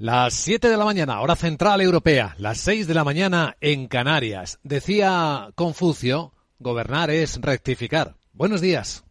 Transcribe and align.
Las 0.00 0.34
7 0.34 0.68
de 0.68 0.76
la 0.76 0.84
mañana, 0.84 1.20
hora 1.20 1.34
central 1.34 1.80
europea, 1.80 2.36
las 2.38 2.58
6 2.58 2.86
de 2.86 2.94
la 2.94 3.02
mañana 3.02 3.56
en 3.60 3.88
Canarias. 3.88 4.60
Decía 4.62 5.50
Confucio, 5.56 6.32
gobernar 6.60 7.10
es 7.10 7.40
rectificar. 7.40 8.14
Buenos 8.32 8.60
días. 8.60 9.02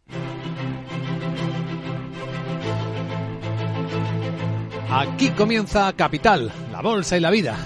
Aquí 4.88 5.28
comienza 5.32 5.92
Capital, 5.92 6.50
la 6.72 6.80
bolsa 6.80 7.18
y 7.18 7.20
la 7.20 7.30
vida. 7.30 7.58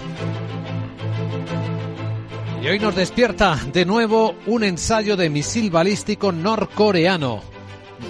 Y 2.60 2.66
hoy 2.66 2.80
nos 2.80 2.96
despierta 2.96 3.56
de 3.72 3.84
nuevo 3.84 4.34
un 4.46 4.64
ensayo 4.64 5.16
de 5.16 5.30
misil 5.30 5.70
balístico 5.70 6.32
norcoreano 6.32 7.40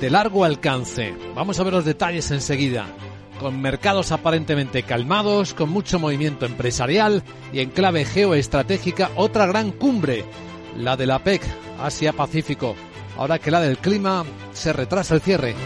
de 0.00 0.08
largo 0.08 0.46
alcance. 0.46 1.14
Vamos 1.34 1.60
a 1.60 1.64
ver 1.64 1.74
los 1.74 1.84
detalles 1.84 2.30
enseguida. 2.30 2.86
Con 3.42 3.60
mercados 3.60 4.12
aparentemente 4.12 4.84
calmados, 4.84 5.52
con 5.52 5.68
mucho 5.68 5.98
movimiento 5.98 6.46
empresarial 6.46 7.24
y 7.52 7.58
en 7.58 7.70
clave 7.70 8.04
geoestratégica, 8.04 9.10
otra 9.16 9.46
gran 9.46 9.72
cumbre, 9.72 10.24
la 10.76 10.96
de 10.96 11.06
la 11.06 11.18
PEC, 11.18 11.42
Asia-Pacífico. 11.80 12.76
Ahora 13.18 13.40
que 13.40 13.50
la 13.50 13.60
del 13.60 13.78
clima 13.78 14.24
se 14.52 14.72
retrasa 14.72 15.16
el 15.16 15.22
cierre. 15.22 15.56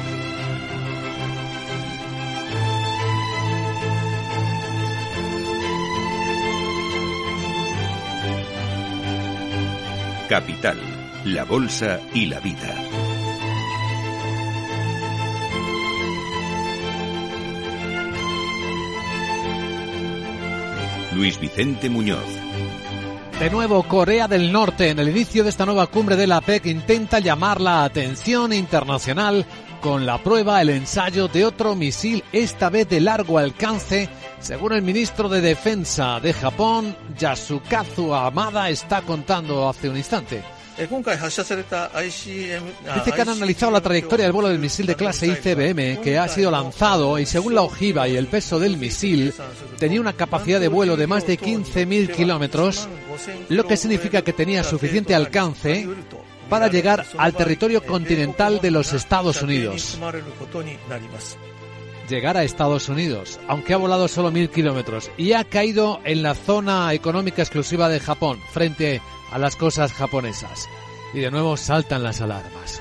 Capital, 10.31 10.79
la 11.27 11.45
Bolsa 11.45 12.01
y 12.15 12.25
la 12.25 12.41
Vida. 12.41 13.06
Luis 21.17 21.41
Vicente 21.41 21.89
Muñoz. 21.89 22.27
De 23.41 23.51
nuevo, 23.51 23.83
Corea 23.83 24.29
del 24.29 24.53
Norte, 24.53 24.91
en 24.91 24.99
el 24.99 25.09
inicio 25.09 25.43
de 25.43 25.51
esta 25.51 25.65
nueva 25.65 25.87
cumbre 25.87 26.15
de 26.17 26.27
la 26.27 26.41
PEC, 26.41 26.67
intenta 26.67 27.21
llamar 27.21 27.61
la 27.61 27.85
atención 27.85 28.53
internacional 28.53 29.47
con 29.81 30.05
la 30.05 30.23
prueba, 30.23 30.61
el 30.61 30.71
ensayo 30.71 31.29
de 31.29 31.45
otro 31.45 31.75
misil, 31.75 32.23
esta 32.33 32.71
vez 32.71 32.89
de 32.89 33.01
largo 33.01 33.39
alcance. 33.39 34.09
Según 34.41 34.73
el 34.73 34.83
ministro 34.83 35.29
de 35.29 35.41
Defensa 35.41 36.21
de 36.21 36.33
Japón, 36.33 36.97
Yasukazu 37.19 38.15
Amada 38.15 38.69
está 38.69 39.03
contando 39.03 39.69
hace 39.69 39.89
un 39.89 39.97
instante. 39.97 40.43
Dice 42.95 43.13
que 43.13 43.23
han 43.23 43.29
analizado 43.29 43.73
la 43.73 43.81
trayectoria 43.81 44.25
del 44.25 44.33
vuelo 44.33 44.49
del 44.49 44.59
misil 44.59 44.87
de 44.87 44.95
clase 44.95 45.27
ICBM 45.27 46.01
que 46.03 46.19
ha 46.19 46.29
sido 46.29 46.51
lanzado 46.51 47.19
y 47.19 47.27
según 47.27 47.55
la 47.55 47.63
ojiva 47.63 48.07
y 48.09 48.17
el 48.17 48.27
peso 48.27 48.59
del 48.59 48.77
misil 48.77 49.33
tenía 49.79 50.01
una 50.01 50.13
capacidad 50.13 50.61
de 50.61 50.69
vuelo 50.69 50.97
de 50.97 51.07
más 51.07 51.27
de 51.27 51.39
15.000 51.39 52.15
kilómetros, 52.15 52.89
lo 53.49 53.67
que 53.67 53.77
significa 53.77 54.23
que 54.23 54.33
tenía 54.33 54.63
suficiente 54.65 55.15
alcance 55.15 55.89
para 56.49 56.69
llegar 56.69 57.05
al 57.19 57.35
territorio 57.35 57.83
continental 57.83 58.61
de 58.61 58.71
los 58.71 58.93
Estados 58.93 59.43
Unidos. 59.43 59.99
Llegar 62.09 62.37
a 62.37 62.45
Estados 62.45 62.89
Unidos, 62.89 63.41
aunque 63.49 63.75
ha 63.75 63.79
volado 63.79 64.07
solo 64.07 64.31
mil 64.31 64.49
kilómetros 64.49 65.11
y 65.17 65.33
ha 65.33 65.43
caído 65.43 66.01
en 66.05 66.23
la 66.23 66.35
zona 66.35 66.93
económica 66.95 67.43
exclusiva 67.43 67.89
de 67.89 67.99
Japón, 67.99 68.39
frente 68.53 69.03
a 69.33 69.39
las 69.39 69.57
cosas 69.57 69.93
japonesas. 69.93 70.69
Y 71.15 71.21
de 71.21 71.33
nuevo 71.33 71.57
saltan 71.57 72.05
las 72.05 72.21
alarmas. 72.21 72.81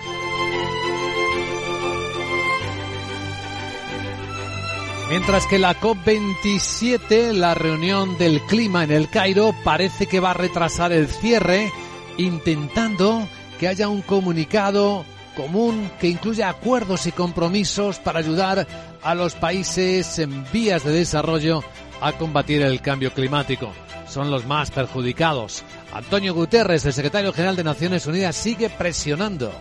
Mientras 5.10 5.48
que 5.48 5.60
la 5.60 5.80
COP27, 5.80 7.32
la 7.32 7.54
reunión 7.54 8.18
del 8.18 8.42
clima 8.42 8.84
en 8.84 8.92
el 8.92 9.10
Cairo, 9.10 9.56
parece 9.64 10.08
que 10.08 10.20
va 10.20 10.32
a 10.32 10.34
retrasar 10.34 10.92
el 10.92 11.08
cierre, 11.08 11.72
intentando 12.18 13.28
que 13.60 13.68
haya 13.68 13.88
un 13.88 14.02
comunicado 14.02 15.06
común 15.36 15.92
que 16.00 16.08
incluya 16.08 16.50
acuerdos 16.50 17.06
y 17.06 17.12
compromisos 17.12 18.00
para 18.00 18.20
ayudar 18.20 18.66
a 19.04 19.16
los 19.16 19.36
países 19.36 20.18
en 20.20 20.46
vías 20.52 20.84
de 20.84 20.92
desarrollo 20.92 21.64
a 22.02 22.14
combatir 22.14 22.62
el 22.62 22.82
cambio 22.82 23.14
climático. 23.14 23.72
Son 24.08 24.32
los 24.32 24.46
más 24.46 24.72
perjudicados. 24.72 25.64
Antonio 25.94 26.34
Guterres, 26.34 26.86
el 26.86 26.94
secretario 26.94 27.34
general 27.34 27.56
de 27.56 27.64
Naciones 27.64 28.06
Unidas, 28.08 28.36
sigue 28.36 28.70
presionando. 28.70 29.52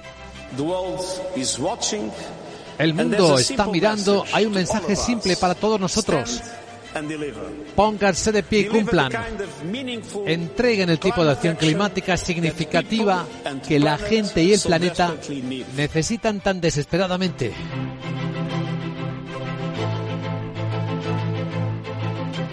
El 2.78 2.94
mundo 2.94 3.38
está 3.38 3.66
mirando. 3.66 4.24
Hay 4.32 4.46
un 4.46 4.52
mensaje 4.52 4.96
simple 4.96 5.36
para 5.36 5.54
todos 5.54 5.78
nosotros. 5.80 6.40
Pónganse 7.74 8.32
de 8.32 8.42
pie 8.42 8.60
y 8.60 8.64
cumplan. 8.66 9.12
Entreguen 10.26 10.90
el 10.90 10.98
tipo 10.98 11.24
de 11.24 11.32
acción 11.32 11.56
climática 11.56 12.16
significativa 12.16 13.26
que 13.66 13.78
la 13.78 13.98
gente 13.98 14.42
y 14.42 14.52
el 14.52 14.60
planeta 14.60 15.14
necesitan 15.76 16.40
tan 16.40 16.60
desesperadamente. 16.60 17.52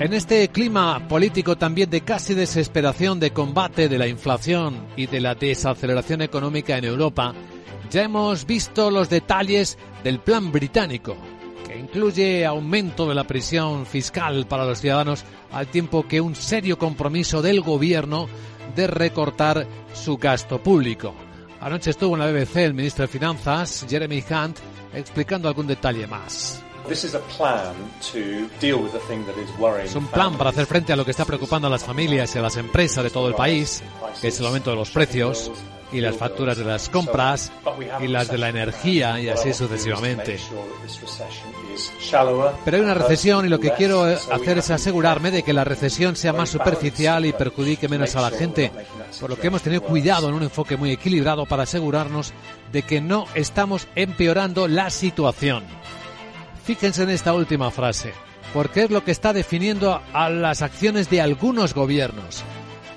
En 0.01 0.13
este 0.13 0.47
clima 0.47 1.07
político 1.07 1.59
también 1.59 1.87
de 1.91 2.01
casi 2.01 2.33
desesperación 2.33 3.19
de 3.19 3.29
combate 3.29 3.87
de 3.87 3.99
la 3.99 4.07
inflación 4.07 4.87
y 4.95 5.05
de 5.05 5.21
la 5.21 5.35
desaceleración 5.35 6.23
económica 6.23 6.75
en 6.75 6.85
Europa, 6.85 7.35
ya 7.91 8.01
hemos 8.01 8.47
visto 8.47 8.89
los 8.89 9.11
detalles 9.11 9.77
del 10.03 10.19
plan 10.19 10.51
británico, 10.51 11.15
incluye 11.77 12.45
aumento 12.45 13.07
de 13.07 13.15
la 13.15 13.23
presión 13.23 13.85
fiscal 13.85 14.45
para 14.47 14.65
los 14.65 14.79
ciudadanos 14.79 15.23
al 15.51 15.67
tiempo 15.67 16.07
que 16.07 16.21
un 16.21 16.35
serio 16.35 16.77
compromiso 16.77 17.41
del 17.41 17.61
gobierno 17.61 18.27
de 18.75 18.87
recortar 18.87 19.67
su 19.93 20.17
gasto 20.17 20.61
público. 20.61 21.13
Anoche 21.59 21.91
estuvo 21.91 22.15
en 22.15 22.21
la 22.21 22.31
BBC 22.31 22.57
el 22.57 22.73
ministro 22.73 23.03
de 23.03 23.07
Finanzas, 23.07 23.85
Jeremy 23.87 24.23
Hunt, 24.29 24.57
explicando 24.93 25.47
algún 25.47 25.67
detalle 25.67 26.07
más. 26.07 26.63
Es 29.83 29.95
un 29.95 30.07
plan 30.07 30.37
para 30.37 30.49
hacer 30.49 30.65
frente 30.65 30.93
a 30.93 30.95
lo 30.95 31.05
que 31.05 31.11
está 31.11 31.25
preocupando 31.25 31.67
a 31.67 31.71
las 31.71 31.83
familias 31.83 32.35
y 32.35 32.39
a 32.39 32.41
las 32.41 32.57
empresas 32.57 33.03
de 33.03 33.09
todo 33.09 33.27
el 33.27 33.35
país, 33.35 33.83
que 34.19 34.29
es 34.29 34.39
el 34.39 34.45
aumento 34.45 34.71
de 34.71 34.75
los 34.75 34.89
precios 34.89 35.51
y 35.91 35.99
las 35.99 36.15
facturas 36.15 36.57
de 36.57 36.63
las 36.63 36.89
compras 36.89 37.51
y 37.99 38.07
las 38.07 38.29
de 38.29 38.37
la 38.37 38.49
energía 38.49 39.19
y 39.19 39.29
así 39.29 39.53
sucesivamente. 39.53 40.39
Pero 42.63 42.77
hay 42.77 42.83
una 42.83 42.93
recesión 42.93 43.45
y 43.45 43.49
lo 43.49 43.59
que 43.59 43.73
quiero 43.73 44.03
hacer 44.03 44.57
es 44.57 44.69
asegurarme 44.69 45.31
de 45.31 45.43
que 45.43 45.53
la 45.53 45.63
recesión 45.63 46.15
sea 46.15 46.33
más 46.33 46.49
superficial 46.49 47.25
y 47.25 47.33
perjudique 47.33 47.89
menos 47.89 48.15
a 48.15 48.21
la 48.21 48.31
gente, 48.31 48.71
por 49.19 49.29
lo 49.29 49.37
que 49.37 49.47
hemos 49.47 49.61
tenido 49.61 49.81
cuidado 49.81 50.29
en 50.29 50.35
un 50.35 50.43
enfoque 50.43 50.77
muy 50.77 50.91
equilibrado 50.91 51.45
para 51.45 51.63
asegurarnos 51.63 52.33
de 52.71 52.83
que 52.83 53.01
no 53.01 53.25
estamos 53.35 53.87
empeorando 53.95 54.67
la 54.67 54.89
situación. 54.89 55.80
Fíjense 56.63 57.03
en 57.03 57.09
esta 57.09 57.33
última 57.33 57.71
frase, 57.71 58.13
porque 58.53 58.83
es 58.83 58.91
lo 58.91 59.03
que 59.03 59.11
está 59.11 59.33
definiendo 59.33 60.01
a 60.13 60.29
las 60.29 60.61
acciones 60.61 61.09
de 61.09 61.21
algunos 61.21 61.73
gobiernos. 61.73 62.43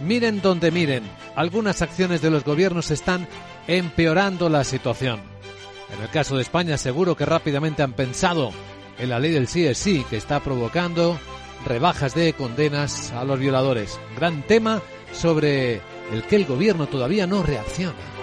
Miren 0.00 0.42
donde 0.42 0.70
miren, 0.70 1.04
algunas 1.34 1.80
acciones 1.80 2.20
de 2.20 2.30
los 2.30 2.44
gobiernos 2.44 2.90
están 2.90 3.26
empeorando 3.66 4.48
la 4.48 4.64
situación. 4.64 5.20
En 5.94 6.02
el 6.02 6.10
caso 6.10 6.36
de 6.36 6.42
España 6.42 6.76
seguro 6.76 7.16
que 7.16 7.24
rápidamente 7.24 7.82
han 7.82 7.92
pensado 7.92 8.52
en 8.98 9.08
la 9.08 9.18
ley 9.18 9.32
del 9.32 9.48
sí 9.48 9.66
es 9.66 9.78
sí 9.78 10.04
que 10.10 10.16
está 10.16 10.40
provocando 10.40 11.18
rebajas 11.64 12.14
de 12.14 12.32
condenas 12.32 13.12
a 13.12 13.24
los 13.24 13.38
violadores. 13.38 13.98
Gran 14.16 14.42
tema 14.42 14.82
sobre 15.12 15.80
el 16.12 16.22
que 16.28 16.36
el 16.36 16.44
gobierno 16.44 16.86
todavía 16.86 17.26
no 17.26 17.42
reacciona. 17.42 18.13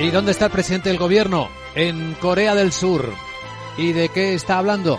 ¿Y 0.00 0.10
dónde 0.10 0.32
está 0.32 0.46
el 0.46 0.50
presidente 0.50 0.88
del 0.88 0.98
gobierno? 0.98 1.50
En 1.74 2.14
Corea 2.14 2.54
del 2.54 2.72
Sur. 2.72 3.12
¿Y 3.76 3.92
de 3.92 4.08
qué 4.08 4.32
está 4.32 4.56
hablando? 4.56 4.98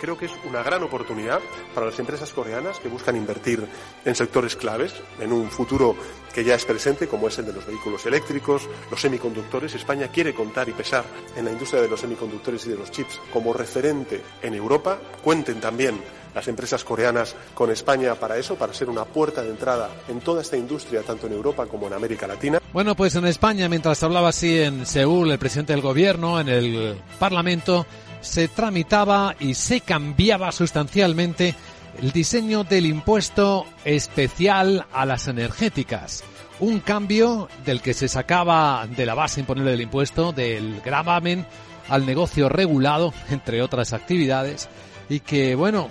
Creo 0.00 0.16
que 0.16 0.26
es 0.26 0.32
una 0.48 0.62
gran 0.62 0.82
oportunidad 0.82 1.40
para 1.74 1.86
las 1.86 1.98
empresas 1.98 2.30
coreanas 2.30 2.78
que 2.78 2.88
buscan 2.88 3.16
invertir 3.16 3.62
en 4.04 4.14
sectores 4.14 4.56
claves 4.56 4.94
en 5.20 5.30
un 5.30 5.50
futuro 5.50 5.94
que 6.34 6.42
ya 6.42 6.54
es 6.54 6.64
presente, 6.64 7.06
como 7.06 7.28
es 7.28 7.38
el 7.38 7.46
de 7.46 7.52
los 7.52 7.66
vehículos 7.66 8.06
eléctricos, 8.06 8.66
los 8.90 9.00
semiconductores. 9.00 9.74
España 9.74 10.08
quiere 10.08 10.32
contar 10.32 10.68
y 10.70 10.72
pesar 10.72 11.04
en 11.36 11.44
la 11.44 11.52
industria 11.52 11.82
de 11.82 11.88
los 11.88 12.00
semiconductores 12.00 12.64
y 12.66 12.70
de 12.70 12.76
los 12.76 12.90
chips 12.90 13.20
como 13.30 13.52
referente 13.52 14.22
en 14.40 14.54
Europa. 14.54 14.98
Cuenten 15.22 15.60
también 15.60 16.00
las 16.34 16.48
empresas 16.48 16.82
coreanas 16.82 17.34
con 17.52 17.70
España 17.70 18.14
para 18.14 18.38
eso, 18.38 18.54
para 18.54 18.72
ser 18.72 18.88
una 18.88 19.04
puerta 19.04 19.42
de 19.42 19.50
entrada 19.50 19.90
en 20.08 20.20
toda 20.20 20.40
esta 20.40 20.56
industria, 20.56 21.02
tanto 21.02 21.26
en 21.26 21.34
Europa 21.34 21.66
como 21.66 21.88
en 21.88 21.92
América 21.92 22.26
Latina. 22.26 22.60
Bueno, 22.72 22.94
pues 22.94 23.16
en 23.16 23.26
España, 23.26 23.68
mientras 23.68 24.02
hablaba 24.02 24.28
así 24.28 24.60
en 24.60 24.86
Seúl 24.86 25.30
el 25.30 25.38
presidente 25.38 25.72
del 25.72 25.82
gobierno, 25.82 26.40
en 26.40 26.48
el 26.48 27.02
Parlamento, 27.18 27.84
se 28.20 28.48
tramitaba 28.48 29.34
y 29.38 29.54
se 29.54 29.80
cambiaba 29.80 30.52
sustancialmente 30.52 31.54
el 32.00 32.12
diseño 32.12 32.64
del 32.64 32.86
impuesto 32.86 33.66
especial 33.84 34.86
a 34.92 35.04
las 35.06 35.28
energéticas. 35.28 36.24
Un 36.60 36.80
cambio 36.80 37.48
del 37.64 37.80
que 37.80 37.94
se 37.94 38.08
sacaba 38.08 38.86
de 38.86 39.06
la 39.06 39.14
base 39.14 39.40
imponible 39.40 39.70
del 39.70 39.80
impuesto, 39.80 40.32
del 40.32 40.80
gravamen 40.82 41.46
al 41.88 42.06
negocio 42.06 42.48
regulado, 42.48 43.12
entre 43.30 43.62
otras 43.62 43.92
actividades, 43.92 44.68
y 45.08 45.20
que, 45.20 45.54
bueno, 45.54 45.88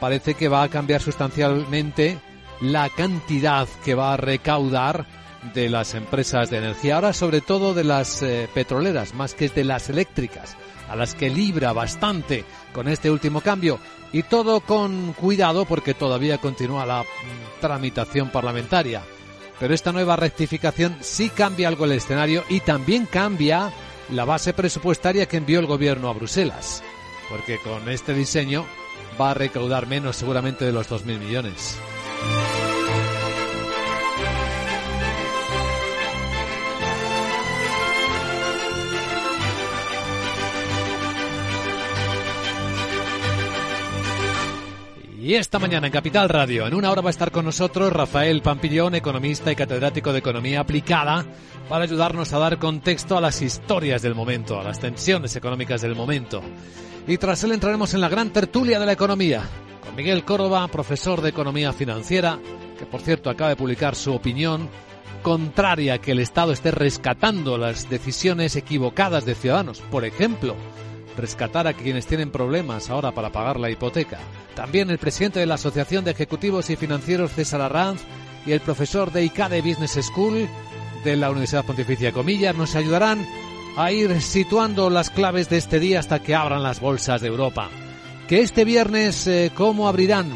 parece 0.00 0.34
que 0.34 0.48
va 0.48 0.62
a 0.62 0.68
cambiar 0.68 1.00
sustancialmente 1.00 2.18
la 2.60 2.88
cantidad 2.88 3.68
que 3.84 3.94
va 3.94 4.14
a 4.14 4.16
recaudar 4.16 5.04
de 5.54 5.68
las 5.68 5.94
empresas 5.94 6.50
de 6.50 6.58
energía, 6.58 6.94
ahora 6.94 7.12
sobre 7.12 7.40
todo 7.40 7.74
de 7.74 7.84
las 7.84 8.22
eh, 8.22 8.48
petroleras, 8.54 9.14
más 9.14 9.34
que 9.34 9.48
de 9.48 9.64
las 9.64 9.90
eléctricas, 9.90 10.56
a 10.92 10.96
las 10.96 11.14
que 11.14 11.30
libra 11.30 11.72
bastante 11.72 12.44
con 12.74 12.86
este 12.86 13.10
último 13.10 13.40
cambio. 13.40 13.78
Y 14.12 14.24
todo 14.24 14.60
con 14.60 15.14
cuidado 15.14 15.64
porque 15.64 15.94
todavía 15.94 16.36
continúa 16.36 16.84
la 16.84 17.02
tramitación 17.62 18.28
parlamentaria. 18.28 19.02
Pero 19.58 19.72
esta 19.72 19.90
nueva 19.90 20.16
rectificación 20.16 20.98
sí 21.00 21.30
cambia 21.30 21.68
algo 21.68 21.86
el 21.86 21.92
escenario 21.92 22.44
y 22.50 22.60
también 22.60 23.06
cambia 23.06 23.72
la 24.10 24.26
base 24.26 24.52
presupuestaria 24.52 25.24
que 25.24 25.38
envió 25.38 25.60
el 25.60 25.66
gobierno 25.66 26.10
a 26.10 26.12
Bruselas. 26.12 26.82
Porque 27.30 27.58
con 27.64 27.88
este 27.88 28.12
diseño 28.12 28.66
va 29.18 29.30
a 29.30 29.34
recaudar 29.34 29.86
menos 29.86 30.16
seguramente 30.16 30.66
de 30.66 30.72
los 30.72 30.90
2.000 30.90 31.18
millones. 31.18 31.78
Y 45.22 45.34
esta 45.34 45.60
mañana 45.60 45.86
en 45.86 45.92
Capital 45.92 46.28
Radio, 46.28 46.66
en 46.66 46.74
una 46.74 46.90
hora 46.90 47.00
va 47.00 47.08
a 47.08 47.12
estar 47.12 47.30
con 47.30 47.44
nosotros 47.44 47.92
Rafael 47.92 48.42
Pampillón, 48.42 48.96
economista 48.96 49.52
y 49.52 49.54
catedrático 49.54 50.12
de 50.12 50.18
Economía 50.18 50.58
Aplicada, 50.58 51.24
para 51.68 51.84
ayudarnos 51.84 52.32
a 52.32 52.40
dar 52.40 52.58
contexto 52.58 53.16
a 53.16 53.20
las 53.20 53.40
historias 53.40 54.02
del 54.02 54.16
momento, 54.16 54.58
a 54.58 54.64
las 54.64 54.80
tensiones 54.80 55.36
económicas 55.36 55.80
del 55.80 55.94
momento. 55.94 56.42
Y 57.06 57.18
tras 57.18 57.44
él 57.44 57.52
entraremos 57.52 57.94
en 57.94 58.00
la 58.00 58.08
gran 58.08 58.32
tertulia 58.32 58.80
de 58.80 58.86
la 58.86 58.94
economía, 58.94 59.44
con 59.84 59.94
Miguel 59.94 60.24
Córdoba, 60.24 60.66
profesor 60.66 61.20
de 61.20 61.28
Economía 61.28 61.72
Financiera, 61.72 62.40
que 62.76 62.84
por 62.84 63.00
cierto 63.00 63.30
acaba 63.30 63.50
de 63.50 63.56
publicar 63.56 63.94
su 63.94 64.12
opinión 64.12 64.68
contraria 65.22 65.94
a 65.94 65.98
que 65.98 66.10
el 66.10 66.18
Estado 66.18 66.50
esté 66.50 66.72
rescatando 66.72 67.58
las 67.58 67.88
decisiones 67.88 68.56
equivocadas 68.56 69.24
de 69.24 69.36
ciudadanos. 69.36 69.82
Por 69.82 70.04
ejemplo, 70.04 70.56
rescatar 71.16 71.66
a 71.66 71.74
quienes 71.74 72.06
tienen 72.06 72.30
problemas 72.30 72.90
ahora 72.90 73.12
para 73.12 73.30
pagar 73.30 73.58
la 73.58 73.70
hipoteca. 73.70 74.18
También 74.54 74.90
el 74.90 74.98
presidente 74.98 75.40
de 75.40 75.46
la 75.46 75.54
Asociación 75.54 76.04
de 76.04 76.12
Ejecutivos 76.12 76.70
y 76.70 76.76
Financieros 76.76 77.32
César 77.32 77.60
Arranz 77.60 78.02
y 78.46 78.52
el 78.52 78.60
profesor 78.60 79.12
de 79.12 79.24
ICADE 79.24 79.62
Business 79.62 79.98
School 80.02 80.48
de 81.04 81.16
la 81.16 81.30
Universidad 81.30 81.64
Pontificia 81.64 82.12
Comillas 82.12 82.56
nos 82.56 82.74
ayudarán 82.74 83.26
a 83.76 83.90
ir 83.92 84.20
situando 84.20 84.90
las 84.90 85.10
claves 85.10 85.48
de 85.48 85.58
este 85.58 85.80
día 85.80 86.00
hasta 86.00 86.20
que 86.20 86.34
abran 86.34 86.62
las 86.62 86.80
bolsas 86.80 87.20
de 87.20 87.28
Europa. 87.28 87.70
Que 88.28 88.40
este 88.40 88.64
viernes, 88.64 89.26
eh, 89.26 89.50
¿cómo 89.54 89.88
abrirán? 89.88 90.30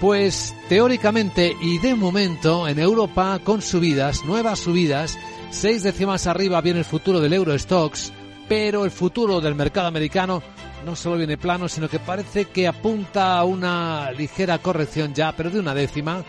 Pues 0.00 0.54
teóricamente 0.68 1.56
y 1.60 1.78
de 1.78 1.94
momento 1.94 2.68
en 2.68 2.78
Europa 2.78 3.40
con 3.42 3.62
subidas, 3.62 4.24
nuevas 4.24 4.58
subidas, 4.58 5.18
seis 5.50 5.82
décimas 5.82 6.26
arriba 6.26 6.60
viene 6.60 6.80
el 6.80 6.84
futuro 6.84 7.20
del 7.20 7.32
Eurostox, 7.32 8.12
pero 8.48 8.84
el 8.84 8.90
futuro 8.90 9.40
del 9.40 9.54
mercado 9.54 9.88
americano 9.88 10.42
no 10.84 10.94
solo 10.94 11.16
viene 11.16 11.36
plano, 11.36 11.68
sino 11.68 11.88
que 11.88 11.98
parece 11.98 12.46
que 12.46 12.68
apunta 12.68 13.38
a 13.38 13.44
una 13.44 14.12
ligera 14.12 14.58
corrección 14.58 15.14
ya, 15.14 15.32
pero 15.32 15.50
de 15.50 15.58
una 15.58 15.74
décima. 15.74 16.24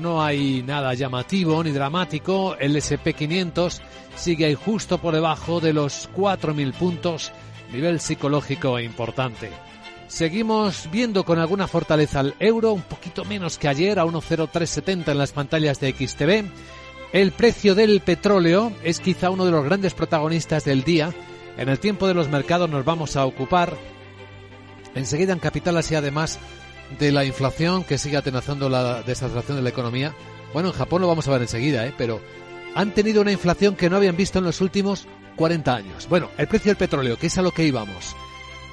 No 0.00 0.22
hay 0.22 0.62
nada 0.62 0.94
llamativo 0.94 1.62
ni 1.62 1.72
dramático. 1.72 2.56
El 2.58 2.76
SP500 2.76 3.80
sigue 4.14 4.46
ahí 4.46 4.54
justo 4.54 4.98
por 4.98 5.14
debajo 5.14 5.60
de 5.60 5.72
los 5.72 6.08
4.000 6.12 6.72
puntos, 6.72 7.32
nivel 7.72 8.00
psicológico 8.00 8.78
importante. 8.78 9.50
Seguimos 10.06 10.88
viendo 10.90 11.24
con 11.24 11.38
alguna 11.38 11.68
fortaleza 11.68 12.20
al 12.20 12.34
euro, 12.38 12.72
un 12.72 12.82
poquito 12.82 13.24
menos 13.24 13.58
que 13.58 13.68
ayer, 13.68 13.98
a 13.98 14.04
1.0370 14.04 15.08
en 15.12 15.18
las 15.18 15.32
pantallas 15.32 15.78
de 15.78 15.92
XTV. 15.92 16.50
El 17.12 17.32
precio 17.32 17.74
del 17.74 18.00
petróleo 18.00 18.72
es 18.82 19.00
quizá 19.00 19.30
uno 19.30 19.44
de 19.44 19.50
los 19.50 19.64
grandes 19.64 19.94
protagonistas 19.94 20.64
del 20.64 20.84
día 20.84 21.12
en 21.60 21.68
el 21.68 21.78
tiempo 21.78 22.08
de 22.08 22.14
los 22.14 22.28
mercados 22.28 22.70
nos 22.70 22.86
vamos 22.86 23.16
a 23.16 23.26
ocupar 23.26 23.76
enseguida 24.94 25.34
en 25.34 25.38
Capital 25.38 25.76
así 25.76 25.94
además 25.94 26.38
de 26.98 27.12
la 27.12 27.26
inflación 27.26 27.84
que 27.84 27.98
sigue 27.98 28.16
atenazando 28.16 28.70
la 28.70 29.02
desaceleración 29.02 29.58
de 29.58 29.62
la 29.62 29.68
economía. 29.68 30.14
Bueno, 30.54 30.70
en 30.70 30.74
Japón 30.74 31.02
lo 31.02 31.08
vamos 31.08 31.28
a 31.28 31.32
ver 31.32 31.42
enseguida, 31.42 31.86
¿eh? 31.86 31.92
pero 31.96 32.22
han 32.74 32.92
tenido 32.94 33.20
una 33.20 33.30
inflación 33.30 33.76
que 33.76 33.90
no 33.90 33.96
habían 33.96 34.16
visto 34.16 34.38
en 34.38 34.46
los 34.46 34.62
últimos 34.62 35.06
40 35.36 35.74
años. 35.74 36.08
Bueno, 36.08 36.30
el 36.38 36.48
precio 36.48 36.70
del 36.70 36.78
petróleo, 36.78 37.18
que 37.18 37.26
es 37.26 37.36
a 37.36 37.42
lo 37.42 37.52
que 37.52 37.66
íbamos, 37.66 38.16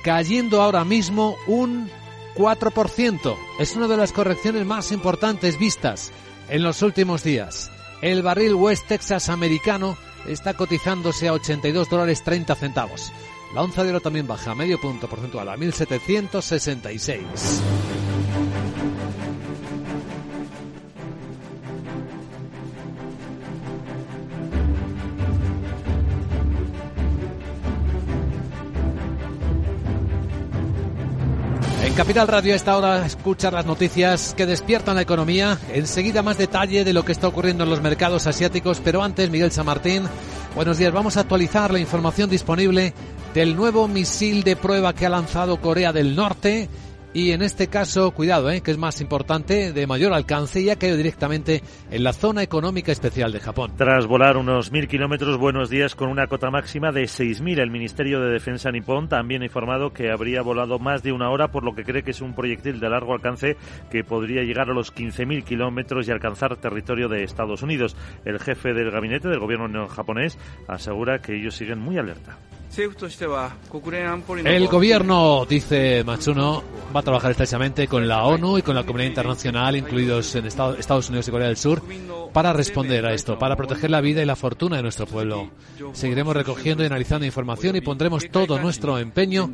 cayendo 0.02 0.62
ahora 0.62 0.86
mismo 0.86 1.36
un 1.46 1.90
4%. 2.36 3.36
Es 3.60 3.76
una 3.76 3.90
de 3.90 3.98
las 3.98 4.14
correcciones 4.14 4.66
más 4.66 4.94
importantes 4.94 5.60
vistas 5.60 6.14
en 6.50 6.64
los 6.64 6.82
últimos 6.82 7.22
días. 7.22 7.70
El 8.02 8.22
barril 8.22 8.54
West 8.54 8.88
Texas 8.88 9.28
americano 9.28 9.98
está 10.28 10.56
cotizándose 10.56 11.28
a 11.28 11.34
82 11.34 11.90
dólares 11.90 12.24
30 12.24 12.56
centavos. 12.56 13.12
La 13.54 13.62
onza 13.62 13.84
de 13.84 13.90
oro 13.92 14.02
también 14.02 14.28
baja 14.28 14.56
medio 14.56 14.80
punto 14.80 15.08
porcentual 15.08 15.50
a 15.50 15.58
1766. 15.58 17.24
Capital 31.98 32.28
Radio 32.28 32.54
a 32.54 32.56
esta 32.56 32.78
hora 32.78 33.04
escuchar 33.08 33.54
las 33.54 33.66
noticias 33.66 34.36
que 34.38 34.46
despiertan 34.46 34.98
la 34.98 35.02
economía. 35.02 35.58
Enseguida 35.74 36.22
más 36.22 36.38
detalle 36.38 36.84
de 36.84 36.94
lo 36.94 37.04
que 37.04 37.12
está 37.12 37.28
ocurriendo 37.28 37.64
en 37.64 37.72
los 37.72 37.82
mercados 37.82 38.28
asiáticos, 38.28 38.80
pero 38.84 39.02
antes 39.02 39.32
Miguel 39.32 39.52
San 39.52 39.66
Martín. 39.66 40.04
Buenos 40.54 40.78
días, 40.78 40.94
vamos 40.94 41.18
a 41.18 41.22
actualizar 41.22 41.74
la 41.74 41.80
información 41.80 42.30
disponible 42.30 42.94
del 43.34 43.56
nuevo 43.56 43.88
misil 43.88 44.44
de 44.44 44.56
prueba 44.56 44.94
que 44.94 45.08
ha 45.08 45.10
lanzado 45.10 45.60
Corea 45.60 45.92
del 45.92 46.16
Norte 46.16 46.70
y 47.14 47.32
en 47.32 47.42
este 47.42 47.68
caso, 47.68 48.12
cuidado, 48.12 48.50
¿eh? 48.50 48.62
que 48.62 48.72
es 48.72 48.78
más 48.78 49.02
importante, 49.02 49.74
de 49.74 49.88
mayor 49.88 50.14
alcance 50.14 50.62
y 50.62 50.70
ha 50.70 50.76
caído 50.76 50.98
directamente 50.98 51.64
en 51.90 52.04
la 52.04 52.14
zona 52.14 52.44
económica 52.44 52.92
especial 52.92 53.32
de 53.32 53.40
Japón. 53.40 53.74
Tras 53.78 54.06
volar 54.06 54.38
unos 54.38 54.72
mil 54.72 54.88
kilómetros, 54.88 55.38
buenos 55.38 55.70
días, 55.70 55.96
con 55.96 56.10
una 56.10 56.28
cota 56.28 56.52
máxima 56.52 56.92
de 56.92 57.04
6.000, 57.04 57.60
el 57.60 57.72
Ministerio 57.72 58.20
de 58.20 58.32
Defensa 58.32 58.72
nipón 58.72 59.10
también 59.10 59.42
ha 59.42 59.46
informado 59.46 59.92
que 59.92 60.12
habría 60.12 60.42
volado 60.42 60.80
más 60.80 61.02
de 61.04 61.12
una 61.12 61.30
hora, 61.30 61.50
por 61.50 61.64
lo 61.64 61.74
que 61.74 61.84
cree 61.84 62.04
que 62.04 62.12
es 62.12 62.22
un 62.22 62.34
proyectil 62.34 62.80
de 62.80 62.90
largo 62.90 63.14
alcance 63.14 63.58
que 63.90 64.04
podría 64.04 64.44
llegar 64.44 64.70
a 64.70 64.74
los 64.74 64.94
15.000 64.94 65.44
kilómetros 65.44 66.08
y 66.08 66.12
alcanzar 66.12 66.58
territorio 66.58 67.08
de 67.08 67.24
Estados 67.24 67.64
Unidos. 67.64 67.96
El 68.26 68.40
jefe 68.40 68.74
del 68.74 68.92
gabinete 68.92 69.30
del 69.30 69.40
gobierno 69.40 69.88
japonés 69.88 70.38
asegura 70.68 71.20
que 71.20 71.36
ellos 71.36 71.56
siguen 71.56 71.80
muy 71.80 71.98
alerta. 71.98 72.38
El 74.46 74.68
gobierno, 74.68 75.46
dice 75.50 76.04
Matsuno, 76.04 76.64
va 76.98 77.02
a 77.02 77.04
trabajar 77.04 77.30
estrechamente 77.30 77.88
con 77.88 78.08
la 78.08 78.24
ONU 78.24 78.58
y 78.58 78.64
con 78.64 78.74
la 78.74 78.84
comunidad 78.84 79.10
internacional, 79.10 79.76
incluidos 79.76 80.34
en 80.36 80.48
Estados 80.48 81.10
Unidos 81.10 81.28
y 81.28 81.32
Corea 81.32 81.48
del 81.48 81.56
Sur, 81.56 81.84
para 82.34 82.54
responder 82.54 83.06
a 83.06 83.14
esto, 83.14 83.38
para 83.38 83.56
proteger 83.56 83.92
la 83.92 84.02
vida 84.02 84.24
y 84.24 84.26
la 84.26 84.36
fortuna 84.36 84.78
de 84.78 84.82
nuestro 84.82 85.06
pueblo. 85.06 85.48
Seguiremos 85.92 86.36
recogiendo 86.36 86.82
y 86.82 86.88
analizando 86.88 87.28
información 87.28 87.76
y 87.76 87.82
pondremos 87.82 88.28
todo 88.32 88.58
nuestro 88.58 88.98
empeño 88.98 89.52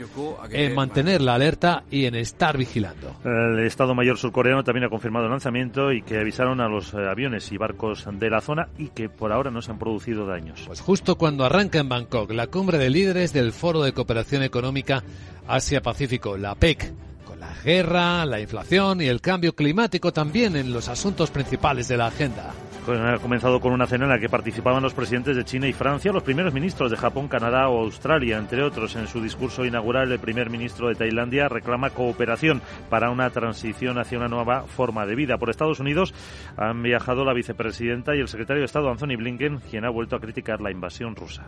en 0.51 0.73
mantener 0.73 1.19
la 1.19 1.35
alerta 1.35 1.83
y 1.91 2.05
en 2.05 2.15
estar 2.15 2.57
vigilando. 2.57 3.13
El 3.25 3.59
Estado 3.59 3.93
Mayor 3.93 4.17
surcoreano 4.17 4.63
también 4.63 4.85
ha 4.85 4.89
confirmado 4.89 5.25
el 5.25 5.31
lanzamiento 5.31 5.91
y 5.91 6.01
que 6.01 6.19
avisaron 6.19 6.61
a 6.61 6.69
los 6.69 6.93
eh, 6.93 6.97
aviones 7.09 7.51
y 7.51 7.57
barcos 7.57 8.05
de 8.09 8.29
la 8.29 8.39
zona 8.39 8.69
y 8.77 8.87
que 8.87 9.09
por 9.09 9.33
ahora 9.33 9.51
no 9.51 9.61
se 9.61 9.71
han 9.71 9.79
producido 9.79 10.25
daños. 10.25 10.63
Pues 10.65 10.79
justo 10.79 11.17
cuando 11.17 11.43
arranca 11.43 11.79
en 11.79 11.89
Bangkok 11.89 12.31
la 12.31 12.47
cumbre 12.47 12.77
de 12.77 12.89
líderes 12.89 13.33
del 13.33 13.51
Foro 13.51 13.81
de 13.81 13.91
Cooperación 13.91 14.43
Económica 14.43 15.03
Asia-Pacífico, 15.45 16.37
la 16.37 16.55
PEC 16.55 16.93
la 17.39 17.53
guerra, 17.63 18.25
la 18.25 18.39
inflación 18.39 19.01
y 19.01 19.07
el 19.07 19.21
cambio 19.21 19.55
climático 19.55 20.13
también 20.13 20.55
en 20.55 20.71
los 20.71 20.87
asuntos 20.89 21.31
principales 21.31 21.87
de 21.87 21.97
la 21.97 22.07
agenda. 22.07 22.53
Ha 22.87 23.17
comenzado 23.19 23.61
con 23.61 23.71
una 23.71 23.87
cena 23.87 24.03
en 24.03 24.11
la 24.11 24.19
que 24.19 24.27
participaban 24.27 24.83
los 24.83 24.93
presidentes 24.93 25.37
de 25.37 25.45
China 25.45 25.67
y 25.67 25.73
Francia, 25.73 26.11
los 26.11 26.23
primeros 26.23 26.53
ministros 26.53 26.91
de 26.91 26.97
Japón, 26.97 27.29
Canadá 27.29 27.69
o 27.69 27.81
Australia, 27.81 28.37
entre 28.37 28.61
otros. 28.61 28.97
En 28.97 29.07
su 29.07 29.21
discurso 29.21 29.63
inaugural, 29.63 30.11
el 30.11 30.19
primer 30.19 30.49
ministro 30.49 30.89
de 30.89 30.95
Tailandia 30.95 31.47
reclama 31.47 31.91
cooperación 31.91 32.61
para 32.89 33.09
una 33.09 33.29
transición 33.29 33.99
hacia 33.99 34.17
una 34.17 34.27
nueva 34.27 34.63
forma 34.63 35.05
de 35.05 35.15
vida. 35.15 35.37
Por 35.37 35.49
Estados 35.49 35.79
Unidos 35.79 36.13
han 36.57 36.83
viajado 36.83 37.23
la 37.23 37.33
vicepresidenta 37.33 38.15
y 38.17 38.19
el 38.19 38.27
secretario 38.27 38.61
de 38.61 38.65
Estado, 38.65 38.89
Anthony 38.89 39.15
Blinken, 39.17 39.59
quien 39.71 39.85
ha 39.85 39.89
vuelto 39.89 40.17
a 40.17 40.19
criticar 40.19 40.59
la 40.59 40.71
invasión 40.71 41.15
rusa. 41.15 41.45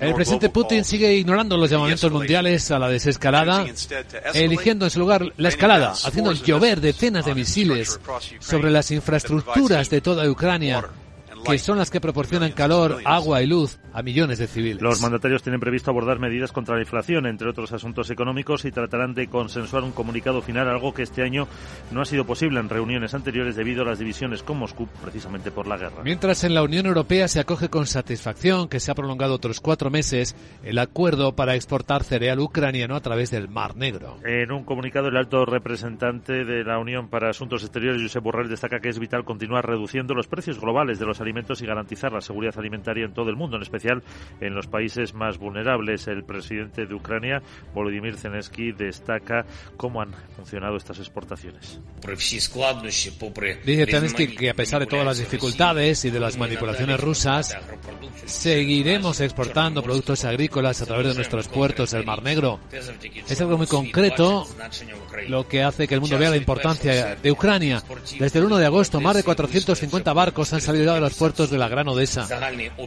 El 0.00 0.14
presidente 0.14 0.48
Putin 0.48 0.84
sigue 0.84 1.14
ignorando 1.14 1.56
los 1.56 1.70
llamamientos 1.70 2.10
mundiales 2.10 2.70
a 2.70 2.78
la 2.78 2.88
desescalada, 2.88 3.66
eligiendo 4.34 4.86
en 4.86 4.90
su 4.90 4.98
lugar 5.00 5.32
la 5.36 5.48
escalada, 5.48 5.92
haciendo 5.92 6.32
llover 6.32 6.80
decenas 6.80 7.24
de 7.24 7.34
misiles 7.34 8.00
sobre 8.38 8.70
las 8.70 8.90
infraestructuras 8.90 9.90
de 9.90 10.00
toda 10.00 10.28
Ucrania 10.30 10.84
que 11.44 11.58
son 11.58 11.78
las 11.78 11.90
que 11.90 12.00
proporcionan 12.00 12.52
calor, 12.52 12.98
agua 13.04 13.42
y 13.42 13.46
luz 13.46 13.78
a 13.92 14.02
millones 14.02 14.38
de 14.38 14.46
civiles. 14.46 14.82
Los 14.82 15.00
mandatarios 15.00 15.42
tienen 15.42 15.60
previsto 15.60 15.90
abordar 15.90 16.18
medidas 16.18 16.52
contra 16.52 16.76
la 16.76 16.82
inflación, 16.82 17.26
entre 17.26 17.48
otros 17.48 17.72
asuntos 17.72 18.10
económicos, 18.10 18.64
y 18.64 18.70
tratarán 18.70 19.14
de 19.14 19.28
consensuar 19.28 19.82
un 19.82 19.92
comunicado 19.92 20.42
final, 20.42 20.68
algo 20.68 20.94
que 20.94 21.02
este 21.02 21.22
año 21.22 21.48
no 21.90 22.02
ha 22.02 22.04
sido 22.04 22.24
posible 22.24 22.60
en 22.60 22.68
reuniones 22.68 23.14
anteriores 23.14 23.56
debido 23.56 23.82
a 23.82 23.86
las 23.86 23.98
divisiones 23.98 24.42
con 24.42 24.58
Moscú, 24.58 24.88
precisamente 25.02 25.50
por 25.50 25.66
la 25.66 25.76
guerra. 25.76 26.02
Mientras 26.04 26.44
en 26.44 26.54
la 26.54 26.62
Unión 26.62 26.86
Europea 26.86 27.26
se 27.28 27.40
acoge 27.40 27.68
con 27.68 27.86
satisfacción 27.86 28.68
que 28.68 28.80
se 28.80 28.90
ha 28.90 28.94
prolongado 28.94 29.34
otros 29.34 29.60
cuatro 29.60 29.90
meses 29.90 30.36
el 30.62 30.78
acuerdo 30.78 31.34
para 31.34 31.54
exportar 31.54 32.04
cereal 32.04 32.40
ucraniano 32.40 32.94
a 32.94 33.00
través 33.00 33.30
del 33.30 33.48
Mar 33.48 33.76
Negro. 33.76 34.18
En 34.24 34.52
un 34.52 34.64
comunicado, 34.64 35.08
el 35.08 35.16
alto 35.16 35.44
representante 35.44 36.44
de 36.44 36.64
la 36.64 36.78
Unión 36.78 37.08
para 37.08 37.30
Asuntos 37.30 37.62
Exteriores, 37.62 38.02
Josep 38.02 38.22
Borrell, 38.22 38.48
destaca 38.48 38.80
que 38.80 38.88
es 38.88 38.98
vital 38.98 39.24
continuar 39.24 39.66
reduciendo 39.66 40.14
los 40.14 40.28
precios 40.28 40.60
globales 40.60 40.98
de 40.98 41.06
los 41.06 41.20
alimentos 41.20 41.29
alimentos 41.30 41.62
y 41.62 41.66
garantizar 41.66 42.12
la 42.12 42.20
seguridad 42.20 42.58
alimentaria 42.58 43.04
en 43.04 43.14
todo 43.14 43.30
el 43.30 43.36
mundo, 43.36 43.56
en 43.56 43.62
especial 43.62 44.02
en 44.40 44.54
los 44.54 44.66
países 44.66 45.14
más 45.14 45.38
vulnerables. 45.38 46.08
El 46.08 46.24
presidente 46.24 46.86
de 46.86 46.94
Ucrania, 46.94 47.40
Volodymyr 47.72 48.16
Zelensky, 48.16 48.72
destaca 48.72 49.46
cómo 49.76 50.02
han 50.02 50.12
funcionado 50.34 50.76
estas 50.76 50.98
exportaciones. 50.98 51.80
Dice 53.64 53.86
Zelensky 53.86 54.34
que 54.34 54.50
a 54.50 54.54
pesar 54.54 54.80
de 54.80 54.86
todas 54.86 55.04
las 55.04 55.18
dificultades 55.18 56.04
y 56.04 56.10
de 56.10 56.18
las 56.18 56.36
manipulaciones 56.36 56.98
rusas, 56.98 57.56
seguiremos 58.26 59.20
exportando 59.20 59.82
productos 59.82 60.24
agrícolas 60.24 60.82
a 60.82 60.86
través 60.86 61.08
de 61.08 61.14
nuestros 61.14 61.48
puertos 61.48 61.92
del 61.92 62.04
Mar 62.04 62.22
Negro. 62.22 62.58
Es 63.28 63.40
algo 63.40 63.56
muy 63.56 63.66
concreto 63.66 64.46
lo 65.28 65.46
que 65.46 65.62
hace 65.62 65.86
que 65.86 65.94
el 65.94 66.00
mundo 66.00 66.18
vea 66.18 66.30
la 66.30 66.36
importancia 66.36 67.16
de 67.16 67.30
Ucrania. 67.30 67.82
Desde 68.18 68.38
el 68.38 68.46
1 68.46 68.58
de 68.58 68.66
agosto, 68.66 69.00
más 69.00 69.16
de 69.16 69.22
450 69.22 70.12
barcos 70.12 70.52
han 70.52 70.60
salido 70.60 70.94
de 70.94 71.00
los 71.00 71.14
puertos 71.20 71.50
de 71.50 71.58
la 71.58 71.68
Gran 71.68 71.86
Odessa. 71.86 72.26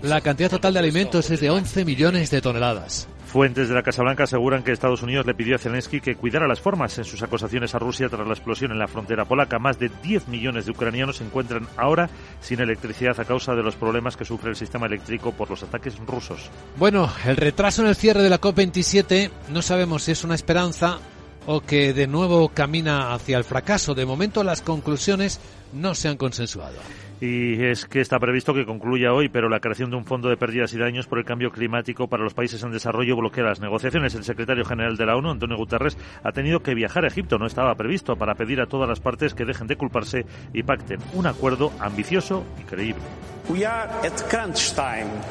La 0.01 0.19
cantidad 0.21 0.49
total 0.49 0.73
de 0.73 0.79
alimentos 0.79 1.29
es 1.29 1.39
de 1.39 1.51
11 1.51 1.85
millones 1.85 2.31
de 2.31 2.41
toneladas. 2.41 3.07
Fuentes 3.27 3.69
de 3.69 3.75
la 3.75 3.83
Casa 3.83 4.01
Blanca 4.01 4.23
aseguran 4.23 4.63
que 4.63 4.71
Estados 4.71 5.03
Unidos 5.03 5.27
le 5.27 5.35
pidió 5.35 5.55
a 5.55 5.59
Zelensky 5.59 6.01
que 6.01 6.15
cuidara 6.15 6.47
las 6.47 6.59
formas 6.59 6.97
en 6.97 7.03
sus 7.03 7.21
acusaciones 7.21 7.75
a 7.75 7.79
Rusia 7.79 8.09
tras 8.09 8.25
la 8.25 8.33
explosión 8.33 8.71
en 8.71 8.79
la 8.79 8.87
frontera 8.87 9.25
polaca. 9.25 9.59
Más 9.59 9.77
de 9.77 9.91
10 10.01 10.29
millones 10.29 10.65
de 10.65 10.71
ucranianos 10.71 11.17
se 11.17 11.25
encuentran 11.25 11.67
ahora 11.77 12.09
sin 12.41 12.59
electricidad 12.59 13.19
a 13.19 13.25
causa 13.25 13.53
de 13.53 13.61
los 13.61 13.75
problemas 13.75 14.17
que 14.17 14.25
sufre 14.25 14.49
el 14.49 14.55
sistema 14.55 14.87
eléctrico 14.87 15.31
por 15.31 15.51
los 15.51 15.61
ataques 15.61 15.95
rusos. 15.99 16.49
Bueno, 16.77 17.13
el 17.27 17.37
retraso 17.37 17.83
en 17.83 17.89
el 17.89 17.95
cierre 17.95 18.23
de 18.23 18.31
la 18.31 18.41
COP27 18.41 19.29
no 19.49 19.61
sabemos 19.61 20.01
si 20.01 20.11
es 20.11 20.23
una 20.23 20.33
esperanza 20.33 20.97
o 21.45 21.61
que 21.61 21.93
de 21.93 22.07
nuevo 22.07 22.49
camina 22.49 23.13
hacia 23.13 23.37
el 23.37 23.43
fracaso. 23.43 23.93
De 23.93 24.07
momento 24.07 24.43
las 24.43 24.63
conclusiones 24.63 25.39
no 25.71 25.93
se 25.93 26.07
han 26.07 26.17
consensuado 26.17 26.79
y 27.23 27.63
es 27.63 27.85
que 27.85 28.01
está 28.01 28.19
previsto 28.19 28.53
que 28.53 28.65
concluya 28.65 29.13
hoy, 29.13 29.29
pero 29.29 29.47
la 29.47 29.61
creación 29.61 29.89
de 29.89 29.95
un 29.95 30.03
fondo 30.03 30.27
de 30.27 30.35
pérdidas 30.35 30.73
y 30.73 30.77
daños 30.77 31.07
por 31.07 31.19
el 31.19 31.23
cambio 31.23 31.51
climático 31.51 32.09
para 32.09 32.21
los 32.21 32.33
países 32.33 32.61
en 32.63 32.71
desarrollo 32.71 33.15
bloquea 33.15 33.45
las 33.45 33.61
negociaciones. 33.61 34.13
El 34.13 34.25
secretario 34.25 34.65
general 34.65 34.97
de 34.97 35.05
la 35.05 35.15
ONU, 35.15 35.31
Antonio 35.31 35.55
Guterres, 35.55 35.97
ha 36.21 36.33
tenido 36.33 36.59
que 36.59 36.75
viajar 36.75 37.05
a 37.05 37.07
Egipto, 37.07 37.39
no 37.39 37.45
estaba 37.45 37.75
previsto, 37.75 38.17
para 38.17 38.35
pedir 38.35 38.59
a 38.59 38.65
todas 38.65 38.89
las 38.89 38.99
partes 38.99 39.33
que 39.33 39.45
dejen 39.45 39.67
de 39.67 39.77
culparse 39.77 40.25
y 40.53 40.63
pacten 40.63 40.99
un 41.13 41.25
acuerdo 41.25 41.71
ambicioso 41.79 42.43
y 42.59 42.63
creíble. 42.63 43.03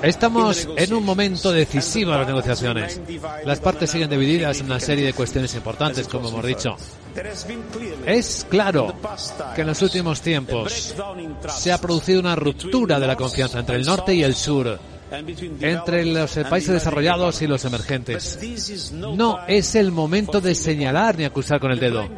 Estamos 0.02 0.68
en 0.74 0.94
un 0.94 1.04
momento 1.04 1.52
decisivo 1.52 2.12
de 2.12 2.18
las 2.18 2.26
negociaciones. 2.26 3.02
Las 3.44 3.60
partes 3.60 3.90
siguen 3.90 4.08
divididas 4.08 4.60
en 4.60 4.66
una 4.66 4.80
serie 4.80 5.04
de 5.04 5.12
cuestiones 5.12 5.54
importantes, 5.54 6.08
como 6.08 6.30
hemos 6.30 6.46
dicho. 6.46 6.74
Es 8.06 8.46
claro 8.48 8.94
que 9.54 9.60
en 9.60 9.66
los 9.66 9.82
últimos 9.82 10.20
tiempos 10.20 10.94
se 11.48 11.72
ha 11.72 11.78
producido 11.78 12.20
una 12.20 12.36
ruptura 12.36 12.98
de 12.98 13.06
la 13.06 13.16
confianza 13.16 13.58
entre 13.60 13.76
el 13.76 13.84
norte 13.84 14.14
y 14.14 14.22
el 14.22 14.34
sur 14.34 14.78
entre 15.60 16.06
los 16.06 16.34
países 16.48 16.72
desarrollados 16.72 17.42
y 17.42 17.46
los 17.46 17.64
emergentes. 17.64 18.38
No 18.92 19.40
es 19.46 19.74
el 19.74 19.92
momento 19.92 20.40
de 20.40 20.54
señalar 20.54 21.18
ni 21.18 21.24
acusar 21.24 21.60
con 21.60 21.70
el 21.70 21.78
dedo. 21.78 22.08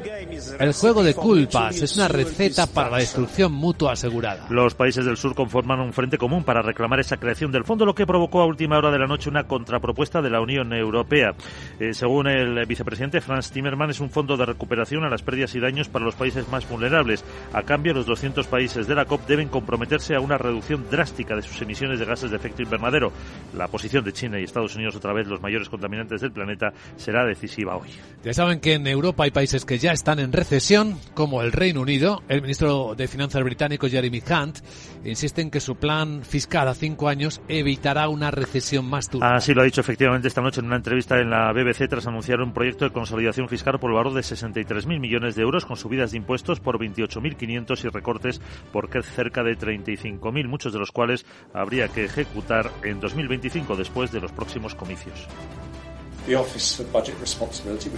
El 0.59 0.73
juego 0.73 1.03
de 1.03 1.15
culpas 1.15 1.81
es 1.83 1.97
una 1.97 2.09
receta 2.09 2.67
para 2.67 2.91
la 2.91 2.99
destrucción 2.99 3.53
mutua 3.53 3.93
asegurada. 3.93 4.47
Los 4.51 4.75
países 4.75 5.05
del 5.05 5.17
sur 5.17 5.35
conforman 5.35 5.81
un 5.81 5.93
frente 5.93 6.19
común 6.19 6.45
para 6.45 6.63
reclamar 6.63 7.01
esa 7.01 7.17
creación 7.17 7.51
del 7.51 7.65
fondo, 7.65 7.85
lo 7.85 7.95
que 7.95 8.07
provocó 8.07 8.41
a 8.41 8.47
última 8.47 8.79
hora 8.79 8.91
de 8.91 8.99
la 8.99 9.07
noche 9.07 9.31
una 9.31 9.45
contrapropuesta 9.45 10.23
de 10.23 10.31
la 10.31 10.41
Unión 10.41 10.73
Europea. 10.73 11.35
Eh, 11.81 11.95
según 11.95 12.29
el 12.29 12.65
vicepresidente 12.67 13.21
Franz 13.21 13.51
Timmermans, 13.51 13.97
es 13.97 14.01
un 14.01 14.11
fondo 14.11 14.37
de 14.37 14.47
recuperación 14.47 15.05
a 15.05 15.11
las 15.11 15.23
pérdidas 15.23 15.55
y 15.55 15.61
daños 15.61 15.89
para 15.89 16.05
los 16.05 16.15
países 16.15 16.49
más 16.49 16.69
vulnerables. 16.69 17.25
A 17.53 17.63
cambio, 17.63 17.93
los 17.93 18.07
200 18.07 18.47
países 18.47 18.87
de 18.87 18.95
la 18.95 19.05
COP 19.05 19.27
deben 19.27 19.49
comprometerse 19.49 20.15
a 20.15 20.21
una 20.21 20.39
reducción 20.39 20.87
drástica 20.91 21.35
de 21.35 21.43
sus 21.43 21.61
emisiones 21.61 21.99
de 21.99 22.05
gases 22.05 22.31
de 22.31 22.37
efecto 22.37 22.63
invernadero 22.63 22.84
Madero. 22.85 23.13
La 23.57 23.69
posición 23.69 24.05
de 24.05 24.13
China 24.13 24.39
y 24.39 24.45
Estados 24.45 24.75
Unidos, 24.75 24.97
otra 24.97 25.13
vez 25.13 25.27
los 25.27 25.41
mayores 25.41 25.69
contaminantes 25.69 26.21
del 26.21 26.33
planeta, 26.33 26.73
será 26.97 27.25
decisiva 27.25 27.77
hoy. 27.77 27.89
Ya 28.25 28.35
saben 28.35 28.61
que 28.61 28.75
en 28.75 28.87
Europa 28.87 29.25
hay 29.25 29.31
países 29.31 29.65
que 29.65 29.79
ya 29.79 29.93
están 29.93 30.19
en 30.19 30.33
recesión, 30.33 30.99
como 31.15 31.41
el 31.43 31.53
Reino 31.53 31.81
Unido. 31.81 32.23
El 32.29 32.43
ministro 32.43 32.95
de 32.97 33.09
Finanzas 33.09 33.43
británico, 33.43 33.89
Jeremy 33.89 34.23
Hunt, 34.29 34.59
insiste 35.05 35.43
en 35.43 35.51
que 35.51 35.61
su 35.61 35.77
plan 35.77 36.23
fiscal 36.25 36.69
a 36.69 36.75
cinco 36.75 37.09
años 37.09 37.41
evitará 37.49 38.09
una 38.09 38.31
recesión 38.31 38.87
más 38.87 39.11
dura. 39.11 39.37
Así 39.37 39.55
lo 39.55 39.63
ha 39.63 39.65
dicho 39.65 39.81
efectivamente 39.81 40.29
esta 40.29 40.41
noche 40.41 40.61
en 40.61 40.67
una 40.67 40.77
entrevista 40.77 41.21
en 41.21 41.31
la 41.31 41.53
BBC 41.53 41.89
tras 41.89 42.07
anunciar 42.07 42.41
un 42.41 42.53
proyecto 42.53 42.85
de 42.85 42.93
consolidación 42.93 43.49
fiscal 43.49 43.79
por 43.79 43.93
valor 43.93 44.15
de 44.15 44.23
63.000 44.23 44.99
millones 44.99 45.35
de 45.35 45.43
euros 45.43 45.67
con 45.67 45.77
subidas 45.77 46.13
de 46.13 46.19
impuestos 46.19 46.61
por 46.61 46.79
28.500 46.79 47.85
y 47.85 47.89
recortes 47.89 48.41
por 48.73 48.89
cerca 49.03 49.43
de 49.43 49.59
35.000, 49.59 50.49
muchos 50.49 50.73
de 50.73 50.79
los 50.79 50.93
cuales 50.93 51.27
habría 51.53 51.89
que 51.89 52.05
ejecutar 52.05 52.71
en 52.83 53.01
2025 53.01 53.77
después 53.77 54.13
de 54.13 54.21
los 54.21 54.33
próximos 54.33 54.75
comicios. 54.75 55.27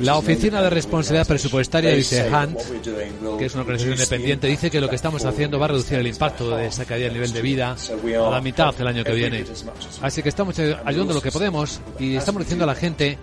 La 0.01 0.17
Oficina 0.17 0.63
de 0.63 0.71
Responsabilidad 0.71 1.27
Presupuestaria, 1.27 1.91
dice 1.91 2.29
Hunt, 2.29 2.59
que 3.39 3.45
es 3.45 3.55
una 3.55 3.63
organización 3.63 3.95
independiente, 3.95 4.47
dice 4.47 4.71
que 4.71 4.81
lo 4.81 4.89
que 4.89 4.97
estamos 4.97 5.25
haciendo 5.25 5.59
va 5.59 5.67
a 5.67 5.69
reducir 5.69 5.99
el 5.99 6.07
impacto 6.07 6.57
de 6.57 6.67
esa 6.67 6.85
caída 6.85 7.05
del 7.05 7.15
nivel 7.15 7.33
de 7.33 7.43
vida 7.43 7.77
a 7.77 8.31
la 8.31 8.41
mitad 8.41 8.75
del 8.75 8.87
año 8.89 9.05
que 9.05 9.13
viene. 9.13 9.45
Así 10.03 10.23
que 10.23 10.29
estamos 10.29 10.59
ayudando 10.59 11.15
lo 11.15 11.23
que 11.23 11.31
podemos 11.31 11.81
y 11.99 12.17
estamos 12.17 12.43
diciendo 12.43 12.65
a 12.65 12.67
la 12.67 12.75
gente 12.75 13.19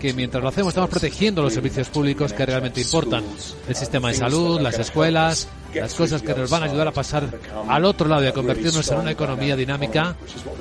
que 0.00 0.12
mientras 0.12 0.42
lo 0.42 0.48
hacemos 0.48 0.70
estamos 0.70 0.90
protegiendo 0.90 1.42
los 1.42 1.52
servicios 1.52 1.88
públicos 1.88 2.32
que 2.32 2.46
realmente 2.46 2.80
importan. 2.80 3.24
El 3.68 3.74
sistema 3.74 4.08
de 4.08 4.14
salud, 4.14 4.60
las 4.60 4.78
escuelas, 4.78 5.48
las 5.74 5.94
cosas 5.94 6.22
que 6.22 6.34
nos 6.34 6.50
van 6.50 6.62
a 6.62 6.66
ayudar 6.66 6.88
a 6.88 6.92
pasar 6.92 7.28
al 7.68 7.84
otro 7.84 8.08
lado 8.08 8.24
y 8.24 8.26
a 8.26 8.32
convertirnos 8.32 8.90
en 8.90 8.98
una 8.98 9.10
economía 9.10 9.56
dinámica 9.56 10.16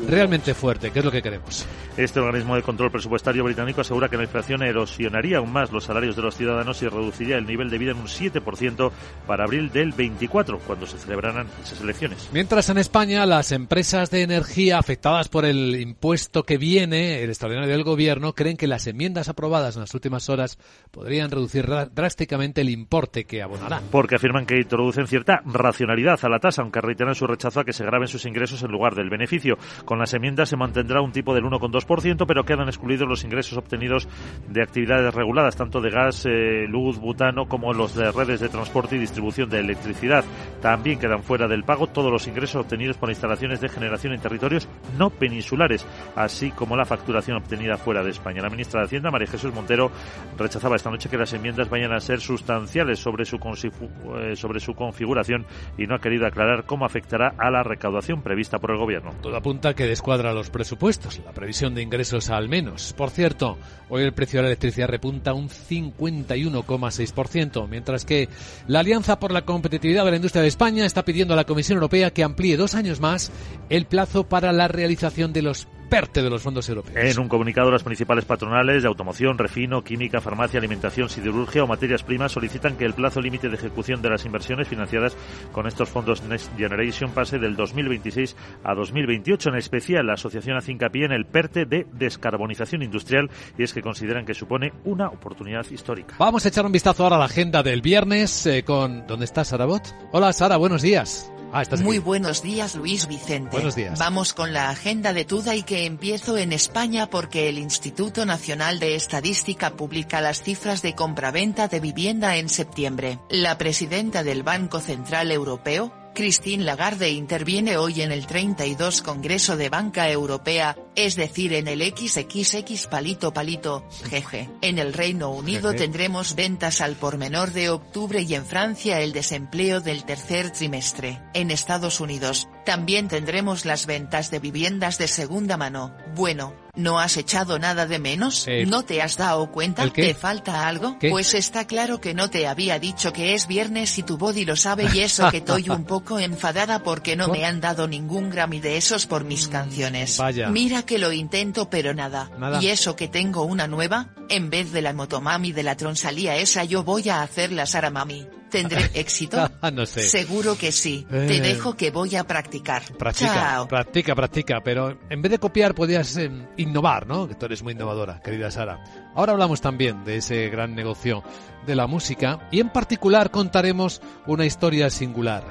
realmente 0.08 0.54
fuerte, 0.54 0.92
que 0.92 1.00
es 1.00 1.06
lo 1.06 1.12
que 1.12 1.22
queremos. 1.22 1.66
Este 1.98 2.20
organismo 2.20 2.56
de 2.56 2.62
control 2.62 2.92
presupuestario 2.92 3.44
británico 3.44 3.82
asegura 3.82 4.08
que 4.08 4.18
la 4.18 4.24
inflación 4.24 4.62
erosionaría 4.62 5.38
aún 5.40 5.52
más 5.52 5.72
los 5.72 5.86
salarios 5.86 6.16
de 6.16 6.22
los 6.22 6.36
ciudadanos 6.36 6.82
y 6.84 6.88
reduciría 6.88 7.38
el 7.38 7.48
nivel 7.48 7.72
de 7.72 7.78
vida 7.80 7.92
en 7.92 7.98
un 7.98 8.08
7% 8.08 8.92
para 9.26 9.46
abril 9.46 9.72
del 9.72 9.94
24, 9.94 10.60
cuando 10.60 10.86
se 10.86 11.00
celebrarán 11.00 11.48
esas 11.64 11.82
elecciones. 11.82 12.30
Mientras 12.32 12.70
en 12.70 12.78
España 12.78 13.26
las 13.26 13.52
empresas 13.52 14.12
de 14.12 14.22
energía 14.22 14.78
afectadas 14.78 15.28
por 15.28 15.46
el 15.46 15.80
impuesto 15.82 16.44
que 16.44 16.58
viene, 16.58 17.24
el 17.24 17.30
extraordinario 17.30 17.74
del 17.74 17.84
gobierno, 17.84 18.34
creen 18.34 18.58
que 18.58 18.68
las 18.68 18.86
enmiendas 18.86 19.28
aprobadas 19.30 19.76
en 19.76 19.82
las 19.82 19.94
últimas 19.96 20.30
horas 20.30 20.60
podrían 20.92 21.32
reducir 21.32 21.68
drásticamente 21.94 22.62
el 22.62 22.70
importe 22.70 23.26
que 23.26 23.42
abonarán. 23.42 23.84
Porque 23.92 24.16
afirman 24.16 24.46
que 24.46 24.64
introducen 24.98 25.08
cierta 25.08 25.42
racionalidad 25.46 26.20
a 26.24 26.30
la 26.30 26.39
tasa, 26.39 26.62
aunque 26.62 26.82
reiteran 26.82 27.13
su 27.13 27.27
rechazo 27.27 27.60
a 27.60 27.63
que 27.63 27.74
se 27.74 27.86
graben 27.86 28.08
sus 28.08 28.25
ingresos 28.25 28.63
en 28.63 28.72
lugar 28.72 28.96
del 28.96 29.10
beneficio. 29.10 29.58
Con 29.86 30.00
las 30.00 30.13
enmiendas 30.13 30.50
se 30.50 30.58
mantendrá 30.58 31.01
un 31.01 31.12
tipo 31.12 31.34
del 31.34 31.44
1,2%, 31.44 32.25
pero 32.27 32.44
quedan 32.44 32.68
excluidos 32.68 33.08
los 33.08 33.24
ingresos 33.24 33.58
obtenidos 33.58 34.08
de 34.48 34.63
actividades 34.63 35.13
reguladas, 35.13 35.56
tanto 35.56 35.82
de 35.82 35.89
gas, 35.89 36.25
eh, 36.25 36.66
luz, 36.68 37.00
butano, 37.00 37.48
como 37.48 37.74
los 37.74 37.96
de 37.96 38.12
redes 38.12 38.39
de 38.39 38.50
transporte 38.50 38.96
y 38.96 39.00
distribución 39.00 39.50
de 39.50 39.60
electricidad. 39.60 40.25
También 40.62 41.00
quedan 41.00 41.24
fuera 41.24 41.48
del 41.48 41.63
pago 41.63 41.88
todos 41.88 42.12
los 42.12 42.27
ingresos 42.27 42.63
obtenidos 42.63 42.98
por 42.98 43.10
instalaciones 43.10 43.62
de 43.62 43.70
generación 43.70 44.13
en 44.13 44.22
territorios 44.22 44.68
no 44.98 45.10
peninsulares, 45.10 45.86
así 46.16 46.51
como 46.51 46.75
la 46.75 46.86
facturación 46.86 47.38
obtenida 47.38 47.77
fuera 47.77 48.04
de 48.04 48.12
España. 48.12 48.42
La 48.42 48.50
ministra 48.50 48.82
de 48.82 48.86
Hacienda, 48.86 49.12
María 49.12 49.27
Jesús 49.27 49.54
Montero, 49.54 49.92
rechazaba 50.38 50.75
esta 50.75 50.89
noche 50.89 51.10
que 51.10 51.18
las 51.18 51.34
enmiendas 51.34 51.70
vayan 51.70 51.94
a 51.94 52.00
ser 52.00 52.20
sustanciales 52.20 53.00
sobre 53.00 53.25
su, 53.25 53.38
eh, 53.38 54.36
sobre 54.36 54.60
su 54.60 54.74
configuración 54.88 55.46
y 55.77 55.86
no 55.86 55.96
ha 55.96 56.00
querido 56.00 56.25
aclarar 56.25 56.63
cómo 56.65 56.86
afectará 56.86 57.34
a 57.38 57.51
la 57.51 57.63
recaudación 57.63 58.22
prevista 58.22 58.60
por 58.60 58.72
el 58.72 58.77
Gobierno. 58.77 59.12
Todo 59.22 59.36
apunta 59.36 59.74
que 59.74 59.86
descuadra 59.86 60.32
los 60.34 60.50
presupuestos, 60.50 61.20
la 61.25 61.34
previsión 61.34 61.75
de 61.75 61.82
ingresos 61.82 62.29
al 62.29 62.48
menos. 62.48 62.94
Por 62.94 63.10
cierto, 63.10 63.58
hoy 63.89 64.03
el 64.03 64.13
precio 64.13 64.39
de 64.39 64.44
la 64.44 64.50
electricidad 64.50 64.88
repunta 64.88 65.34
un 65.34 65.50
51,6%, 65.50 67.67
mientras 67.67 68.06
que 68.06 68.29
la 68.67 68.79
Alianza 68.79 69.20
por 69.20 69.34
la 69.34 69.44
Competitividad 69.44 70.06
de 70.06 70.12
la 70.12 70.17
Industria 70.17 70.41
de 70.41 70.48
España 70.48 70.86
está 70.86 71.03
pidiendo 71.03 71.34
a 71.34 71.38
la 71.38 71.44
Comisión 71.44 71.75
Europea 71.75 72.12
que 72.12 72.24
amplíe 72.24 72.56
dos 72.56 72.74
años 72.75 73.01
más 73.01 73.34
el 73.70 73.86
plazo 73.86 74.29
para 74.29 74.53
la 74.53 74.70
realización 74.70 75.34
de 75.34 75.41
los 75.41 75.67
PERTE 75.89 76.22
de 76.22 76.29
los 76.29 76.41
fondos 76.41 76.67
europeos. 76.70 76.96
En 76.98 77.20
un 77.20 77.27
comunicado, 77.27 77.72
las 77.72 77.84
principales 77.84 78.25
patronales 78.25 78.84
de 78.84 78.88
automoción, 78.88 79.38
refino, 79.38 79.84
química, 79.84 80.22
farmacia, 80.22 80.60
alimentación, 80.60 81.10
siderurgia 81.10 81.63
o 81.63 81.67
materias 81.67 82.03
primas 82.03 82.32
solicitan 82.32 82.77
que 82.77 82.86
el 82.86 82.94
plazo 82.94 83.22
límite 83.22 83.50
de 83.50 83.56
ejecución 83.56 84.01
de 84.01 84.10
las 84.10 84.25
inversiones 84.25 84.67
financiadas 84.67 85.15
con 85.51 85.67
estos 85.67 85.89
fondos 85.89 86.24
Next 86.24 86.56
Generation 86.58 87.12
pase 87.12 87.39
del 87.39 87.56
2026 87.56 88.36
a 88.63 88.74
2028. 88.74 89.50
En 89.50 89.56
especial, 89.56 90.08
la 90.08 90.13
asociación 90.13 90.58
hace 90.58 90.72
hincapié 90.72 91.06
en 91.06 91.12
el 91.12 91.25
PERTE 91.25 91.65
de 91.65 91.88
descarbonización 91.94 92.84
industrial 92.84 93.29
y 93.58 93.63
es 93.63 93.74
que 93.74 93.82
consideran 93.82 94.25
que 94.25 94.34
supone 94.34 94.74
una 94.86 95.08
oportunidad 95.08 95.65
histórica. 95.70 96.15
Vamos 96.20 96.46
a 96.46 96.50
echar 96.50 96.65
un 96.65 96.72
vistazo 96.72 97.03
ahora 97.03 97.15
a 97.15 97.20
la 97.20 97.25
agenda 97.25 97.63
del 97.63 97.82
viernes 97.82 98.46
eh, 98.46 98.63
con... 98.63 99.06
¿Dónde 99.08 99.25
está 99.25 99.44
Sarabot? 99.44 99.84
Hola 100.12 100.34
Sara, 100.34 100.58
buenos 100.58 100.82
días. 100.82 101.32
Ah, 101.54 101.63
Muy 101.82 102.00
buenos 102.00 102.42
días, 102.42 102.75
Luis 102.75 103.08
Vicente. 103.08 103.51
Buenos 103.51 103.75
días. 103.75 103.98
Vamos 104.00 104.34
con 104.34 104.54
la 104.54 104.70
agenda 104.70 105.13
de 105.13 105.25
Tuda 105.25 105.56
y 105.56 105.63
que 105.63 105.86
empiezo 105.86 106.38
en 106.38 106.51
España 106.51 107.10
porque 107.10 107.50
el 107.50 107.58
Instituto 107.58 108.25
Nacional 108.25 108.80
de 108.80 108.96
Estadística 108.96 109.72
publica 109.72 110.20
las 110.22 110.42
cifras 110.42 110.82
de 110.82 110.96
compraventa 110.96 111.68
de 111.68 111.80
vivienda 111.80 112.36
en 112.38 112.50
septiembre. 112.50 113.20
La 113.30 113.58
presidenta 113.58 114.24
del 114.24 114.44
Banco 114.44 114.80
Central 114.80 115.32
Europeo, 115.32 115.94
Christine 116.18 116.64
Lagarde 116.64 117.12
interviene 117.12 117.78
hoy 117.78 118.02
en 118.02 118.12
el 118.12 118.26
32 118.26 119.04
Congreso 119.04 119.56
de 119.56 119.70
Banca 119.70 120.10
Europea, 120.10 120.76
es 120.96 121.16
decir 121.16 121.54
en 121.54 121.68
el 121.68 121.84
XXX 121.84 122.88
palito 122.88 123.32
palito, 123.32 123.88
jeje. 124.10 124.50
En 124.64 124.80
el 124.80 124.94
Reino 124.94 125.30
Unido 125.30 125.76
tendremos 125.76 126.34
ventas 126.34 126.82
al 126.82 126.96
por 126.96 127.20
menor 127.20 127.52
de 127.52 127.70
octubre 127.70 128.24
y 128.24 128.34
en 128.34 128.48
Francia 128.48 129.00
el 129.00 129.14
desempleo 129.14 129.80
del 129.80 130.06
tercer 130.06 130.52
trimestre. 130.52 131.22
En 131.36 131.52
Estados 131.52 132.00
Unidos, 132.00 132.50
también 132.66 133.10
tendremos 133.10 133.66
las 133.66 133.86
ventas 133.86 134.32
de 134.32 134.40
viviendas 134.40 134.98
de 134.98 135.08
segunda 135.08 135.56
mano. 135.56 135.96
Bueno, 136.16 136.67
¿No 136.77 137.00
has 137.00 137.17
echado 137.17 137.57
nada 137.57 137.88
de 137.88 137.98
menos? 138.00 138.48
Eh, 138.48 138.65
¿No 138.67 138.84
te 138.84 139.01
has 139.01 139.17
dado 139.17 139.51
cuenta? 139.51 139.89
¿Te 139.89 140.13
falta 140.13 140.67
algo? 140.67 140.98
¿Qué? 141.00 141.10
Pues 141.10 141.34
está 141.34 141.65
claro 141.65 142.00
que 142.00 142.13
no 142.13 142.29
te 142.29 142.48
había 142.48 142.77
dicho 142.77 143.12
que 143.12 143.34
es 143.34 143.48
viernes 143.48 143.98
y 143.98 144.03
tu 144.03 144.17
body 144.17 144.46
lo 144.46 144.55
sabe 144.55 144.88
y 144.93 145.00
eso 145.00 145.29
que 145.31 145.38
estoy 145.38 145.69
un 145.69 145.84
poco 145.86 146.19
enfadada 146.19 146.84
porque 146.84 147.15
no 147.15 147.27
me 147.29 147.46
han 147.46 147.60
dado 147.60 147.88
ningún 147.88 148.29
Grammy 148.29 148.60
de 148.60 148.77
esos 148.77 149.07
por 149.07 149.24
mis 149.24 149.48
canciones. 149.48 150.17
Vaya. 150.17 150.50
Mira 150.50 150.84
que 150.84 151.00
lo 151.00 151.12
intento 151.12 151.69
pero 151.69 151.93
nada. 151.96 152.29
Nada. 152.38 152.62
Y 152.62 152.67
eso 152.67 152.96
que 152.96 153.07
tengo 153.07 153.43
una 153.43 153.67
nueva, 153.67 154.10
en 154.29 154.50
vez 154.51 154.72
de 154.72 154.84
la 154.84 154.93
motomami 154.93 155.51
de 155.51 155.63
la 155.63 155.75
tronsalía 155.75 156.36
esa 156.38 156.63
yo 156.63 156.84
voy 156.84 157.10
a 157.10 157.24
hacer 157.24 157.51
la 157.51 157.65
Saramami. 157.65 158.27
¿Tendré 158.50 158.89
éxito? 158.94 159.50
Ah, 159.62 159.72
no 159.72 159.86
sé. 159.86 160.01
Seguro 160.01 160.58
que 160.58 160.72
sí. 160.72 161.06
Eh. 161.12 161.25
Te 161.27 161.42
dejo 161.42 161.75
que 161.75 161.92
voy 161.92 162.16
a 162.16 162.24
practicar. 162.25 162.84
Practica, 162.98 163.34
Chao. 163.34 163.68
practica, 163.68 164.16
practica, 164.16 164.62
pero 164.63 164.98
en 165.10 165.22
vez 165.22 165.32
de 165.32 165.39
copiar 165.39 165.75
podías 165.75 166.16
eh, 166.18 166.32
innovar, 166.58 167.08
¿no? 167.08 167.27
Que 167.27 167.36
tú 167.36 167.46
eres 167.46 167.63
muy 167.63 167.74
innovadora, 167.74 168.22
querida 168.22 168.51
Sara. 168.51 168.84
Ahora 169.16 169.34
hablamos 169.34 169.62
también 169.62 170.04
de 170.06 170.18
ese 170.18 170.50
gran 170.50 170.75
negocio 170.75 171.24
de 171.66 171.75
la 171.75 171.88
música 171.88 172.48
y 172.51 172.60
en 172.60 172.70
particular 172.70 173.32
contaremos 173.32 174.01
una 174.25 174.46
historia 174.46 174.89
singular. 174.89 175.44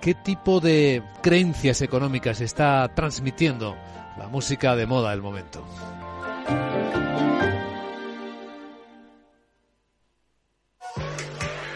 ¿Qué 0.00 0.14
tipo 0.14 0.60
de 0.60 1.02
creencias 1.22 1.82
económicas 1.82 2.40
está 2.40 2.88
transmitiendo 2.94 3.76
la 4.16 4.28
música 4.28 4.74
de 4.74 4.86
moda 4.86 5.10
del 5.10 5.20
momento? 5.20 5.62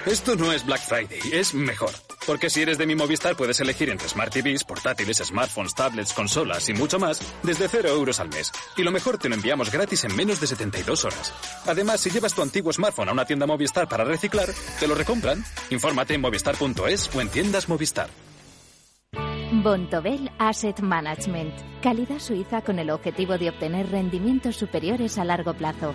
Esto 0.07 0.37
no 0.37 0.53
es 0.53 0.67
Black 0.67 0.83
Friday, 0.83 1.19
es 1.33 1.55
mejor. 1.55 1.91
Porque 2.27 2.51
si 2.51 2.61
eres 2.61 2.77
de 2.77 2.87
mi 2.87 2.95
Movistar 2.95 3.37
puedes 3.37 3.59
elegir 3.61 3.89
entre 3.89 4.07
Smart 4.07 4.31
TVs, 4.31 4.65
portátiles, 4.65 5.17
smartphones, 5.17 5.75
tablets, 5.75 6.13
consolas 6.13 6.69
y 6.69 6.75
mucho 6.75 6.99
más 6.99 7.21
desde 7.43 7.69
0 7.69 7.89
euros 7.89 8.21
al 8.21 8.29
mes. 8.29 8.53
Y 8.77 8.83
lo 8.83 8.91
mejor 8.91 9.17
te 9.17 9.31
lo 9.31 9.35
enviamos 9.35 9.73
gratis 9.73 10.05
en 10.05 10.15
menos 10.15 10.41
de 10.43 10.47
72 10.47 11.07
horas. 11.07 11.33
Además, 11.67 12.03
si 12.03 12.11
llevas 12.11 12.35
tu 12.35 12.43
antiguo 12.43 12.71
smartphone 12.71 13.09
a 13.09 13.13
una 13.13 13.25
tienda 13.25 13.47
Movistar 13.47 13.89
para 13.89 14.05
reciclar, 14.05 14.51
te 14.79 14.87
lo 14.87 14.95
recompran. 14.95 15.43
Infórmate 15.71 16.13
en 16.13 16.21
movistar.es 16.21 17.11
o 17.15 17.21
en 17.23 17.29
tiendas 17.31 17.71
Movistar. 17.71 18.11
Bontobel 19.63 20.31
Asset 20.39 20.81
Management. 20.81 21.55
Calidad 21.83 22.19
suiza 22.19 22.61
con 22.61 22.79
el 22.79 22.91
objetivo 22.91 23.39
de 23.39 23.49
obtener 23.49 23.91
rendimientos 23.91 24.57
superiores 24.57 25.17
a 25.17 25.25
largo 25.25 25.55
plazo. 25.55 25.95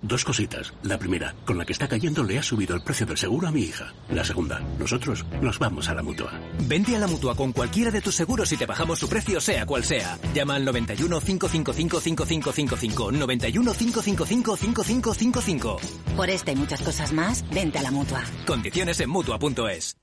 Dos 0.00 0.24
cositas. 0.24 0.72
La 0.84 0.96
primera, 0.96 1.34
con 1.44 1.58
la 1.58 1.64
que 1.64 1.72
está 1.72 1.88
cayendo 1.88 2.22
le 2.22 2.38
ha 2.38 2.42
subido 2.42 2.76
el 2.76 2.82
precio 2.82 3.04
del 3.04 3.18
seguro 3.18 3.48
a 3.48 3.50
mi 3.50 3.62
hija. 3.62 3.92
La 4.10 4.24
segunda, 4.24 4.60
nosotros 4.78 5.26
nos 5.42 5.58
vamos 5.58 5.88
a 5.88 5.94
la 5.94 6.04
mutua. 6.04 6.32
Vente 6.68 6.94
a 6.94 7.00
la 7.00 7.08
mutua 7.08 7.34
con 7.34 7.52
cualquiera 7.52 7.90
de 7.90 8.00
tus 8.00 8.14
seguros 8.14 8.52
y 8.52 8.56
te 8.56 8.64
bajamos 8.64 9.00
su 9.00 9.08
precio, 9.08 9.40
sea 9.40 9.66
cual 9.66 9.82
sea. 9.82 10.16
Llama 10.32 10.54
al 10.54 10.64
91 10.64 11.20
555 11.20 12.00
5555. 12.00 13.10
91 13.12 13.72
555 13.72 14.56
5555. 14.56 15.76
Por 16.16 16.30
esta 16.30 16.52
y 16.52 16.56
muchas 16.56 16.80
cosas 16.80 17.12
más, 17.12 17.44
vente 17.50 17.78
a 17.78 17.82
la 17.82 17.90
mutua. 17.90 18.22
Condiciones 18.46 19.00
en 19.00 19.10
mutua.es. 19.10 19.96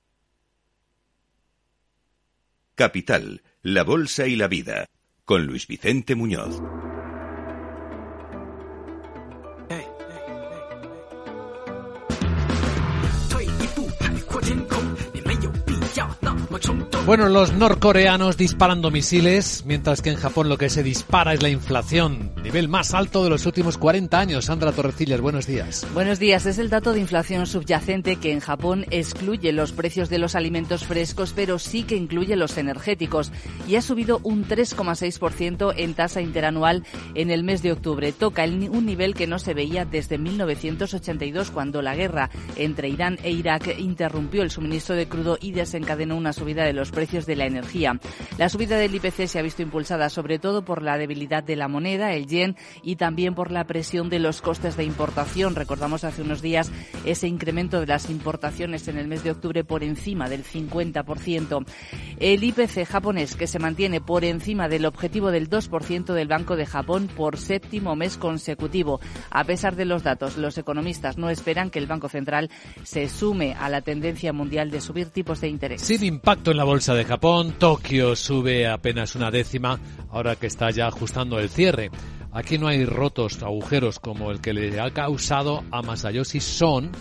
Capital, 2.74 3.42
la 3.62 3.82
Bolsa 3.84 4.26
y 4.26 4.36
la 4.36 4.48
Vida, 4.48 4.84
con 5.24 5.46
Luis 5.46 5.66
Vicente 5.66 6.14
Muñoz. 6.14 6.60
Bueno, 17.06 17.28
los 17.28 17.52
norcoreanos 17.52 18.36
disparando 18.36 18.90
misiles, 18.90 19.62
mientras 19.64 20.02
que 20.02 20.10
en 20.10 20.16
Japón 20.16 20.48
lo 20.48 20.58
que 20.58 20.68
se 20.68 20.82
dispara 20.82 21.34
es 21.34 21.40
la 21.40 21.48
inflación, 21.48 22.32
nivel 22.42 22.68
más 22.68 22.94
alto 22.94 23.22
de 23.22 23.30
los 23.30 23.46
últimos 23.46 23.78
40 23.78 24.18
años. 24.18 24.46
Sandra 24.46 24.72
Torrecillas, 24.72 25.20
buenos 25.20 25.46
días. 25.46 25.86
Buenos 25.94 26.18
días. 26.18 26.46
Es 26.46 26.58
el 26.58 26.68
dato 26.68 26.92
de 26.92 26.98
inflación 26.98 27.46
subyacente 27.46 28.16
que 28.16 28.32
en 28.32 28.40
Japón 28.40 28.86
excluye 28.90 29.52
los 29.52 29.70
precios 29.70 30.08
de 30.10 30.18
los 30.18 30.34
alimentos 30.34 30.84
frescos, 30.84 31.32
pero 31.32 31.60
sí 31.60 31.84
que 31.84 31.94
incluye 31.94 32.34
los 32.34 32.58
energéticos. 32.58 33.30
Y 33.68 33.76
ha 33.76 33.82
subido 33.82 34.18
un 34.24 34.44
3,6% 34.44 35.74
en 35.76 35.94
tasa 35.94 36.20
interanual 36.20 36.82
en 37.14 37.30
el 37.30 37.44
mes 37.44 37.62
de 37.62 37.70
octubre. 37.70 38.10
Toca 38.10 38.42
el- 38.42 38.68
un 38.68 38.84
nivel 38.84 39.14
que 39.14 39.28
no 39.28 39.38
se 39.38 39.54
veía 39.54 39.84
desde 39.84 40.18
1982, 40.18 41.52
cuando 41.52 41.82
la 41.82 41.94
guerra 41.94 42.30
entre 42.56 42.88
Irán 42.88 43.20
e 43.22 43.30
Irak 43.30 43.78
interrumpió 43.78 44.42
el 44.42 44.50
suministro 44.50 44.96
de 44.96 45.06
crudo 45.06 45.38
y 45.40 45.52
desencadenó 45.52 46.16
una 46.16 46.32
subida 46.32 46.64
de 46.64 46.72
los 46.72 46.90
precios 46.96 47.26
de 47.26 47.36
la 47.36 47.44
energía. 47.44 48.00
La 48.38 48.48
subida 48.48 48.78
del 48.78 48.94
IPC 48.94 49.26
se 49.26 49.38
ha 49.38 49.42
visto 49.42 49.60
impulsada 49.60 50.08
sobre 50.08 50.38
todo 50.38 50.64
por 50.64 50.80
la 50.80 50.96
debilidad 50.96 51.44
de 51.44 51.54
la 51.54 51.68
moneda, 51.68 52.14
el 52.14 52.26
yen, 52.26 52.56
y 52.82 52.96
también 52.96 53.34
por 53.34 53.52
la 53.52 53.66
presión 53.66 54.08
de 54.08 54.18
los 54.18 54.40
costes 54.40 54.78
de 54.78 54.84
importación. 54.84 55.54
Recordamos 55.54 56.04
hace 56.04 56.22
unos 56.22 56.40
días 56.40 56.72
ese 57.04 57.28
incremento 57.28 57.80
de 57.80 57.86
las 57.86 58.08
importaciones 58.08 58.88
en 58.88 58.96
el 58.96 59.08
mes 59.08 59.22
de 59.22 59.32
octubre 59.32 59.62
por 59.62 59.84
encima 59.84 60.30
del 60.30 60.42
50%. 60.42 61.66
El 62.18 62.42
IPC 62.42 62.86
japonés, 62.86 63.36
que 63.36 63.46
se 63.46 63.58
mantiene 63.58 64.00
por 64.00 64.24
encima 64.24 64.68
del 64.68 64.86
objetivo 64.86 65.30
del 65.30 65.50
2% 65.50 66.14
del 66.14 66.28
Banco 66.28 66.56
de 66.56 66.64
Japón 66.64 67.10
por 67.14 67.36
séptimo 67.36 67.94
mes 67.94 68.16
consecutivo. 68.16 69.00
A 69.30 69.44
pesar 69.44 69.76
de 69.76 69.84
los 69.84 70.02
datos, 70.02 70.38
los 70.38 70.56
economistas 70.56 71.18
no 71.18 71.28
esperan 71.28 71.68
que 71.68 71.78
el 71.78 71.86
Banco 71.86 72.08
Central 72.08 72.50
se 72.84 73.10
sume 73.10 73.54
a 73.54 73.68
la 73.68 73.82
tendencia 73.82 74.32
mundial 74.32 74.70
de 74.70 74.80
subir 74.80 75.10
tipos 75.10 75.40
de 75.40 75.48
interés. 75.48 75.82
Sin 75.82 76.02
impacto 76.04 76.50
en 76.50 76.56
la 76.56 76.64
bolsa 76.64 76.85
de 76.94 77.04
Japón, 77.04 77.54
Tokio 77.58 78.14
sube 78.14 78.68
apenas 78.68 79.16
una 79.16 79.30
décima, 79.32 79.80
ahora 80.10 80.36
que 80.36 80.46
está 80.46 80.70
ya 80.70 80.86
ajustando 80.86 81.40
el 81.40 81.48
cierre. 81.48 81.90
Aquí 82.32 82.58
no 82.58 82.68
hay 82.68 82.84
rotos 82.84 83.42
agujeros 83.42 83.98
como 83.98 84.30
el 84.30 84.40
que 84.40 84.52
le 84.52 84.78
ha 84.78 84.92
causado 84.92 85.64
a 85.72 85.82
Masayoshi 85.82 86.38
Son. 86.40 86.92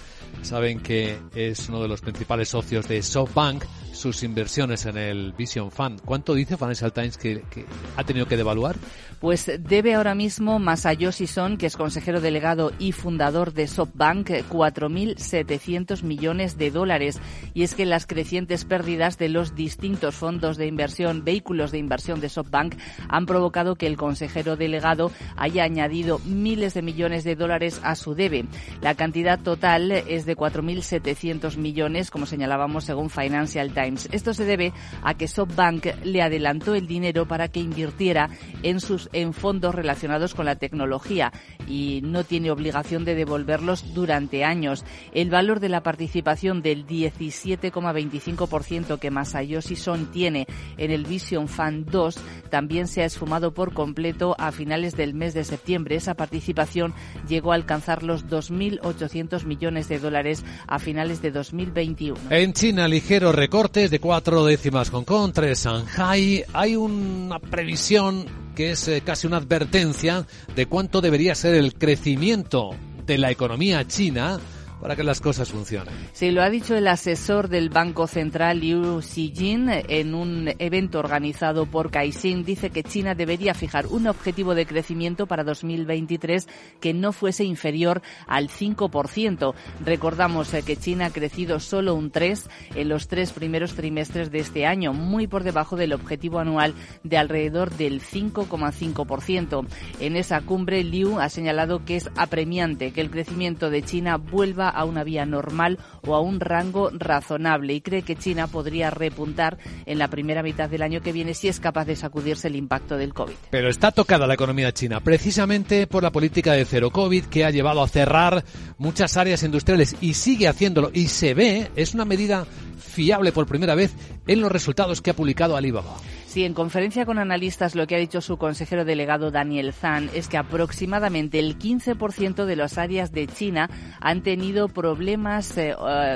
Saben 0.42 0.80
que 0.80 1.20
es 1.36 1.70
uno 1.70 1.82
de 1.84 1.88
los 1.88 2.02
principales 2.02 2.50
socios 2.50 2.88
de 2.88 3.04
SoftBank, 3.04 3.64
sus 3.96 4.24
inversiones 4.24 4.86
en 4.86 4.98
el 4.98 5.34
Vision 5.34 5.72
Fund. 5.72 6.02
¿Cuánto 6.04 6.34
dice 6.34 6.58
Financial 6.58 6.94
Times 6.94 7.18
que, 7.18 7.42
que 7.50 7.66
ha 7.96 8.04
tenido 8.04 8.28
que 8.28 8.38
devaluar? 8.38 8.76
Pues 9.20 9.50
debe 9.60 9.96
ahora 9.96 10.14
mismo 10.14 10.60
Masayoshi 10.60 11.26
Son, 11.26 11.58
que 11.58 11.66
es 11.66 11.78
consejero 11.78 12.22
delegado 12.22 12.74
y 12.78 12.92
fundador 12.92 13.54
de 13.54 13.68
SoftBank, 13.68 14.30
4.700 14.50 16.04
millones 16.04 16.58
de 16.58 16.70
dólares. 16.70 17.20
Y 17.54 17.64
es 17.64 17.74
que 17.74 17.86
las 17.86 18.06
crecientes 18.06 18.66
pérdidas 18.66 19.18
de 19.18 19.30
los 19.30 19.56
distintos 19.56 20.16
fondos 20.16 20.58
de 20.58 20.68
inversión, 20.68 21.24
vehículos 21.24 21.72
de 21.72 21.78
inversión 21.78 22.20
de 22.20 22.30
SoftBank, 22.30 22.76
han 23.08 23.26
provocado 23.26 23.76
que 23.76 23.88
el 23.88 23.98
consejero 23.98 24.58
delegado 24.58 25.12
haya 25.38 25.64
añadido 25.64 26.20
miles 26.26 26.74
de 26.74 26.82
millones 26.82 27.24
de 27.24 27.36
dólares 27.36 27.80
a 27.84 27.96
su 27.96 28.16
debe. 28.16 28.46
La 28.82 28.96
cantidad 28.96 29.40
total 29.40 29.92
es 29.92 30.26
de 30.26 30.36
4.700 30.36 31.58
millones, 31.58 32.12
como 32.12 32.26
señalábamos 32.26 32.84
según 32.84 33.10
Financial 33.10 33.74
Times. 33.74 33.85
Times. 33.86 34.10
Esto 34.12 34.34
se 34.34 34.46
debe 34.46 34.74
a 35.04 35.14
que 35.14 35.28
SoftBank 35.28 36.04
le 36.04 36.22
adelantó 36.22 36.76
el 36.76 36.88
dinero 36.88 37.28
para 37.28 37.50
que 37.50 37.60
invirtiera 37.60 38.30
en 38.64 38.80
sus 38.80 39.10
en 39.14 39.34
fondos 39.34 39.76
relacionados 39.76 40.34
con 40.34 40.46
la 40.46 40.56
tecnología 40.56 41.32
y 41.68 42.02
no 42.04 42.24
tiene 42.24 42.52
obligación 42.52 43.04
de 43.06 43.16
devolverlos 43.16 43.94
durante 43.94 44.44
años. 44.44 44.84
El 45.14 45.30
valor 45.30 45.60
de 45.60 45.70
la 45.70 45.84
participación 45.84 46.62
del 46.62 46.88
17,25% 46.88 49.00
que 49.00 49.12
Masayoshi 49.12 49.76
Son 49.76 50.12
tiene 50.12 50.48
en 50.78 50.92
el 50.92 51.06
Vision 51.06 51.48
Fund 51.48 51.90
2 51.90 52.20
también 52.50 52.88
se 52.88 53.02
ha 53.02 53.06
esfumado 53.06 53.54
por 53.54 53.74
completo 53.74 54.36
a 54.40 54.52
finales 54.52 54.96
del 54.96 55.14
mes 55.14 55.34
de 55.34 55.44
septiembre. 55.44 55.96
Esa 55.96 56.14
participación 56.14 56.94
llegó 57.28 57.52
a 57.52 57.56
alcanzar 57.56 58.04
los 58.04 58.28
2.800 58.28 59.46
millones 59.46 59.90
de 59.90 60.00
dólares 60.00 60.44
a 60.68 60.80
finales 60.80 61.22
de 61.22 61.32
2021. 61.32 62.20
En 62.30 62.54
China, 62.54 62.88
ligero 62.88 63.32
de 63.76 64.00
cuatro 64.00 64.46
décimas 64.46 64.90
Hong 64.90 65.04
Kong, 65.04 65.34
tres 65.34 65.66
Shanghai. 65.66 66.46
Hay 66.54 66.78
una 66.78 67.40
previsión 67.40 68.26
que 68.56 68.72
es 68.72 68.88
eh, 68.88 69.02
casi 69.06 69.28
una 69.28 69.36
advertencia 69.36 70.26
de 70.56 70.66
cuánto 70.66 71.02
debería 71.02 71.36
ser 71.36 71.56
el 71.56 71.74
crecimiento 71.74 72.70
de 73.06 73.18
la 73.18 73.32
economía 73.32 73.86
china 73.86 74.40
para 74.86 74.96
que 74.96 75.04
las 75.04 75.20
cosas 75.20 75.50
funcionen. 75.50 75.92
Sí, 76.14 76.30
lo 76.30 76.44
ha 76.44 76.50
dicho 76.52 76.76
el 76.76 76.88
asesor 76.88 77.50
del 77.50 77.70
Banco 77.70 78.06
Central 78.06 78.60
Liu 78.60 79.02
Xijin 79.02 79.68
en 79.68 80.14
un 80.14 80.54
evento 80.60 81.00
organizado 81.00 81.66
por 81.66 81.90
Caixin. 81.90 82.46
Dice 82.46 82.70
que 82.70 82.84
China 82.84 83.16
debería 83.16 83.56
fijar 83.56 83.88
un 83.88 84.06
objetivo 84.06 84.54
de 84.54 84.68
crecimiento 84.68 85.26
para 85.26 85.44
2023 85.44 86.48
que 86.80 86.94
no 86.94 87.14
fuese 87.14 87.44
inferior 87.46 88.04
al 88.28 88.50
5%. 88.50 89.56
Recordamos 89.84 90.54
eh, 90.54 90.62
que 90.62 90.78
China 90.78 91.08
ha 91.08 91.10
crecido 91.10 91.60
solo 91.60 91.96
un 91.96 92.12
3 92.12 92.48
en 92.76 92.88
los 92.88 93.08
tres 93.08 93.32
primeros 93.32 93.74
trimestres 93.74 94.30
de 94.30 94.38
este 94.38 94.68
año, 94.68 94.94
muy 94.94 95.26
por 95.26 95.42
debajo 95.44 95.78
del 95.78 95.94
objetivo 95.94 96.38
anual 96.38 96.76
de 97.04 97.18
alrededor 97.18 97.72
del 97.72 98.04
5,5%. 98.04 99.66
En 100.00 100.16
esa 100.16 100.42
cumbre, 100.42 100.84
Liu 100.84 101.20
ha 101.20 101.30
señalado 101.30 101.84
que 101.86 101.96
es 101.96 102.12
apremiante 102.16 102.92
que 102.92 103.02
el 103.02 103.10
crecimiento 103.10 103.72
de 103.72 103.82
China 103.82 104.18
vuelva 104.18 104.75
a 104.76 104.86
una 104.86 105.04
vía 105.04 105.26
normal 105.26 105.80
o 106.06 106.16
a 106.16 106.22
un 106.22 106.40
rango 106.40 106.90
razonable 106.92 107.74
y 107.74 107.82
cree 107.82 108.02
que 108.04 108.16
China 108.16 108.48
podría 108.48 108.90
repuntar 108.90 109.58
en 109.86 109.98
la 109.98 110.10
primera 110.10 110.44
mitad 110.44 110.70
del 110.70 110.82
año 110.82 111.02
que 111.02 111.12
viene 111.12 111.34
si 111.34 111.48
es 111.48 111.60
capaz 111.60 111.86
de 111.86 111.96
sacudirse 111.96 112.48
el 112.48 112.56
impacto 112.56 112.98
del 112.98 113.14
COVID. 113.14 113.36
Pero 113.50 113.70
está 113.70 113.92
tocada 113.92 114.28
la 114.28 114.34
economía 114.34 114.72
china 114.72 115.00
precisamente 115.00 115.88
por 115.88 116.04
la 116.04 116.12
política 116.12 116.54
de 116.54 116.66
cero 116.66 116.92
COVID 116.92 117.26
que 117.26 117.46
ha 117.46 117.52
llevado 117.52 117.82
a 117.82 117.88
cerrar 117.88 118.44
muchas 118.78 119.18
áreas 119.18 119.44
industriales 119.44 119.96
y 120.02 120.14
sigue 120.14 120.48
haciéndolo 120.48 120.92
y 120.94 121.08
se 121.08 121.34
ve, 121.34 121.72
es 121.76 121.94
una 121.94 122.06
medida 122.06 122.46
fiable 122.78 123.32
por 123.32 123.46
primera 123.46 123.76
vez 123.76 123.94
en 124.28 124.42
los 124.42 124.52
resultados 124.52 125.02
que 125.02 125.12
ha 125.12 125.16
publicado 125.16 125.56
Alibaba. 125.56 125.98
Sí, 126.36 126.44
en 126.44 126.54
conferencia 126.54 127.06
con 127.06 127.18
analistas 127.18 127.76
lo 127.76 127.88
que 127.88 127.96
ha 127.96 127.98
dicho 127.98 128.20
su 128.20 128.36
consejero 128.36 128.84
delegado 128.84 129.32
Daniel 129.32 129.72
Zhang 129.72 130.10
es 130.14 130.28
que 130.28 130.36
aproximadamente 130.36 131.40
el 131.40 131.58
15% 131.58 132.44
de 132.44 132.58
las 132.58 132.78
áreas 132.78 133.14
de 133.14 133.26
China 133.26 133.70
han 134.02 134.22
tenido 134.22 134.68
problemas, 134.68 135.58
eh, 135.58 135.74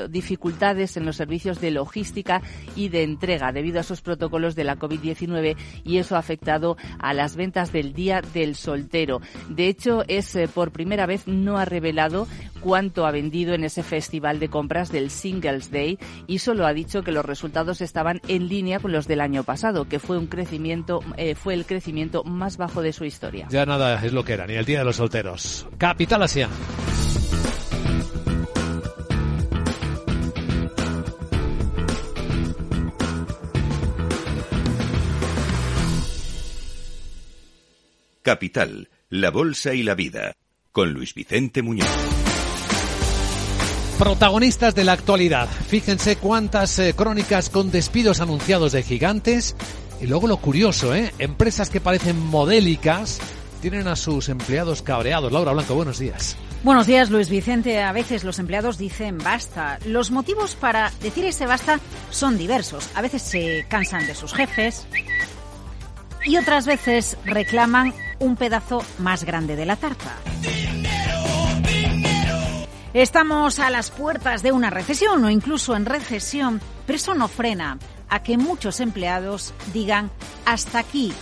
dificultades 0.09 0.97
en 0.97 1.05
los 1.05 1.15
servicios 1.15 1.61
de 1.61 1.71
logística 1.71 2.41
y 2.75 2.89
de 2.89 3.03
entrega 3.03 3.53
debido 3.53 3.77
a 3.77 3.79
esos 3.79 4.01
protocolos 4.01 4.57
de 4.57 4.65
la 4.65 4.75
COVID-19 4.75 5.55
y 5.85 5.99
eso 5.99 6.17
ha 6.17 6.19
afectado 6.19 6.75
a 6.99 7.13
las 7.13 7.37
ventas 7.37 7.71
del 7.71 7.93
Día 7.93 8.21
del 8.33 8.55
Soltero. 8.55 9.21
De 9.47 9.69
hecho, 9.69 10.03
es 10.09 10.35
eh, 10.35 10.49
por 10.53 10.71
primera 10.73 11.05
vez 11.05 11.29
no 11.29 11.57
ha 11.57 11.63
revelado 11.63 12.27
cuánto 12.59 13.05
ha 13.05 13.11
vendido 13.11 13.53
en 13.53 13.63
ese 13.63 13.83
festival 13.83 14.39
de 14.39 14.49
compras 14.49 14.91
del 14.91 15.09
Singles 15.09 15.71
Day 15.71 15.97
y 16.27 16.39
solo 16.39 16.65
ha 16.65 16.73
dicho 16.73 17.03
que 17.03 17.11
los 17.11 17.25
resultados 17.25 17.81
estaban 17.81 18.21
en 18.27 18.47
línea 18.47 18.79
con 18.79 18.91
los 18.91 19.07
del 19.07 19.21
año 19.21 19.43
pasado, 19.43 19.85
que 19.85 19.99
fue 19.99 20.17
un 20.17 20.27
crecimiento, 20.27 21.01
eh, 21.17 21.35
fue 21.35 21.53
el 21.53 21.65
crecimiento 21.65 22.23
más 22.23 22.57
bajo 22.57 22.81
de 22.81 22.93
su 22.93 23.05
historia. 23.05 23.47
Ya 23.49 23.65
nada 23.65 24.03
es 24.03 24.13
lo 24.13 24.23
que 24.23 24.33
era, 24.33 24.47
ni 24.47 24.55
el 24.55 24.65
Día 24.65 24.79
de 24.79 24.85
los 24.85 24.97
Solteros. 24.97 25.67
Capital 25.77 26.23
Asia. 26.23 26.49
Capital, 38.21 38.89
la 39.09 39.31
Bolsa 39.31 39.73
y 39.73 39.81
la 39.81 39.95
Vida, 39.95 40.33
con 40.71 40.93
Luis 40.93 41.15
Vicente 41.15 41.63
Muñoz. 41.63 42.18
Protagonistas 43.99 44.75
de 44.75 44.85
la 44.85 44.93
actualidad. 44.93 45.49
Fíjense 45.67 46.15
cuántas 46.15 46.79
eh, 46.79 46.93
crónicas 46.95 47.49
con 47.49 47.69
despidos 47.69 48.21
anunciados 48.21 48.71
de 48.71 48.81
gigantes 48.81 49.57
y 49.99 50.07
luego 50.07 50.25
lo 50.25 50.37
curioso, 50.37 50.95
¿eh? 50.95 51.13
Empresas 51.19 51.69
que 51.69 51.81
parecen 51.81 52.17
modélicas 52.17 53.19
tienen 53.61 53.89
a 53.89 53.97
sus 53.97 54.29
empleados 54.29 54.81
cabreados. 54.83 55.33
Laura 55.33 55.51
Blanco, 55.51 55.75
buenos 55.75 55.99
días. 55.99 56.37
Buenos 56.63 56.87
días, 56.87 57.09
Luis 57.09 57.29
Vicente. 57.29 57.81
A 57.81 57.91
veces 57.91 58.23
los 58.23 58.39
empleados 58.39 58.77
dicen 58.77 59.17
basta. 59.17 59.79
Los 59.85 60.11
motivos 60.11 60.55
para 60.55 60.93
decir 61.01 61.25
ese 61.25 61.45
basta 61.45 61.81
son 62.09 62.37
diversos. 62.37 62.87
A 62.95 63.01
veces 63.01 63.21
se 63.21 63.65
cansan 63.67 64.07
de 64.07 64.15
sus 64.15 64.33
jefes 64.33 64.87
y 66.25 66.37
otras 66.37 66.65
veces 66.65 67.17
reclaman 67.25 67.93
un 68.19 68.37
pedazo 68.37 68.81
más 68.97 69.25
grande 69.25 69.57
de 69.57 69.65
la 69.65 69.75
tarta. 69.75 70.15
Estamos 72.93 73.59
a 73.59 73.69
las 73.69 73.91
puertas 73.91 74.41
de 74.41 74.51
una 74.51 74.71
recesión 74.71 75.23
o 75.23 75.29
incluso 75.29 75.75
en 75.75 75.85
recesión, 75.85 76.59
pero 76.87 76.97
eso 76.97 77.13
no 77.13 77.27
frena 77.27 77.77
a 78.09 78.23
que 78.23 78.37
muchos 78.37 78.79
empleados 78.79 79.53
digan 79.73 80.09
hasta 80.45 80.79
aquí 80.79 81.13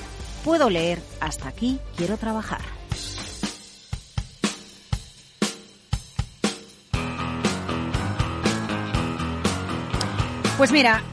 puedo 0.46 0.70
leer, 0.70 1.02
hasta 1.20 1.50
aquí 1.50 1.78
quiero 1.98 2.16
trabajar. 2.16 2.62
Pues 10.58 10.72
mira, 10.72 11.04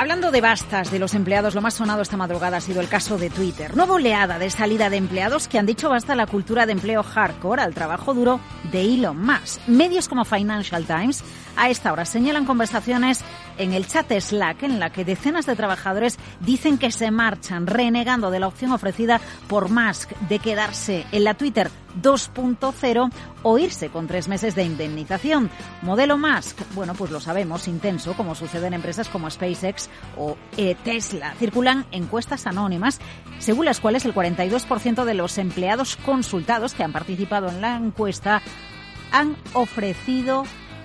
Hablando 0.00 0.30
de 0.30 0.40
bastas 0.40 0.90
de 0.90 0.98
los 0.98 1.12
empleados, 1.12 1.54
lo 1.54 1.60
más 1.60 1.74
sonado 1.74 2.00
esta 2.00 2.16
madrugada 2.16 2.56
ha 2.56 2.60
sido 2.62 2.80
el 2.80 2.88
caso 2.88 3.18
de 3.18 3.28
Twitter. 3.28 3.76
Nueva 3.76 3.96
oleada 3.96 4.38
de 4.38 4.48
salida 4.48 4.88
de 4.88 4.96
empleados 4.96 5.46
que 5.46 5.58
han 5.58 5.66
dicho 5.66 5.90
basta 5.90 6.14
a 6.14 6.16
la 6.16 6.26
cultura 6.26 6.64
de 6.64 6.72
empleo 6.72 7.02
hardcore, 7.02 7.60
al 7.60 7.74
trabajo 7.74 8.14
duro 8.14 8.40
de 8.72 8.80
Elon 8.80 9.20
Musk. 9.22 9.60
Medios 9.68 10.08
como 10.08 10.24
Financial 10.24 10.86
Times 10.86 11.22
a 11.54 11.68
esta 11.68 11.92
hora 11.92 12.06
señalan 12.06 12.46
conversaciones 12.46 13.22
en 13.60 13.74
el 13.74 13.86
chat 13.86 14.10
Slack 14.10 14.62
en 14.62 14.80
la 14.80 14.90
que 14.90 15.04
decenas 15.04 15.44
de 15.44 15.54
trabajadores 15.54 16.18
dicen 16.40 16.78
que 16.78 16.90
se 16.90 17.10
marchan 17.10 17.66
renegando 17.66 18.30
de 18.30 18.40
la 18.40 18.48
opción 18.48 18.72
ofrecida 18.72 19.20
por 19.48 19.68
Musk 19.68 20.10
de 20.28 20.38
quedarse 20.38 21.06
en 21.12 21.24
la 21.24 21.34
Twitter 21.34 21.70
2.0 22.02 23.10
o 23.42 23.58
irse 23.58 23.90
con 23.90 24.06
tres 24.06 24.28
meses 24.28 24.54
de 24.54 24.64
indemnización. 24.64 25.50
Modelo 25.82 26.16
Musk, 26.16 26.58
bueno, 26.74 26.94
pues 26.94 27.10
lo 27.10 27.20
sabemos, 27.20 27.68
intenso, 27.68 28.14
como 28.14 28.34
sucede 28.34 28.66
en 28.66 28.74
empresas 28.74 29.08
como 29.08 29.30
SpaceX 29.30 29.90
o 30.16 30.38
eh, 30.56 30.74
Tesla. 30.82 31.34
Circulan 31.38 31.84
encuestas 31.90 32.46
anónimas, 32.46 32.98
según 33.38 33.66
las 33.66 33.80
cuales 33.80 34.06
el 34.06 34.14
42% 34.14 35.04
de 35.04 35.14
los 35.14 35.36
empleados 35.36 35.96
consultados 35.96 36.72
que 36.72 36.82
han 36.82 36.92
participado 36.92 37.48
en 37.48 37.60
la 37.60 37.76
encuesta 37.76 38.40
han 39.12 39.36
ofrecido 39.52 40.44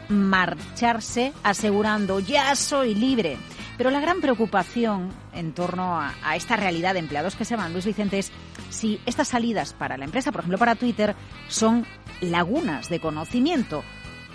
marcharse 0.09 1.33
asegurando 1.43 2.19
ya 2.19 2.55
soy 2.55 2.95
libre. 2.95 3.37
Pero 3.77 3.91
la 3.91 3.99
gran 3.99 4.21
preocupación 4.21 5.09
en 5.33 5.53
torno 5.53 5.99
a, 5.99 6.35
esta 6.35 6.55
realidad 6.55 6.93
de 6.93 6.99
empleados 6.99 7.35
que 7.35 7.43
se 7.43 7.57
van, 7.57 7.73
Luis 7.73 7.85
Vicente, 7.85 8.19
es 8.19 8.31
si 8.69 9.01
estas 9.05 9.27
salidas 9.27 9.73
para 9.73 9.97
la 9.97 10.05
empresa, 10.05 10.31
por 10.31 10.41
ejemplo 10.41 10.57
para 10.57 10.75
Twitter, 10.75 11.15
son 11.49 11.85
lagunas 12.21 12.89
de 12.89 13.01
conocimiento 13.01 13.83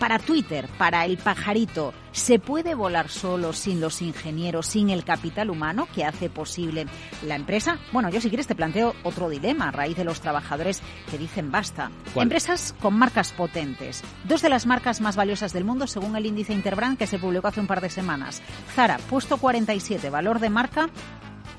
para 0.00 0.18
Twitter, 0.18 0.66
para 0.78 1.04
el 1.04 1.18
pajarito, 1.18 1.92
¿se 2.10 2.38
puede 2.38 2.74
volar 2.74 3.10
solo 3.10 3.52
sin 3.52 3.80
los 3.80 4.00
ingenieros, 4.00 4.66
sin 4.66 4.88
el 4.88 5.04
capital 5.04 5.50
humano 5.50 5.86
que 5.94 6.06
hace 6.06 6.30
posible 6.30 6.86
la 7.24 7.36
empresa? 7.36 7.78
Bueno, 7.92 8.08
yo 8.08 8.20
si 8.20 8.30
quieres 8.30 8.46
te 8.46 8.54
planteo 8.54 8.94
otro 9.04 9.28
dilema 9.28 9.68
a 9.68 9.72
raíz 9.72 9.96
de 9.96 10.04
los 10.04 10.22
trabajadores 10.22 10.80
que 11.10 11.18
dicen 11.18 11.52
basta. 11.52 11.90
¿Cuál? 12.14 12.24
Empresas 12.24 12.74
con 12.80 12.94
marcas 12.94 13.30
potentes. 13.32 14.02
Dos 14.24 14.40
de 14.40 14.48
las 14.48 14.66
marcas 14.66 15.02
más 15.02 15.16
valiosas 15.16 15.52
del 15.52 15.64
mundo 15.64 15.86
según 15.86 16.16
el 16.16 16.26
índice 16.26 16.54
Interbrand 16.54 16.96
que 16.96 17.06
se 17.06 17.18
publicó 17.18 17.48
hace 17.48 17.60
un 17.60 17.66
par 17.66 17.82
de 17.82 17.90
semanas. 17.90 18.42
Zara, 18.74 18.96
puesto 19.10 19.36
47, 19.36 20.08
valor 20.08 20.40
de 20.40 20.48
marca 20.48 20.88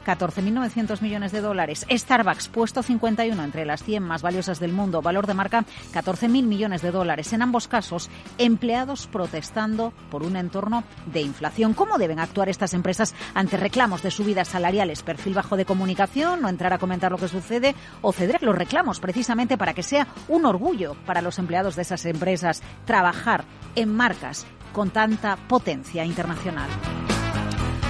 14.900 0.06 1.02
millones 1.02 1.32
de 1.32 1.42
dólares. 1.42 1.86
Starbucks, 1.90 2.48
puesto 2.48 2.84
51 2.84 3.44
entre 3.44 3.66
las 3.66 3.84
100 3.84 4.04
más 4.04 4.22
valiosas 4.22 4.60
del 4.60 4.74
mundo, 4.74 5.02
valor 5.02 5.28
de 5.28 5.34
marca 5.34 5.66
14.000 5.94 6.44
millones 6.44 6.82
de 6.82 6.92
dólares. 6.92 7.34
En 7.34 7.42
ambos 7.42 7.68
casos, 7.68 8.10
empleados 8.38 9.08
protestando 9.08 9.94
por 10.10 10.24
un 10.24 10.36
entorno 10.36 10.84
de 11.06 11.22
inflación. 11.22 11.74
¿Cómo 11.74 11.98
deben 11.98 12.20
actuar 12.20 12.50
estas 12.50 12.74
empresas 12.74 13.16
ante 13.34 13.58
reclamos 13.58 14.02
de 14.02 14.12
subidas 14.12 14.50
salariales? 14.50 15.04
¿Perfil 15.04 15.34
bajo 15.34 15.58
de 15.58 15.66
comunicación? 15.66 16.42
¿No 16.42 16.50
entrar 16.50 16.74
a 16.74 16.80
comentar 16.80 17.12
lo 17.12 17.18
que 17.18 17.28
sucede? 17.28 17.76
¿O 18.02 18.12
ceder 18.12 18.44
los 18.44 18.56
reclamos 18.56 19.00
precisamente 19.00 19.58
para 19.58 19.74
que 19.74 19.84
sea 19.84 20.08
un 20.28 20.46
orgullo 20.46 20.96
para 21.06 21.22
los 21.22 21.40
empleados 21.40 21.76
de 21.76 21.84
esas 21.84 22.06
empresas 22.06 22.62
trabajar 22.86 23.46
en 23.76 23.94
marcas 23.94 24.46
con 24.74 24.90
tanta 24.90 25.36
potencia 25.48 26.06
internacional? 26.06 26.70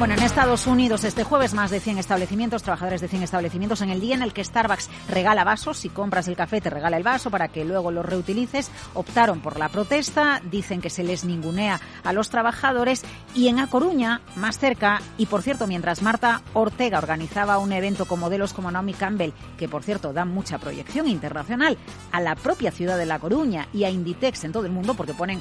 Bueno, 0.01 0.15
en 0.15 0.23
Estados 0.23 0.65
Unidos 0.65 1.03
este 1.03 1.23
jueves 1.23 1.53
más 1.53 1.69
de 1.69 1.79
100 1.79 1.99
establecimientos, 1.99 2.63
trabajadores 2.63 3.01
de 3.01 3.07
100 3.07 3.21
establecimientos, 3.21 3.81
en 3.81 3.91
el 3.91 4.01
día 4.01 4.15
en 4.15 4.23
el 4.23 4.33
que 4.33 4.43
Starbucks 4.43 4.89
regala 5.07 5.43
vasos, 5.43 5.77
si 5.77 5.89
compras 5.89 6.27
el 6.27 6.35
café 6.35 6.59
te 6.59 6.71
regala 6.71 6.97
el 6.97 7.03
vaso 7.03 7.29
para 7.29 7.49
que 7.49 7.63
luego 7.65 7.91
lo 7.91 8.01
reutilices, 8.01 8.71
optaron 8.95 9.41
por 9.41 9.59
la 9.59 9.69
protesta, 9.69 10.41
dicen 10.49 10.81
que 10.81 10.89
se 10.89 11.03
les 11.03 11.23
ningunea 11.23 11.79
a 12.03 12.13
los 12.13 12.31
trabajadores. 12.31 13.03
Y 13.35 13.47
en 13.49 13.59
A 13.59 13.67
Coruña, 13.67 14.21
más 14.37 14.57
cerca, 14.57 15.03
y 15.19 15.27
por 15.27 15.43
cierto, 15.43 15.67
mientras 15.67 16.01
Marta 16.01 16.41
Ortega 16.55 16.97
organizaba 16.97 17.59
un 17.59 17.71
evento 17.71 18.05
con 18.05 18.21
modelos 18.21 18.53
como 18.53 18.71
Naomi 18.71 18.95
Campbell, 18.95 19.33
que 19.59 19.69
por 19.69 19.83
cierto 19.83 20.13
dan 20.13 20.29
mucha 20.29 20.57
proyección 20.57 21.07
internacional 21.07 21.77
a 22.11 22.21
la 22.21 22.33
propia 22.33 22.71
ciudad 22.71 22.97
de 22.97 23.05
La 23.05 23.19
Coruña 23.19 23.67
y 23.71 23.83
a 23.83 23.91
Inditex 23.91 24.45
en 24.45 24.51
todo 24.51 24.65
el 24.65 24.71
mundo 24.71 24.95
porque 24.95 25.13
ponen 25.13 25.39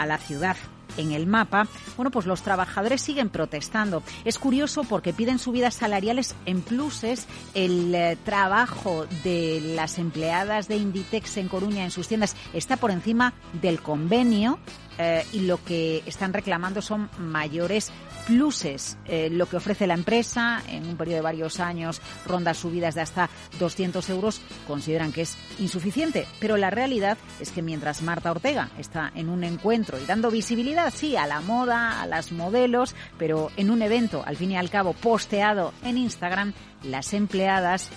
a 0.00 0.06
la 0.06 0.18
ciudad 0.18 0.56
en 0.96 1.12
el 1.12 1.26
mapa, 1.26 1.66
bueno, 1.96 2.10
pues 2.10 2.26
los 2.26 2.42
trabajadores 2.42 3.00
siguen 3.00 3.30
protestando. 3.30 4.02
Es 4.24 4.38
curioso 4.38 4.84
porque 4.84 5.12
piden 5.12 5.38
subidas 5.38 5.74
salariales 5.74 6.34
en 6.46 6.62
pluses. 6.62 7.26
El 7.54 7.94
eh, 7.94 8.16
trabajo 8.24 9.06
de 9.24 9.60
las 9.74 9.98
empleadas 9.98 10.68
de 10.68 10.76
Inditex 10.76 11.36
en 11.36 11.48
Coruña 11.48 11.84
en 11.84 11.90
sus 11.90 12.08
tiendas 12.08 12.36
está 12.52 12.76
por 12.76 12.90
encima 12.90 13.34
del 13.60 13.80
convenio 13.80 14.58
eh, 14.98 15.24
y 15.32 15.40
lo 15.40 15.62
que 15.64 16.02
están 16.06 16.32
reclamando 16.32 16.82
son 16.82 17.08
mayores 17.18 17.90
pluses. 18.30 18.96
Eh, 19.06 19.28
lo 19.28 19.46
que 19.46 19.56
ofrece 19.56 19.88
la 19.88 19.94
empresa 19.94 20.62
en 20.68 20.86
un 20.86 20.96
periodo 20.96 21.16
de 21.16 21.22
varios 21.22 21.58
años 21.58 22.00
ronda 22.24 22.54
subidas 22.54 22.94
de 22.94 23.00
hasta 23.00 23.28
200 23.58 24.08
euros, 24.10 24.40
consideran 24.68 25.10
que 25.10 25.22
es 25.22 25.36
insuficiente. 25.58 26.28
Pero 26.38 26.56
la 26.56 26.70
realidad 26.70 27.18
es 27.40 27.50
que 27.50 27.60
mientras 27.60 28.02
Marta 28.02 28.30
Ortega 28.30 28.70
está 28.78 29.10
en 29.16 29.28
un 29.28 29.42
encuentro 29.42 29.98
y 29.98 30.06
dando 30.06 30.30
visibilidad, 30.30 30.92
sí, 30.94 31.16
a 31.16 31.26
la 31.26 31.40
moda, 31.40 32.00
a 32.00 32.06
las 32.06 32.30
modelos, 32.30 32.94
pero 33.18 33.50
en 33.56 33.70
un 33.70 33.82
evento, 33.82 34.22
al 34.24 34.36
fin 34.36 34.52
y 34.52 34.56
al 34.56 34.70
cabo, 34.70 34.92
posteado 34.92 35.74
en 35.82 35.98
Instagram, 35.98 36.52
las 36.84 37.12
empleadas 37.12 37.90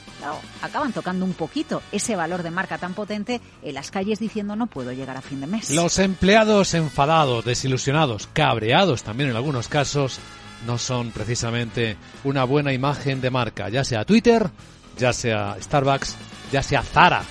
acaban 0.62 0.92
tocando 0.92 1.26
un 1.26 1.34
poquito 1.34 1.82
ese 1.92 2.16
valor 2.16 2.44
de 2.44 2.52
marca 2.52 2.78
tan 2.78 2.94
potente 2.94 3.40
en 3.62 3.74
las 3.74 3.92
calles 3.92 4.20
diciendo 4.20 4.56
no 4.56 4.68
puedo 4.68 4.92
llegar 4.92 5.18
a 5.18 5.22
fin 5.22 5.42
de 5.42 5.48
mes. 5.48 5.70
Los 5.72 6.00
empleados 6.00 6.74
enfadados, 6.74 7.46
desilusionados, 7.46 8.28
cabreados 8.34 9.04
también 9.04 9.30
en 9.30 9.36
algunos 9.36 9.68
casos, 9.68 10.20
no 10.66 10.78
son 10.78 11.12
precisamente 11.12 11.98
una 12.24 12.44
buena 12.44 12.74
imagen 12.74 13.22
de 13.22 13.30
marca, 13.30 13.70
ya 13.70 13.84
sea 13.84 14.06
Twitter, 14.06 14.50
ya 14.98 15.14
sea 15.14 15.58
Starbucks, 15.60 16.16
ya 16.52 16.64
sea 16.64 16.84
Zara. 16.84 17.24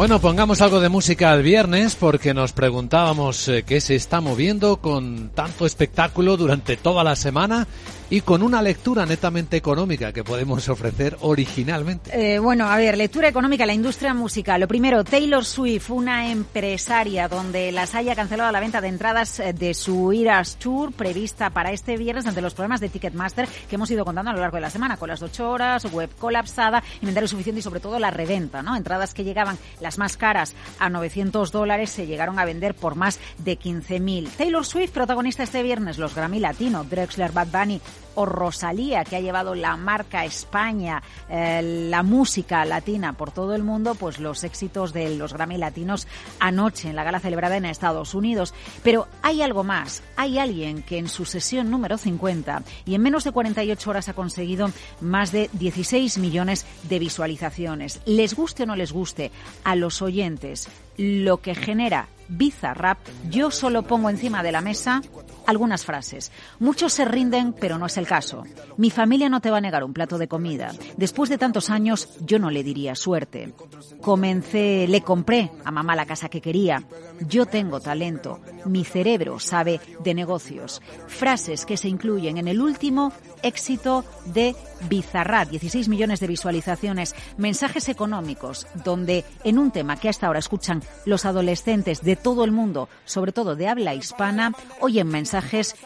Bueno, 0.00 0.18
pongamos 0.18 0.62
algo 0.62 0.80
de 0.80 0.88
música 0.88 1.34
el 1.34 1.42
viernes 1.42 1.94
porque 1.94 2.32
nos 2.32 2.54
preguntábamos 2.54 3.46
eh, 3.48 3.64
qué 3.66 3.82
se 3.82 3.96
está 3.96 4.22
moviendo 4.22 4.78
con 4.78 5.28
tanto 5.34 5.66
espectáculo 5.66 6.38
durante 6.38 6.78
toda 6.78 7.04
la 7.04 7.16
semana 7.16 7.66
y 8.10 8.22
con 8.22 8.42
una 8.42 8.60
lectura 8.60 9.06
netamente 9.06 9.56
económica 9.56 10.12
que 10.12 10.24
podemos 10.24 10.68
ofrecer 10.68 11.16
originalmente. 11.20 12.10
Eh, 12.12 12.40
bueno, 12.40 12.68
a 12.68 12.76
ver, 12.76 12.98
lectura 12.98 13.28
económica, 13.28 13.64
la 13.64 13.72
industria 13.72 14.12
musical. 14.12 14.60
Lo 14.60 14.68
primero, 14.68 15.04
Taylor 15.04 15.44
Swift, 15.44 15.90
una 15.90 16.30
empresaria 16.30 17.28
donde 17.28 17.70
las 17.70 17.94
haya 17.94 18.16
cancelado 18.16 18.50
la 18.50 18.58
venta 18.58 18.80
de 18.80 18.88
entradas 18.88 19.38
eh, 19.38 19.52
de 19.52 19.74
su 19.74 20.12
Eras 20.12 20.56
Tour 20.56 20.92
prevista 20.92 21.50
para 21.50 21.70
este 21.70 21.96
viernes 21.96 22.26
ante 22.26 22.42
los 22.42 22.54
problemas 22.54 22.80
de 22.80 22.88
Ticketmaster 22.88 23.48
que 23.68 23.76
hemos 23.76 23.90
ido 23.92 24.04
contando 24.04 24.32
a 24.32 24.34
lo 24.34 24.40
largo 24.40 24.56
de 24.56 24.62
la 24.62 24.70
semana, 24.70 24.96
con 24.96 25.08
las 25.08 25.22
ocho 25.22 25.48
horas, 25.48 25.84
web 25.92 26.10
colapsada, 26.18 26.82
inventario 27.00 27.28
suficiente 27.28 27.60
y 27.60 27.62
sobre 27.62 27.80
todo 27.80 27.98
la 28.00 28.10
reventa, 28.10 28.62
¿no? 28.62 28.76
Entradas 28.76 29.14
que 29.14 29.22
llegaban 29.22 29.56
las 29.80 29.98
más 29.98 30.16
caras 30.16 30.54
a 30.80 30.88
900 30.90 31.52
dólares 31.52 31.90
se 31.90 32.06
llegaron 32.06 32.38
a 32.40 32.44
vender 32.44 32.74
por 32.74 32.96
más 32.96 33.20
de 33.38 33.56
15.000. 33.56 34.30
Taylor 34.36 34.66
Swift, 34.66 34.90
protagonista 34.90 35.44
este 35.44 35.62
viernes, 35.62 35.98
los 35.98 36.14
Grammy 36.14 36.40
Latino, 36.40 36.84
Drexler, 36.84 37.30
Bad 37.30 37.48
Bunny, 37.48 37.80
o 38.14 38.26
Rosalía, 38.26 39.04
que 39.04 39.16
ha 39.16 39.20
llevado 39.20 39.54
la 39.54 39.76
marca 39.76 40.24
España, 40.24 41.02
eh, 41.28 41.88
la 41.90 42.02
música 42.02 42.64
latina 42.64 43.12
por 43.12 43.30
todo 43.30 43.54
el 43.54 43.62
mundo, 43.62 43.94
pues 43.94 44.18
los 44.18 44.44
éxitos 44.44 44.92
de 44.92 45.16
los 45.16 45.32
Grammy 45.32 45.58
Latinos 45.58 46.06
anoche 46.38 46.88
en 46.88 46.96
la 46.96 47.04
gala 47.04 47.20
celebrada 47.20 47.56
en 47.56 47.64
Estados 47.64 48.14
Unidos. 48.14 48.54
Pero 48.82 49.06
hay 49.22 49.42
algo 49.42 49.64
más, 49.64 50.02
hay 50.16 50.38
alguien 50.38 50.82
que 50.82 50.98
en 50.98 51.08
su 51.08 51.24
sesión 51.24 51.70
número 51.70 51.98
50 51.98 52.62
y 52.84 52.94
en 52.94 53.02
menos 53.02 53.24
de 53.24 53.32
48 53.32 53.90
horas 53.90 54.08
ha 54.08 54.14
conseguido 54.14 54.70
más 55.00 55.32
de 55.32 55.50
16 55.52 56.18
millones 56.18 56.66
de 56.88 56.98
visualizaciones. 56.98 58.00
Les 58.06 58.34
guste 58.34 58.64
o 58.64 58.66
no 58.66 58.76
les 58.76 58.92
guste 58.92 59.30
a 59.64 59.76
los 59.76 60.02
oyentes 60.02 60.68
lo 60.96 61.40
que 61.40 61.54
genera 61.54 62.08
Bizarrap, 62.28 62.98
yo 63.28 63.50
solo 63.50 63.82
pongo 63.82 64.08
encima 64.08 64.44
de 64.44 64.52
la 64.52 64.60
mesa 64.60 65.02
algunas 65.50 65.84
frases. 65.84 66.32
Muchos 66.58 66.92
se 66.92 67.04
rinden, 67.04 67.52
pero 67.52 67.78
no 67.78 67.86
es 67.86 67.96
el 67.96 68.06
caso. 68.06 68.44
Mi 68.76 68.90
familia 68.90 69.28
no 69.28 69.40
te 69.40 69.50
va 69.50 69.58
a 69.58 69.60
negar 69.60 69.84
un 69.84 69.92
plato 69.92 70.18
de 70.18 70.28
comida. 70.28 70.72
Después 70.96 71.28
de 71.30 71.38
tantos 71.38 71.70
años, 71.70 72.08
yo 72.20 72.38
no 72.38 72.50
le 72.50 72.62
diría 72.62 72.94
suerte. 72.94 73.52
Comencé, 74.00 74.86
le 74.88 75.02
compré 75.02 75.50
a 75.64 75.70
mamá 75.70 75.94
la 75.94 76.06
casa 76.06 76.28
que 76.28 76.40
quería. 76.40 76.82
Yo 77.28 77.46
tengo 77.46 77.80
talento. 77.80 78.40
Mi 78.64 78.84
cerebro 78.84 79.38
sabe 79.38 79.80
de 80.02 80.14
negocios. 80.14 80.80
Frases 81.06 81.66
que 81.66 81.76
se 81.76 81.88
incluyen 81.88 82.38
en 82.38 82.48
el 82.48 82.60
último 82.60 83.12
éxito 83.42 84.04
de 84.26 84.56
Bizarrap, 84.88 85.50
16 85.50 85.88
millones 85.88 86.20
de 86.20 86.26
visualizaciones, 86.26 87.14
mensajes 87.36 87.88
económicos, 87.88 88.66
donde 88.84 89.24
en 89.44 89.58
un 89.58 89.70
tema 89.70 89.96
que 89.96 90.08
hasta 90.08 90.26
ahora 90.26 90.38
escuchan 90.38 90.82
los 91.04 91.24
adolescentes 91.24 92.02
de 92.02 92.16
todo 92.16 92.44
el 92.44 92.52
mundo, 92.52 92.88
sobre 93.04 93.32
todo 93.32 93.56
de 93.56 93.68
habla 93.68 93.94
hispana, 93.94 94.54
oyen 94.80 95.08
mensajes 95.08 95.76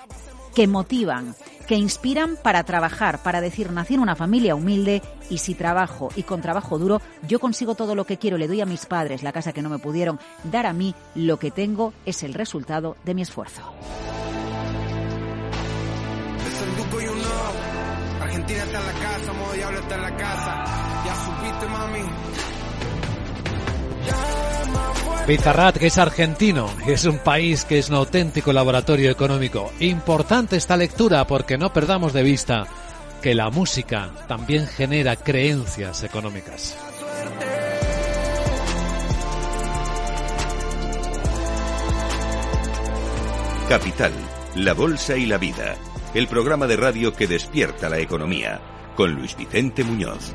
que 0.55 0.67
motivan, 0.69 1.35
que 1.65 1.77
inspiran 1.77 2.37
para 2.37 2.65
trabajar, 2.65 3.23
para 3.23 3.41
decir, 3.41 3.73
nací 3.73 3.95
en 3.95 4.01
una 4.01 4.17
familia 4.17 4.55
humilde 4.55 5.03
y 5.31 5.39
si 5.39 5.55
trabajo 5.55 6.11
y 6.17 6.23
con 6.23 6.41
trabajo 6.41 6.79
duro, 6.79 7.01
yo 7.27 7.41
consigo 7.41 7.75
todo 7.75 7.95
lo 7.95 8.05
que 8.05 8.19
quiero, 8.19 8.39
le 8.39 8.49
doy 8.49 8.61
a 8.61 8.67
mis 8.67 8.87
padres 8.87 9.23
la 9.23 9.33
casa 9.33 9.53
que 9.53 9.63
no 9.63 9.71
me 9.71 9.79
pudieron 9.79 10.19
dar 10.45 10.67
a 10.67 10.73
mí, 10.73 10.95
lo 11.15 11.39
que 11.39 11.51
tengo 11.51 11.93
es 12.07 12.23
el 12.23 12.35
resultado 12.35 12.97
de 13.05 13.15
mi 13.15 13.23
esfuerzo. 13.23 13.63
Bizarrat, 25.27 25.79
que 25.79 25.87
es 25.87 25.97
argentino, 25.97 26.69
es 26.87 27.07
un 27.07 27.19
país 27.19 27.65
que 27.65 27.79
es 27.79 27.89
un 27.89 27.97
auténtico 27.97 28.53
laboratorio 28.53 29.11
económico. 29.11 29.73
Importante 29.81 30.57
esta 30.57 30.77
lectura 30.77 31.27
porque 31.27 31.57
no 31.57 31.73
perdamos 31.73 32.13
de 32.13 32.23
vista 32.23 32.67
que 33.23 33.35
la 33.35 33.49
música 33.49 34.11
también 34.29 34.67
genera 34.67 35.17
creencias 35.17 36.03
económicas. 36.05 36.77
Capital, 43.71 44.13
la 44.57 44.75
Bolsa 44.75 45.17
y 45.17 45.25
la 45.25 45.39
Vida, 45.39 45.77
el 46.13 46.29
programa 46.29 46.67
de 46.67 46.77
radio 46.77 47.15
que 47.15 47.27
despierta 47.27 47.89
la 47.89 47.99
economía, 47.99 48.61
con 48.95 49.15
Luis 49.15 49.35
Vicente 49.39 49.85
Muñoz. 49.85 50.35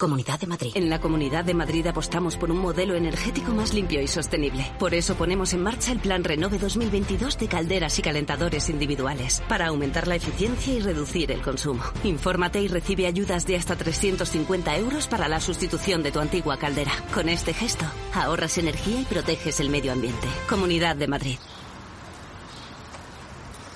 Comunidad 0.00 0.40
de 0.40 0.46
Madrid. 0.46 0.72
En 0.76 0.88
la 0.88 0.98
Comunidad 0.98 1.44
de 1.44 1.52
Madrid 1.52 1.86
apostamos 1.86 2.38
por 2.38 2.50
un 2.50 2.56
modelo 2.56 2.94
energético 2.94 3.52
más 3.52 3.74
limpio 3.74 4.00
y 4.00 4.08
sostenible. 4.08 4.66
Por 4.78 4.94
eso 4.94 5.14
ponemos 5.14 5.52
en 5.52 5.62
marcha 5.62 5.92
el 5.92 5.98
Plan 5.98 6.24
Renove 6.24 6.58
2022 6.58 7.36
de 7.36 7.48
calderas 7.48 7.98
y 7.98 8.02
calentadores 8.02 8.70
individuales, 8.70 9.42
para 9.46 9.66
aumentar 9.66 10.08
la 10.08 10.16
eficiencia 10.16 10.72
y 10.72 10.80
reducir 10.80 11.30
el 11.30 11.42
consumo. 11.42 11.82
Infórmate 12.02 12.62
y 12.62 12.68
recibe 12.68 13.06
ayudas 13.06 13.46
de 13.46 13.56
hasta 13.56 13.76
350 13.76 14.74
euros 14.78 15.06
para 15.06 15.28
la 15.28 15.38
sustitución 15.38 16.02
de 16.02 16.12
tu 16.12 16.20
antigua 16.20 16.56
caldera. 16.56 16.92
Con 17.12 17.28
este 17.28 17.52
gesto, 17.52 17.84
ahorras 18.14 18.56
energía 18.56 19.02
y 19.02 19.04
proteges 19.04 19.60
el 19.60 19.68
medio 19.68 19.92
ambiente. 19.92 20.28
Comunidad 20.48 20.96
de 20.96 21.08
Madrid. 21.08 21.38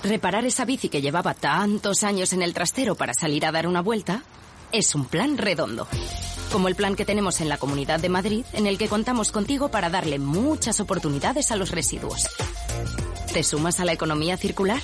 Reparar 0.01 0.43
esa 0.45 0.65
bici 0.65 0.89
que 0.89 1.03
llevaba 1.03 1.35
tantos 1.35 2.01
años 2.01 2.33
en 2.33 2.41
el 2.41 2.55
trastero 2.55 2.95
para 2.95 3.13
salir 3.13 3.45
a 3.45 3.51
dar 3.51 3.67
una 3.67 3.81
vuelta 3.81 4.23
es 4.71 4.95
un 4.95 5.05
plan 5.05 5.37
redondo. 5.37 5.87
Como 6.51 6.67
el 6.67 6.75
plan 6.75 6.95
que 6.95 7.05
tenemos 7.05 7.41
en 7.41 7.49
la 7.49 7.57
Comunidad 7.57 7.99
de 7.99 8.09
Madrid, 8.09 8.45
en 8.53 8.67
el 8.67 8.77
que 8.77 8.87
contamos 8.87 9.31
contigo 9.31 9.69
para 9.69 9.89
darle 9.89 10.19
muchas 10.19 10.79
oportunidades 10.79 11.51
a 11.51 11.55
los 11.55 11.71
residuos. 11.71 12.27
¿Te 13.33 13.43
sumas 13.43 13.79
a 13.79 13.85
la 13.85 13.93
economía 13.93 14.37
circular? 14.37 14.81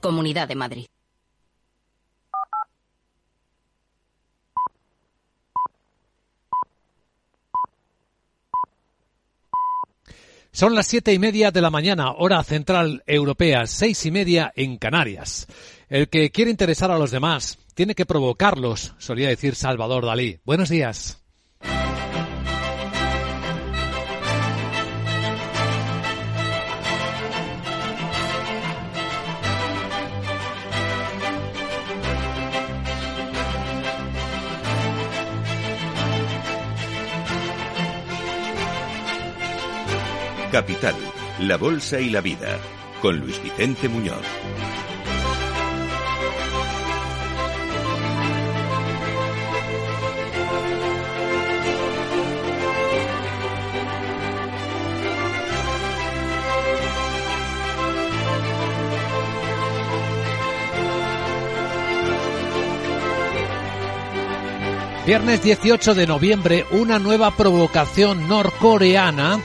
Comunidad 0.00 0.48
de 0.48 0.54
Madrid. 0.54 0.86
Son 10.54 10.76
las 10.76 10.86
siete 10.86 11.12
y 11.12 11.18
media 11.18 11.50
de 11.50 11.60
la 11.60 11.68
mañana, 11.68 12.12
hora 12.12 12.40
central 12.44 13.02
europea, 13.08 13.66
seis 13.66 14.06
y 14.06 14.12
media 14.12 14.52
en 14.54 14.78
Canarias. 14.78 15.48
El 15.88 16.08
que 16.08 16.30
quiere 16.30 16.52
interesar 16.52 16.92
a 16.92 16.98
los 16.98 17.10
demás 17.10 17.58
tiene 17.74 17.94
que 17.94 18.06
provocarlos, 18.06 18.94
solía 18.98 19.28
decir 19.28 19.54
Salvador 19.54 20.06
Dalí. 20.06 20.40
Buenos 20.44 20.68
días. 20.68 21.20
Capital, 40.54 40.94
la 41.40 41.56
Bolsa 41.56 42.00
y 42.00 42.10
la 42.10 42.20
Vida, 42.20 42.60
con 43.02 43.18
Luis 43.18 43.42
Vicente 43.42 43.88
Muñoz. 43.88 44.24
Viernes 65.06 65.42
18 65.42 65.94
de 65.94 66.06
noviembre, 66.06 66.64
una 66.70 66.98
nueva 66.98 67.30
provocación 67.36 68.26
norcoreana 68.26 69.38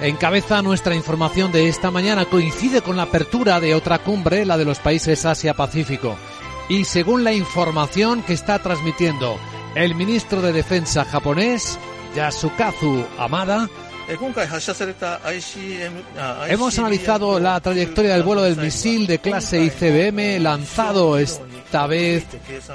encabeza 0.00 0.62
nuestra 0.62 0.94
información 0.94 1.52
de 1.52 1.68
esta 1.68 1.90
mañana. 1.90 2.24
Coincide 2.24 2.80
con 2.80 2.96
la 2.96 3.02
apertura 3.04 3.60
de 3.60 3.74
otra 3.74 3.98
cumbre, 3.98 4.46
la 4.46 4.56
de 4.56 4.64
los 4.64 4.78
países 4.78 5.26
Asia-Pacífico. 5.26 6.16
Y 6.70 6.84
según 6.84 7.24
la 7.24 7.34
información 7.34 8.22
que 8.22 8.32
está 8.32 8.60
transmitiendo 8.60 9.36
el 9.74 9.94
ministro 9.94 10.40
de 10.40 10.54
Defensa 10.54 11.04
japonés, 11.04 11.78
Yasukazu 12.16 13.04
Amada, 13.18 13.68
Hemos 16.48 16.78
analizado 16.78 17.38
la 17.38 17.60
trayectoria 17.60 18.14
del 18.14 18.22
vuelo 18.22 18.42
del 18.42 18.56
misil 18.56 19.06
de 19.06 19.18
clase 19.18 19.62
ICBM 19.62 20.40
lanzado 20.40 21.18
esta 21.18 21.86
vez, 21.86 22.26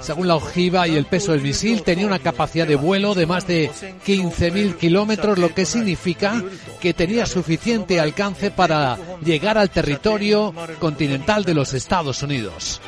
según 0.02 0.28
la 0.28 0.36
ojiva 0.36 0.88
y 0.88 0.96
el 0.96 1.06
peso 1.06 1.32
del 1.32 1.42
misil, 1.42 1.84
tenía 1.84 2.08
una 2.08 2.20
capacidad 2.20 2.68
de 2.68 2.76
vuelo 2.76 3.14
de 3.14 3.26
más 3.26 3.46
de 3.46 3.70
15.000 3.70 4.78
kilómetros, 4.78 5.38
lo 5.38 5.54
que 5.54 5.66
significa 5.66 6.42
que 6.80 6.94
tenía 6.94 7.26
suficiente 7.26 8.00
alcance 8.00 8.52
para 8.52 8.98
llegar 9.24 9.58
al 9.58 9.70
territorio 9.70 10.54
continental 10.80 11.44
de 11.44 11.54
los 11.54 11.74
Estados 11.74 12.24
Unidos. 12.24 12.82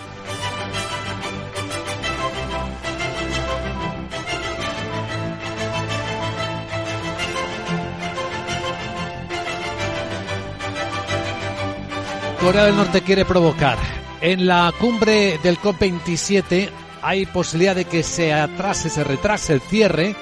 Corea 12.41 12.65
del 12.65 12.77
Norte 12.77 13.01
quiere 13.01 13.25
provocar. 13.25 13.77
En 14.21 14.47
la 14.47 14.73
cumbre 14.79 15.37
del 15.43 15.59
COP27 15.59 16.69
hay 17.01 17.25
posibilidad 17.25 17.75
de 17.75 17.83
que 17.83 18.01
se 18.01 18.31
atrase, 18.31 18.89
se 18.89 19.03
retrase 19.03 19.53
el 19.53 19.61
cierre 19.61 20.15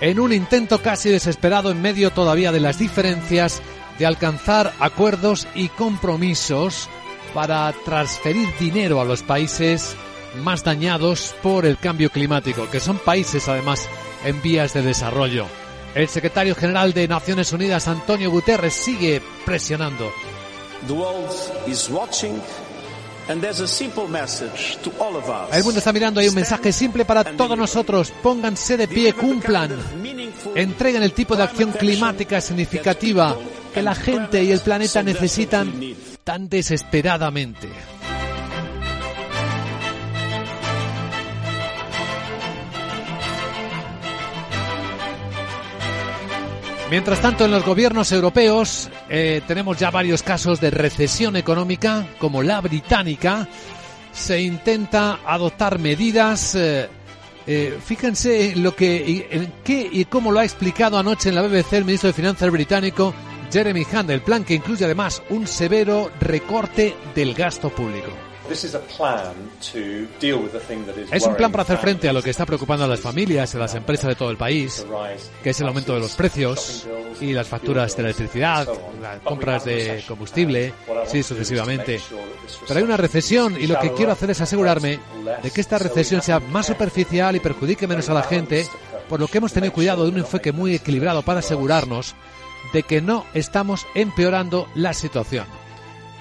en 0.00 0.18
un 0.18 0.32
intento 0.32 0.82
casi 0.82 1.10
desesperado 1.10 1.70
en 1.70 1.80
medio 1.80 2.10
todavía 2.10 2.50
de 2.50 2.58
las 2.58 2.78
diferencias 2.80 3.62
de 3.98 4.06
alcanzar 4.06 4.72
acuerdos 4.80 5.46
y 5.54 5.68
compromisos 5.68 6.88
para 7.32 7.72
transferir 7.84 8.48
dinero 8.58 9.00
a 9.00 9.04
los 9.04 9.22
países 9.22 9.96
más 10.42 10.64
dañados 10.64 11.36
por 11.40 11.66
el 11.66 11.78
cambio 11.78 12.10
climático, 12.10 12.68
que 12.68 12.80
son 12.80 12.98
países 12.98 13.48
además 13.48 13.88
en 14.24 14.42
vías 14.42 14.74
de 14.74 14.82
desarrollo. 14.82 15.46
El 15.94 16.08
secretario 16.08 16.56
general 16.56 16.92
de 16.92 17.06
Naciones 17.06 17.52
Unidas, 17.52 17.86
Antonio 17.86 18.28
Guterres, 18.28 18.74
sigue 18.74 19.22
presionando 19.44 20.10
el 25.58 25.64
mundo 25.64 25.78
está 25.78 25.92
mirando, 25.92 26.20
hay 26.20 26.28
un 26.28 26.34
mensaje 26.34 26.72
simple 26.72 27.04
para 27.04 27.24
todos 27.24 27.56
nosotros. 27.56 28.12
Pónganse 28.22 28.76
de 28.76 28.86
pie, 28.86 29.12
cumplan. 29.14 29.70
Entreguen 30.54 31.02
el 31.02 31.12
tipo 31.12 31.34
de 31.34 31.44
acción 31.44 31.72
climática 31.72 32.40
significativa 32.40 33.36
que 33.72 33.82
la 33.82 33.94
gente 33.94 34.44
y 34.44 34.52
el 34.52 34.60
planeta 34.60 35.02
necesitan 35.02 35.72
tan 36.22 36.48
desesperadamente. 36.48 37.68
Mientras 46.90 47.20
tanto, 47.20 47.46
en 47.46 47.50
los 47.50 47.64
gobiernos 47.64 48.12
europeos 48.12 48.90
eh, 49.08 49.40
tenemos 49.46 49.78
ya 49.78 49.90
varios 49.90 50.22
casos 50.22 50.60
de 50.60 50.70
recesión 50.70 51.34
económica, 51.34 52.06
como 52.18 52.42
la 52.42 52.60
británica. 52.60 53.48
Se 54.12 54.40
intenta 54.40 55.20
adoptar 55.26 55.78
medidas. 55.78 56.54
Eh, 56.54 56.88
eh, 57.46 57.78
fíjense 57.84 58.54
lo 58.56 58.76
que, 58.76 59.28
en 59.30 59.52
qué 59.64 59.88
y 59.90 60.04
cómo 60.04 60.30
lo 60.30 60.40
ha 60.40 60.44
explicado 60.44 60.98
anoche 60.98 61.30
en 61.30 61.34
la 61.34 61.42
BBC 61.42 61.72
el 61.72 61.84
ministro 61.84 62.08
de 62.08 62.14
Finanzas 62.14 62.50
británico 62.50 63.14
Jeremy 63.50 63.84
Hunt. 63.90 64.10
El 64.10 64.22
plan 64.22 64.44
que 64.44 64.54
incluye 64.54 64.84
además 64.84 65.22
un 65.30 65.46
severo 65.46 66.10
recorte 66.20 66.94
del 67.14 67.34
gasto 67.34 67.70
público. 67.70 68.10
Es 71.10 71.22
un 71.24 71.34
plan 71.34 71.50
para 71.50 71.62
hacer 71.62 71.78
frente 71.78 72.08
a 72.08 72.12
lo 72.12 72.22
que 72.22 72.30
está 72.30 72.44
preocupando 72.44 72.84
a 72.84 72.88
las 72.88 73.00
familias 73.00 73.54
y 73.54 73.56
a 73.56 73.60
las 73.60 73.74
empresas 73.74 74.08
de 74.08 74.14
todo 74.14 74.30
el 74.30 74.36
país, 74.36 74.86
que 75.42 75.50
es 75.50 75.60
el 75.60 75.68
aumento 75.68 75.94
de 75.94 76.00
los 76.00 76.14
precios 76.14 76.86
y 77.20 77.32
las 77.32 77.48
facturas 77.48 77.96
de 77.96 78.02
electricidad, 78.02 78.68
las 79.00 79.20
compras 79.20 79.64
de 79.64 80.04
combustible, 80.06 80.74
sí, 81.06 81.22
sucesivamente. 81.22 82.00
Pero 82.68 82.78
hay 82.78 82.84
una 82.84 82.96
recesión 82.96 83.56
y 83.58 83.66
lo 83.66 83.78
que 83.78 83.92
quiero 83.92 84.12
hacer 84.12 84.30
es 84.30 84.40
asegurarme 84.40 85.00
de 85.42 85.50
que 85.50 85.60
esta 85.60 85.78
recesión 85.78 86.20
sea 86.20 86.40
más 86.40 86.66
superficial 86.66 87.36
y 87.36 87.40
perjudique 87.40 87.86
menos 87.86 88.08
a 88.10 88.14
la 88.14 88.22
gente, 88.22 88.66
por 89.08 89.20
lo 89.20 89.28
que 89.28 89.38
hemos 89.38 89.52
tenido 89.52 89.72
cuidado 89.72 90.04
de 90.04 90.10
un 90.10 90.18
enfoque 90.18 90.52
muy 90.52 90.74
equilibrado 90.74 91.22
para 91.22 91.40
asegurarnos 91.40 92.14
de 92.72 92.82
que 92.82 93.00
no 93.00 93.24
estamos 93.34 93.86
empeorando 93.94 94.68
la 94.74 94.92
situación. 94.92 95.46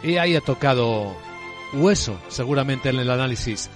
Y 0.04 0.18
ahí 0.18 0.36
ha 0.36 0.42
tocado 0.42 1.16
hueso 1.74 2.20
seguramente 2.30 2.90
en 2.90 3.00
el 3.00 3.10
análisis, 3.10 3.70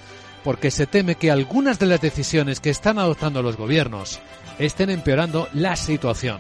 porque 0.44 0.72
se 0.72 0.88
teme 0.88 1.16
que 1.16 1.32
algunas 1.32 1.80
de 1.80 1.88
las 1.88 2.02
decisiones 2.02 2.60
que 2.60 2.70
están 2.70 3.00
adoptando 3.00 3.42
los 3.42 3.58
gobiernos 3.58 4.20
estén 4.60 4.90
empeorando 4.90 5.48
la 5.54 5.76
situación. 5.76 6.40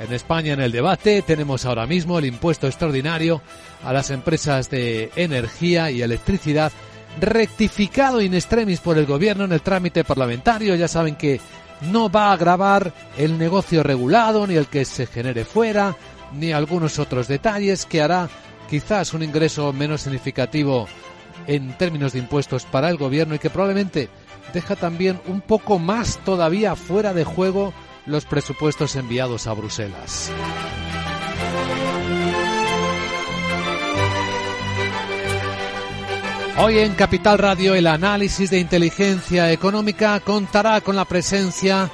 En 0.00 0.12
España 0.12 0.52
en 0.52 0.60
el 0.60 0.70
debate 0.70 1.22
tenemos 1.22 1.64
ahora 1.64 1.86
mismo 1.86 2.18
el 2.18 2.26
impuesto 2.26 2.66
extraordinario 2.66 3.42
a 3.82 3.92
las 3.92 4.10
empresas 4.10 4.70
de 4.70 5.10
energía 5.16 5.90
y 5.90 6.02
electricidad 6.02 6.72
rectificado 7.20 8.20
in 8.20 8.34
extremis 8.34 8.80
por 8.80 8.96
el 8.96 9.06
gobierno 9.06 9.44
en 9.44 9.52
el 9.52 9.60
trámite 9.60 10.04
parlamentario. 10.04 10.76
Ya 10.76 10.86
saben 10.86 11.16
que 11.16 11.40
no 11.80 12.10
va 12.10 12.28
a 12.28 12.32
agravar 12.32 12.92
el 13.16 13.38
negocio 13.38 13.82
regulado 13.82 14.46
ni 14.46 14.54
el 14.54 14.66
que 14.66 14.84
se 14.84 15.06
genere 15.06 15.44
fuera 15.44 15.96
ni 16.32 16.52
algunos 16.52 16.98
otros 16.98 17.26
detalles 17.26 17.86
que 17.86 18.02
hará 18.02 18.28
quizás 18.68 19.14
un 19.14 19.22
ingreso 19.22 19.72
menos 19.72 20.02
significativo 20.02 20.86
en 21.46 21.76
términos 21.76 22.12
de 22.12 22.20
impuestos 22.20 22.64
para 22.64 22.90
el 22.90 22.96
gobierno 22.96 23.34
y 23.34 23.38
que 23.38 23.50
probablemente 23.50 24.08
deja 24.52 24.76
también 24.76 25.20
un 25.26 25.40
poco 25.40 25.78
más 25.78 26.18
todavía 26.24 26.76
fuera 26.76 27.14
de 27.14 27.24
juego 27.24 27.72
los 28.06 28.24
presupuestos 28.24 28.96
enviados 28.96 29.46
a 29.46 29.54
Bruselas. 29.54 30.30
Hoy 36.60 36.78
en 36.78 36.94
Capital 36.94 37.38
Radio 37.38 37.74
el 37.74 37.86
análisis 37.86 38.50
de 38.50 38.58
inteligencia 38.58 39.52
económica 39.52 40.18
contará 40.20 40.80
con 40.80 40.96
la 40.96 41.04
presencia 41.04 41.88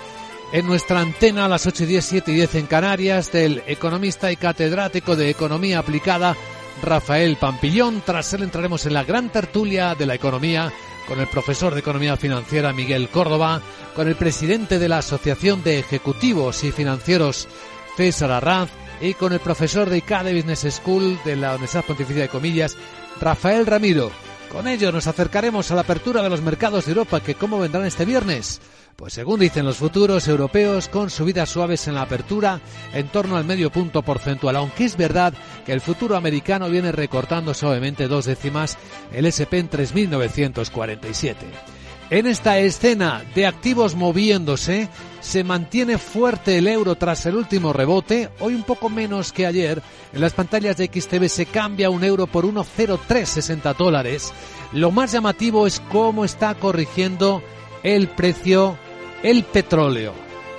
en 0.53 0.67
nuestra 0.67 1.01
antena 1.01 1.45
a 1.45 1.49
las 1.49 1.67
8 1.67 1.85
y 1.85 1.87
10, 1.87 2.05
7 2.05 2.33
y 2.33 2.35
10 2.37 2.55
en 2.55 2.67
Canarias 2.67 3.31
del 3.31 3.63
economista 3.67 4.33
y 4.33 4.37
catedrático 4.37 5.17
de 5.17 5.29
Economía 5.29 5.81
Aplicada 5.81 6.35
Rafael 6.83 7.37
Pampillón. 7.37 8.03
Tras 8.05 8.33
él 8.35 8.43
entraremos 8.43 8.87
en 8.87 8.95
la 8.95 9.05
gran 9.05 9.31
tertulia 9.31 9.95
de 9.95 10.07
la 10.07 10.15
economía 10.15 10.73
con 11.07 11.21
el 11.21 11.27
profesor 11.27 11.75
de 11.75 11.81
Economía 11.81 12.17
Financiera 12.17 12.73
Miguel 12.73 13.09
Córdoba, 13.09 13.61
con 13.95 14.09
el 14.09 14.17
presidente 14.17 14.79
de 14.79 14.89
la 14.89 14.99
Asociación 14.99 15.63
de 15.63 15.79
Ejecutivos 15.79 16.65
y 16.65 16.73
Financieros 16.73 17.49
César 17.97 18.31
Arraz 18.31 18.71
y 19.01 19.15
con 19.15 19.33
el 19.33 19.41
profesor 19.41 19.91
de 19.91 19.99
ICADE 19.99 20.35
Business 20.35 20.75
School 20.75 21.19
de 21.25 21.37
la 21.37 21.51
Universidad 21.51 21.85
Pontificia 21.85 22.23
de 22.23 22.29
Comillas, 22.29 22.77
Rafael 23.21 23.67
Ramiro. 23.67 24.11
Con 24.51 24.69
ello 24.69 24.93
nos 24.93 25.07
acercaremos 25.07 25.71
a 25.71 25.75
la 25.75 25.83
apertura 25.83 26.23
de 26.23 26.31
los 26.31 26.41
mercados 26.41 26.87
de 26.87 26.93
Europa 26.93 27.21
que 27.21 27.35
cómo 27.35 27.59
vendrán 27.59 27.87
este 27.87 28.05
viernes. 28.05 28.61
Pues 29.05 29.13
según 29.13 29.39
dicen 29.39 29.67
los 29.67 29.77
futuros 29.77 30.27
europeos, 30.29 30.89
con 30.89 31.11
subidas 31.11 31.51
suaves 31.51 31.89
en 31.89 31.95
la 31.95 32.01
apertura 32.01 32.63
en 32.95 33.07
torno 33.09 33.37
al 33.37 33.45
medio 33.45 33.71
punto 33.71 34.01
porcentual, 34.01 34.57
aunque 34.57 34.87
es 34.87 34.97
verdad 34.97 35.35
que 35.67 35.75
el 35.75 35.83
futuro 35.83 36.17
americano 36.17 36.71
viene 36.71 36.91
recortando 36.91 37.53
suavemente 37.53 38.09
dos 38.09 38.25
décimas 38.25 38.79
el 39.13 39.27
SP 39.29 39.61
en 39.61 39.69
3.947. 39.69 41.35
En 42.09 42.27
esta 42.27 42.59
escena 42.59 43.23
de 43.35 43.47
activos 43.47 43.95
moviéndose, 43.95 44.89
se 45.21 45.45
mantiene 45.45 45.99
fuerte 45.99 46.57
el 46.57 46.67
euro 46.67 46.95
tras 46.95 47.27
el 47.27 47.37
último 47.37 47.75
rebote, 47.75 48.31
hoy 48.41 48.55
un 48.55 48.63
poco 48.63 48.89
menos 48.89 49.35
que 49.35 49.45
ayer. 49.45 49.83
En 50.15 50.23
las 50.23 50.33
pantallas 50.33 50.79
de 50.79 50.87
XTV 50.87 51.29
se 51.29 51.45
cambia 51.45 51.91
un 51.91 52.05
euro 52.05 52.27
por 52.27 52.47
1,0360 52.47 53.77
dólares. 53.77 54.33
Lo 54.73 54.91
más 54.91 55.13
llamativo 55.13 55.67
es 55.67 55.81
cómo 55.93 56.25
está 56.25 56.55
corrigiendo 56.55 57.43
el 57.83 58.09
precio 58.09 58.79
el 59.25 59.43
petróleo. 59.43 60.13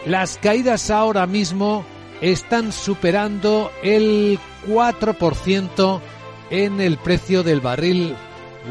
Las 0.05 0.37
caídas 0.37 0.89
ahora 0.89 1.25
mismo 1.27 1.85
están 2.19 2.71
superando 2.71 3.71
el 3.81 4.39
4% 4.67 6.01
en 6.49 6.81
el 6.81 6.97
precio 6.97 7.43
del 7.43 7.61
barril 7.61 8.15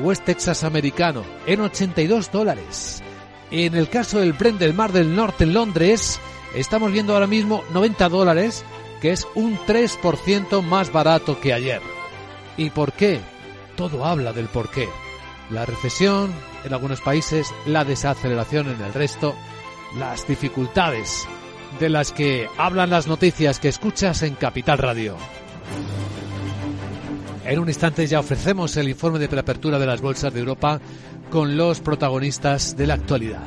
West 0.03 0.25
Texas 0.25 0.65
americano, 0.65 1.23
en 1.47 1.61
82 1.61 2.33
dólares. 2.33 3.03
En 3.51 3.77
el 3.77 3.89
caso 3.89 4.19
del 4.19 4.33
Brent 4.33 4.59
del 4.59 4.75
Mar 4.75 4.93
del 4.93 5.15
Norte 5.15 5.45
en 5.45 5.55
Londres, 5.55 6.21
estamos 6.57 6.91
viendo 6.91 7.15
ahora 7.15 7.29
mismo 7.29 7.63
90 7.73 8.09
dólares, 8.09 8.65
que 9.01 9.13
es 9.13 9.27
un 9.37 9.57
3% 9.59 10.61
más 10.63 10.93
barato 10.93 11.41
que 11.41 11.53
ayer. 11.53 11.81
¿Y 12.57 12.71
por 12.71 12.93
qué? 12.93 13.21
Todo 13.77 14.05
habla 14.05 14.33
del 14.33 14.47
por 14.47 14.71
qué. 14.71 14.89
La 15.51 15.67
recesión 15.67 16.33
en 16.65 16.73
algunos 16.73 17.01
países, 17.01 17.55
la 17.67 17.85
desaceleración 17.85 18.69
en 18.71 18.81
el 18.81 18.93
resto, 18.93 19.37
las 19.99 20.27
dificultades 20.27 21.27
de 21.79 21.89
las 21.89 22.13
que 22.13 22.49
hablan 22.57 22.91
las 22.91 23.07
noticias 23.07 23.59
que 23.59 23.69
escuchas 23.69 24.23
en 24.23 24.35
Capital 24.35 24.79
Radio. 24.79 25.17
En 27.45 27.59
un 27.59 27.69
instante 27.69 28.07
ya 28.07 28.21
ofrecemos 28.21 28.77
el 28.77 28.89
informe 28.89 29.19
de 29.19 29.29
preapertura 29.29 29.79
de 29.79 29.87
las 29.87 30.01
bolsas 30.01 30.33
de 30.33 30.41
Europa 30.41 30.81
con 31.31 31.57
los 31.57 31.81
protagonistas 31.81 32.77
de 32.77 32.87
la 32.87 32.95
actualidad. 32.95 33.45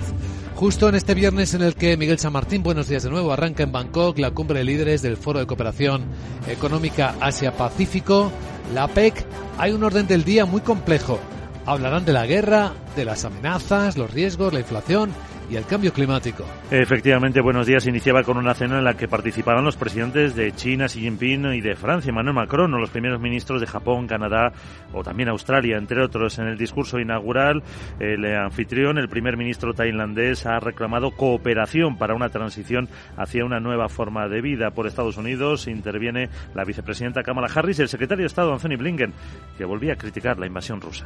Justo 0.55 0.89
en 0.89 0.95
este 0.95 1.13
viernes 1.13 1.53
en 1.53 1.61
el 1.61 1.75
que 1.75 1.97
Miguel 1.97 2.19
San 2.19 2.33
Martín, 2.33 2.63
buenos 2.63 2.87
días 2.87 3.03
de 3.03 3.09
nuevo, 3.09 3.31
arranca 3.31 3.63
en 3.63 3.71
Bangkok 3.71 4.17
la 4.17 4.31
cumbre 4.31 4.59
de 4.59 4.65
líderes 4.65 5.01
del 5.01 5.17
Foro 5.17 5.39
de 5.39 5.45
Cooperación 5.45 6.05
Económica 6.47 7.15
Asia-Pacífico, 7.19 8.31
la 8.73 8.87
PEC, 8.87 9.25
hay 9.57 9.71
un 9.71 9.83
orden 9.83 10.07
del 10.07 10.23
día 10.23 10.45
muy 10.45 10.61
complejo. 10.61 11.19
Hablarán 11.65 12.05
de 12.05 12.13
la 12.13 12.25
guerra, 12.25 12.73
de 12.95 13.05
las 13.05 13.25
amenazas, 13.25 13.97
los 13.97 14.11
riesgos, 14.11 14.53
la 14.53 14.59
inflación 14.59 15.11
y 15.49 15.55
el 15.55 15.65
cambio 15.65 15.93
climático. 15.93 16.45
Efectivamente, 16.71 17.41
buenos 17.41 17.67
días. 17.67 17.87
Iniciaba 17.87 18.23
con 18.23 18.37
una 18.37 18.53
cena 18.53 18.79
en 18.79 18.83
la 18.83 18.95
que 18.95 19.07
participaban 19.07 19.63
los 19.63 19.77
presidentes 19.77 20.35
de 20.35 20.51
China, 20.53 20.87
Xi 20.87 20.99
Jinping, 20.99 21.53
y 21.53 21.61
de 21.61 21.75
Francia, 21.75 22.09
Emmanuel 22.09 22.35
Macron, 22.35 22.73
o 22.73 22.77
los 22.77 22.89
primeros 22.89 23.21
ministros 23.21 23.61
de 23.61 23.67
Japón, 23.67 24.07
Canadá 24.07 24.51
o 24.93 25.03
también 25.03 25.29
Australia, 25.29 25.77
entre 25.77 26.03
otros. 26.03 26.37
En 26.39 26.47
el 26.47 26.57
discurso 26.57 26.99
inaugural, 26.99 27.63
el 27.99 28.25
anfitrión, 28.35 28.97
el 28.97 29.07
primer 29.07 29.37
ministro 29.37 29.73
tailandés, 29.73 30.45
ha 30.45 30.59
reclamado 30.59 31.11
cooperación 31.11 31.97
para 31.97 32.15
una 32.15 32.29
transición 32.29 32.89
hacia 33.15 33.45
una 33.45 33.59
nueva 33.59 33.89
forma 33.89 34.27
de 34.27 34.41
vida. 34.41 34.71
Por 34.71 34.87
Estados 34.87 35.17
Unidos 35.17 35.67
interviene 35.67 36.29
la 36.55 36.63
vicepresidenta 36.63 37.23
Kamala 37.23 37.49
Harris 37.53 37.79
y 37.79 37.83
el 37.83 37.89
secretario 37.89 38.23
de 38.23 38.27
Estado, 38.27 38.53
Anthony 38.53 38.77
Blinken, 38.77 39.13
que 39.57 39.65
volvía 39.65 39.93
a 39.93 39.97
criticar 39.97 40.37
la 40.39 40.47
invasión 40.47 40.81
rusa. 40.81 41.05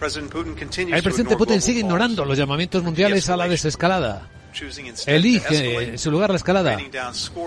El 0.00 1.02
presidente 1.02 1.36
Putin 1.36 1.60
sigue 1.60 1.80
ignorando 1.80 2.24
los 2.24 2.36
llamamientos 2.36 2.82
mundiales 2.82 3.28
a 3.28 3.36
la 3.36 3.48
desescalada. 3.48 4.28
Elige 5.06 5.90
en 5.90 5.98
su 5.98 6.10
lugar 6.10 6.30
la 6.30 6.36
escalada. 6.36 6.78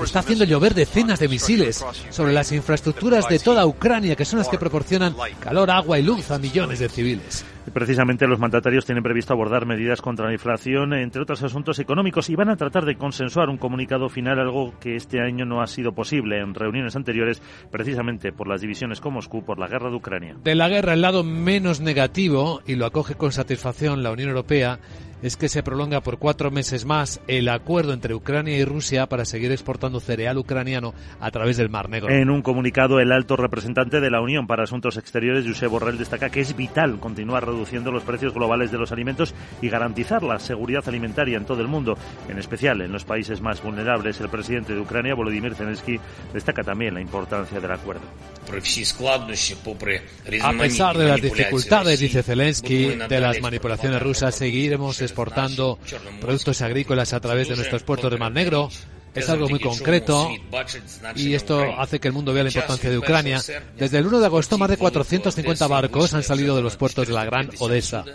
Está 0.04 0.20
haciendo 0.20 0.44
llover 0.44 0.74
decenas 0.74 1.20
de 1.20 1.28
misiles 1.28 1.84
sobre 2.10 2.34
las 2.34 2.52
infraestructuras 2.52 3.30
de 3.30 3.40
toda 3.40 3.66
Ucrania, 3.66 4.16
que 4.16 4.26
son 4.26 4.40
las 4.40 4.50
que 4.50 4.58
proporcionan 4.58 5.16
calor, 5.40 5.72
agua 5.72 6.00
y 6.00 6.04
luz 6.04 6.32
a 6.32 6.40
millones 6.40 6.80
de 6.80 6.90
civiles. 6.90 7.46
Precisamente 7.74 8.28
los 8.28 8.40
mandatarios 8.40 8.86
tienen 8.86 9.04
previsto 9.04 9.34
abordar 9.34 9.66
medidas 9.66 10.02
contra 10.02 10.28
la 10.28 10.34
inflación, 10.34 10.94
entre 10.94 11.22
otros 11.22 11.44
asuntos 11.44 11.80
económicos, 11.80 12.30
y 12.30 12.36
van 12.36 12.50
a 12.50 12.56
tratar 12.56 12.86
de 12.86 12.96
consensuar 12.96 13.50
un 13.50 13.58
comunicado 13.58 14.10
final, 14.10 14.40
algo 14.40 14.74
que 14.80 14.96
este 14.96 15.22
año 15.22 15.46
no 15.46 15.62
ha 15.62 15.68
sido 15.68 15.92
posible 15.92 16.40
en 16.40 16.54
reuniones 16.54 16.96
anteriores, 16.96 17.42
precisamente 17.70 18.32
por 18.32 18.48
las 18.48 18.62
divisiones 18.62 19.02
con 19.02 19.14
Moscú 19.14 19.44
por 19.44 19.60
la 19.60 19.68
guerra 19.68 19.90
de 19.90 19.96
Ucrania. 19.96 20.36
De 20.44 20.56
la 20.56 20.70
guerra, 20.70 20.94
el 20.94 21.02
lado 21.02 21.24
menos 21.24 21.82
negativo, 21.82 22.62
y 22.66 22.76
lo 22.76 22.86
acoge 22.86 23.16
con 23.16 23.32
satisfacción 23.32 24.02
la 24.02 24.12
Unión 24.12 24.30
Europea, 24.30 24.80
es 25.22 25.36
que 25.36 25.50
se 25.50 25.64
prolonga 25.64 26.02
por 26.02 26.20
cuatro 26.20 26.52
meses 26.52 26.86
más 26.86 27.22
el 27.28 27.50
acuerdo 27.50 27.94
entre 27.94 28.14
Ucrania 28.14 28.56
y 28.56 28.64
Rusia 28.64 29.08
para 29.08 29.26
seguir 29.26 29.52
exportando 29.52 30.00
cereal 30.00 30.38
ucraniano 30.38 30.94
a 31.20 31.32
través 31.32 31.58
del 31.58 31.70
Mar 31.70 31.90
Negro. 31.90 32.12
En 32.12 32.30
un 32.30 32.44
comunicado, 32.44 33.00
el 33.00 33.12
alto 33.12 33.36
representante 33.36 34.00
de 34.00 34.12
la 34.12 34.22
Unión 34.22 34.46
para 34.46 34.64
Asuntos 34.64 34.96
Exteriores, 34.96 35.46
Josep 35.48 35.72
Borrell, 35.72 35.98
destaca 35.98 36.30
que 36.30 36.42
es 36.42 36.56
vital 36.56 37.00
continuar 37.00 37.46
reduciendo 37.46 37.57
los 37.92 38.04
precios 38.04 38.34
globales 38.34 38.72
de 38.72 38.78
los 38.78 38.92
alimentos 38.92 39.34
y 39.62 39.70
garantizar 39.70 40.24
la 40.24 40.40
seguridad 40.40 40.84
alimentaria 40.88 41.38
en 41.38 41.46
todo 41.46 41.62
el 41.62 41.68
mundo, 41.68 41.98
en 42.30 42.38
especial 42.38 42.82
en 42.82 42.92
los 42.92 43.06
países 43.06 43.42
más 43.42 43.62
vulnerables. 43.62 44.20
El 44.20 44.30
presidente 44.30 44.74
de 44.74 44.80
Ucrania, 44.80 45.16
Volodymyr 45.16 45.56
Zelensky, 45.56 46.00
destaca 46.34 46.64
también 46.64 46.94
la 46.94 47.02
importancia 47.02 47.60
del 47.60 47.72
acuerdo. 47.72 48.02
A 50.42 50.54
pesar 50.54 50.98
de 50.98 51.08
las 51.08 51.22
dificultades, 51.22 52.00
dice 52.00 52.24
Zelensky, 52.24 52.96
de 52.96 53.20
las 53.20 53.42
manipulaciones 53.42 54.02
rusas, 54.02 54.36
seguiremos 54.36 55.02
exportando 55.02 55.80
productos 56.22 56.62
agrícolas 56.62 57.14
a 57.14 57.20
través 57.20 57.50
de 57.50 57.56
nuestros 57.56 57.84
puertos 57.84 58.12
de 58.12 58.18
Mar 58.18 58.32
Negro. 58.32 58.70
Es 59.18 59.30
algo 59.30 59.50
muy 59.50 59.60
concreto 59.60 60.30
y 61.16 61.34
esto 61.34 61.62
hace 61.78 62.00
que 62.00 62.08
el 62.08 62.14
mundo 62.14 62.34
vea 62.34 62.44
la 62.44 62.50
importancia 62.50 62.90
de 62.90 62.98
Ucrania. 62.98 63.42
Desde 63.78 63.98
el 63.98 64.08
1 64.08 64.20
de 64.20 64.26
agosto, 64.26 64.58
más 64.58 64.70
de 64.70 64.78
450 64.78 65.68
barcos 65.68 66.14
han 66.14 66.24
salido 66.24 66.56
de 66.56 66.62
los 66.62 66.76
puertos 66.76 67.08
de 67.08 67.14
la 67.14 67.26
Gran 67.26 67.50
Odessa. 67.60 68.06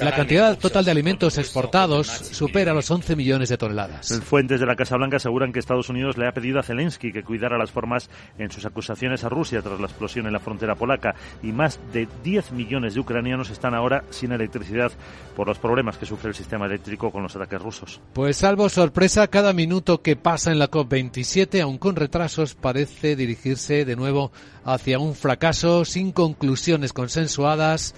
La 0.00 0.14
cantidad 0.14 0.58
total 0.58 0.84
de 0.84 0.90
alimentos 0.90 1.36
exportados 1.38 2.06
supera 2.06 2.72
los 2.72 2.90
11 2.90 3.14
millones 3.14 3.50
de 3.50 3.58
toneladas. 3.58 4.20
Fuentes 4.24 4.58
de 4.58 4.66
la 4.66 4.74
Casa 4.74 4.96
Blanca 4.96 5.18
aseguran 5.18 5.52
que 5.52 5.58
Estados 5.58 5.88
Unidos 5.90 6.16
le 6.16 6.26
ha 6.26 6.32
pedido 6.32 6.58
a 6.58 6.62
Zelensky 6.62 7.12
que 7.12 7.22
cuidara 7.22 7.58
las 7.58 7.70
formas 7.70 8.08
en 8.38 8.50
sus 8.50 8.64
acusaciones 8.64 9.24
a 9.24 9.28
Rusia 9.28 9.60
tras 9.60 9.78
la 9.78 9.86
explosión 9.86 10.26
en 10.26 10.32
la 10.32 10.40
frontera 10.40 10.76
polaca 10.76 11.14
y 11.42 11.52
más 11.52 11.78
de 11.92 12.08
10 12.24 12.52
millones 12.52 12.94
de 12.94 13.00
ucranianos 13.00 13.50
están 13.50 13.74
ahora 13.74 14.04
sin 14.10 14.32
electricidad 14.32 14.92
por 15.36 15.46
los 15.46 15.58
problemas 15.58 15.98
que 15.98 16.06
sufre 16.06 16.30
el 16.30 16.34
sistema 16.34 16.66
eléctrico 16.66 17.10
con 17.10 17.22
los 17.22 17.36
ataques 17.36 17.60
rusos. 17.60 18.00
Pues 18.14 18.38
salvo 18.38 18.68
sorpresa, 18.68 19.28
cada 19.28 19.52
minuto 19.52 20.02
que 20.02 20.16
pasa 20.16 20.52
en 20.52 20.58
la 20.58 20.70
COP27, 20.70 21.60
aun 21.60 21.78
con 21.78 21.96
retrasos, 21.96 22.54
parece 22.54 23.14
dirigirse 23.14 23.84
de 23.84 23.96
nuevo 23.96 24.32
hacia 24.64 24.98
un 24.98 25.14
fracaso 25.14 25.84
sin 25.84 26.12
conclusiones 26.12 26.92
consensuadas 26.92 27.94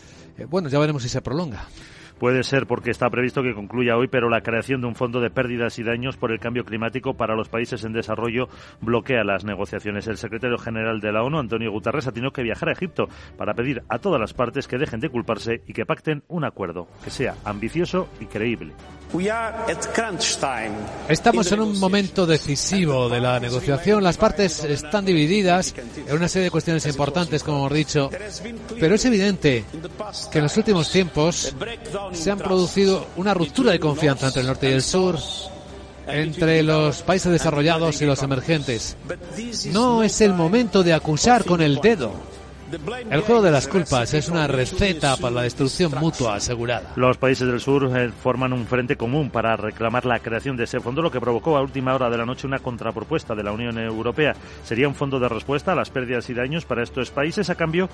bueno, 0.49 0.69
ya 0.69 0.79
veremos 0.79 1.03
si 1.03 1.09
se 1.09 1.21
prolonga. 1.23 1.67
Puede 2.19 2.45
ser 2.45 2.67
porque 2.67 2.91
está 2.91 3.11
previsto 3.11 3.43
que 3.43 3.55
concluya 3.55 3.97
hoy, 3.97 4.09
pero 4.09 4.29
la 4.29 4.43
creación 4.43 4.81
de 4.81 4.87
un 4.87 4.95
fondo 4.95 5.21
de 5.21 5.31
pérdidas 5.31 5.79
y 5.79 5.83
daños 5.83 6.17
por 6.17 6.33
el 6.33 6.39
cambio 6.39 6.65
climático 6.65 7.15
para 7.15 7.35
los 7.35 7.49
países 7.49 7.85
en 7.85 7.93
desarrollo 7.93 8.49
bloquea 8.81 9.25
las 9.25 9.45
negociaciones. 9.45 10.07
El 10.07 10.17
secretario 10.17 10.59
general 10.59 11.01
de 11.01 11.13
la 11.13 11.23
ONU, 11.23 11.39
Antonio 11.39 11.73
Guterres, 11.73 12.07
ha 12.07 12.13
tenido 12.13 12.33
que 12.33 12.43
viajar 12.43 12.69
a 12.69 12.73
Egipto 12.73 13.09
para 13.37 13.55
pedir 13.55 13.83
a 13.89 13.99
todas 13.99 14.21
las 14.21 14.33
partes 14.33 14.69
que 14.69 14.79
dejen 14.79 15.01
de 15.01 15.09
culparse 15.09 15.63
y 15.67 15.73
que 15.73 15.87
pacten 15.87 16.23
un 16.29 16.45
acuerdo 16.45 16.87
que 17.03 17.11
sea 17.11 17.35
ambicioso 17.45 18.09
y 18.21 18.27
creíble. 18.27 18.73
Estamos 21.09 21.53
en 21.53 21.61
un 21.61 21.79
momento 21.79 22.27
decisivo 22.27 23.09
de 23.09 23.21
la 23.21 23.39
negociación. 23.39 24.03
Las 24.03 24.17
partes 24.17 24.65
están 24.65 25.05
divididas 25.05 25.75
en 26.07 26.17
una 26.17 26.27
serie 26.27 26.45
de 26.45 26.51
cuestiones 26.51 26.85
importantes, 26.87 27.45
como 27.45 27.59
hemos 27.59 27.73
dicho, 27.73 28.11
pero 28.81 28.97
es 28.97 29.05
evidente 29.05 29.65
que 30.33 30.39
en 30.39 30.45
los 30.45 30.57
últimos 30.57 30.91
tiempos 30.91 31.55
se 32.13 32.31
han 32.31 32.39
producido 32.39 33.07
una 33.17 33.35
ruptura 33.35 33.73
de 33.73 33.81
confianza 33.81 34.27
entre 34.27 34.41
el 34.43 34.47
norte 34.47 34.71
y 34.71 34.73
el 34.73 34.83
sur, 34.83 35.19
entre 36.07 36.63
los 36.63 37.03
países 37.03 37.33
desarrollados 37.33 38.01
y 38.03 38.07
los 38.07 38.23
emergentes. 38.23 38.97
No 39.73 40.03
es 40.03 40.21
el 40.21 40.35
momento 40.35 40.83
de 40.83 40.93
acusar 40.93 41.45
con 41.45 41.63
el 41.63 41.77
dedo. 41.77 42.13
El 43.11 43.21
juego 43.23 43.43
de 43.43 43.51
las 43.51 43.69
culpas 43.69 44.15
es 44.15 44.29
una 44.29 44.47
receta 44.47 45.17
para 45.17 45.35
la 45.35 45.43
destrucción 45.43 45.93
mutua 46.01 46.37
asegurada. 46.37 46.93
Los 46.97 47.19
países 47.19 47.47
del 47.47 47.61
sur 47.61 47.91
eh, 47.97 48.11
forman 48.11 48.53
un 48.53 48.67
frente 48.67 48.97
común 48.97 49.31
para 49.31 49.57
reclamar 49.57 50.05
la 50.07 50.19
creación 50.19 50.57
de 50.57 50.65
ese 50.65 50.81
fondo, 50.81 51.03
lo 51.03 51.11
que 51.11 51.21
provocó 51.21 51.57
a 51.57 51.63
última 51.63 51.95
hora 51.95 52.11
de 52.11 52.19
la 52.19 52.27
noche 52.27 52.47
una 52.47 52.59
contrapropuesta 52.59 53.35
de 53.35 53.43
la 53.43 53.53
Unión 53.53 53.79
Europea. 53.79 54.35
Sería 54.65 54.89
un 54.89 54.95
fondo 54.95 55.21
de 55.21 55.29
respuesta 55.29 55.73
a 55.73 55.75
las 55.75 55.91
pérdidas 55.91 56.29
y 56.31 56.35
daños 56.35 56.65
para 56.65 56.83
estos 56.83 57.11
países. 57.11 57.51
A 57.51 57.55
cambio, 57.55 57.89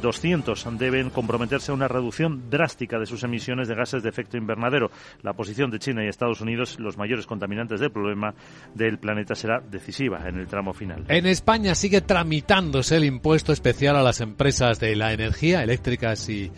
200 0.00 0.66
eh, 0.66 0.68
deben 0.78 1.10
comprometerse 1.10 1.72
a 1.72 1.74
una 1.74 1.88
reducción 1.88 2.48
drástica 2.50 2.98
de 2.98 3.06
sus 3.06 3.22
emisiones 3.24 3.68
de 3.68 3.74
gases 3.74 4.02
de 4.02 4.08
efecto 4.08 4.36
invernadero. 4.36 4.90
La 5.22 5.32
posición 5.32 5.70
de 5.70 5.78
China 5.78 6.04
y 6.04 6.08
Estados 6.08 6.40
Unidos, 6.40 6.78
los 6.78 6.96
mayores 6.96 7.26
contaminantes 7.26 7.80
del 7.80 7.90
problema 7.90 8.34
del 8.74 8.98
planeta, 8.98 9.34
será 9.34 9.60
decisiva 9.60 10.28
en 10.28 10.38
el 10.38 10.46
tramo 10.46 10.72
final. 10.72 11.04
En 11.08 11.26
España 11.26 11.74
sigue 11.74 12.00
tramitándose 12.00 12.96
el 12.96 13.04
impuesto 13.04 13.52
especial 13.52 13.96
a 13.96 14.02
las 14.02 14.19
empresas 14.20 14.80
de 14.80 14.96
la 14.96 15.12
energía, 15.12 15.62
eléctricas 15.62 16.28
y, 16.28 16.50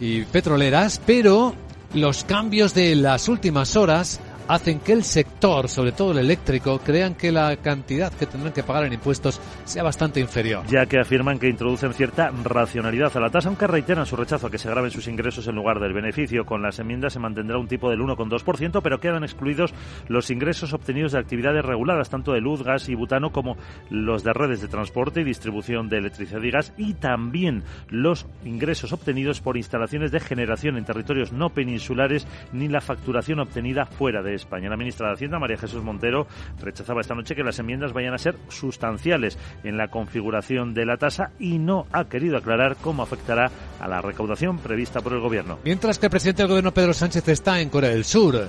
y 0.00 0.22
petroleras, 0.24 1.00
pero 1.04 1.54
los 1.94 2.24
cambios 2.24 2.74
de 2.74 2.94
las 2.94 3.28
últimas 3.28 3.76
horas 3.76 4.20
hacen 4.48 4.80
que 4.80 4.92
el 4.92 5.04
sector, 5.04 5.68
sobre 5.68 5.92
todo 5.92 6.12
el 6.12 6.18
eléctrico, 6.18 6.78
crean 6.78 7.14
que 7.14 7.32
la 7.32 7.56
cantidad 7.56 8.12
que 8.12 8.26
tendrán 8.26 8.52
que 8.52 8.62
pagar 8.62 8.84
en 8.84 8.92
impuestos 8.92 9.40
sea 9.64 9.82
bastante 9.82 10.20
inferior. 10.20 10.64
Ya 10.66 10.86
que 10.86 11.00
afirman 11.00 11.38
que 11.38 11.48
introducen 11.48 11.92
cierta 11.92 12.30
racionalidad 12.44 13.16
a 13.16 13.20
la 13.20 13.30
tasa, 13.30 13.48
aunque 13.48 13.66
reiteran 13.66 14.06
su 14.06 14.16
rechazo 14.16 14.46
a 14.46 14.50
que 14.50 14.58
se 14.58 14.70
graben 14.70 14.90
sus 14.90 15.08
ingresos 15.08 15.46
en 15.48 15.54
lugar 15.54 15.80
del 15.80 15.92
beneficio. 15.92 16.44
Con 16.44 16.62
las 16.62 16.78
enmiendas 16.78 17.12
se 17.12 17.18
mantendrá 17.18 17.58
un 17.58 17.68
tipo 17.68 17.90
del 17.90 18.00
1,2%, 18.00 18.80
pero 18.82 19.00
quedan 19.00 19.24
excluidos 19.24 19.74
los 20.08 20.30
ingresos 20.30 20.72
obtenidos 20.72 21.12
de 21.12 21.18
actividades 21.18 21.64
reguladas, 21.64 22.10
tanto 22.10 22.32
de 22.32 22.40
luz, 22.40 22.62
gas 22.62 22.88
y 22.88 22.94
butano, 22.94 23.32
como 23.32 23.56
los 23.90 24.22
de 24.22 24.32
redes 24.32 24.60
de 24.60 24.68
transporte 24.68 25.20
y 25.20 25.24
distribución 25.24 25.88
de 25.88 25.98
electricidad 25.98 26.42
y 26.42 26.50
gas, 26.50 26.72
y 26.76 26.94
también 26.94 27.64
los 27.88 28.26
ingresos 28.44 28.92
obtenidos 28.92 29.40
por 29.40 29.56
instalaciones 29.56 30.12
de 30.12 30.20
generación 30.20 30.76
en 30.76 30.84
territorios 30.84 31.32
no 31.32 31.50
peninsulares, 31.50 32.26
ni 32.52 32.68
la 32.68 32.80
facturación 32.80 33.40
obtenida 33.40 33.86
fuera 33.86 34.22
de 34.22 34.35
España. 34.36 34.68
La 34.68 34.76
ministra 34.76 35.08
de 35.08 35.14
Hacienda, 35.14 35.38
María 35.38 35.56
Jesús 35.56 35.82
Montero, 35.82 36.26
rechazaba 36.60 37.00
esta 37.00 37.14
noche 37.14 37.34
que 37.34 37.42
las 37.42 37.58
enmiendas 37.58 37.92
vayan 37.92 38.14
a 38.14 38.18
ser 38.18 38.36
sustanciales 38.48 39.38
en 39.64 39.76
la 39.76 39.88
configuración 39.88 40.74
de 40.74 40.86
la 40.86 40.96
tasa 40.96 41.32
y 41.38 41.58
no 41.58 41.86
ha 41.92 42.04
querido 42.04 42.36
aclarar 42.36 42.76
cómo 42.76 43.02
afectará 43.02 43.50
a 43.80 43.88
la 43.88 44.00
recaudación 44.00 44.58
prevista 44.58 45.00
por 45.00 45.12
el 45.12 45.20
Gobierno. 45.20 45.58
Mientras 45.64 45.98
que 45.98 46.06
el 46.06 46.10
presidente 46.10 46.42
del 46.42 46.48
Gobierno, 46.48 46.72
Pedro 46.72 46.92
Sánchez, 46.92 47.28
está 47.28 47.60
en 47.60 47.68
Corea 47.68 47.90
del 47.90 48.04
Sur. 48.04 48.34
De 48.34 48.48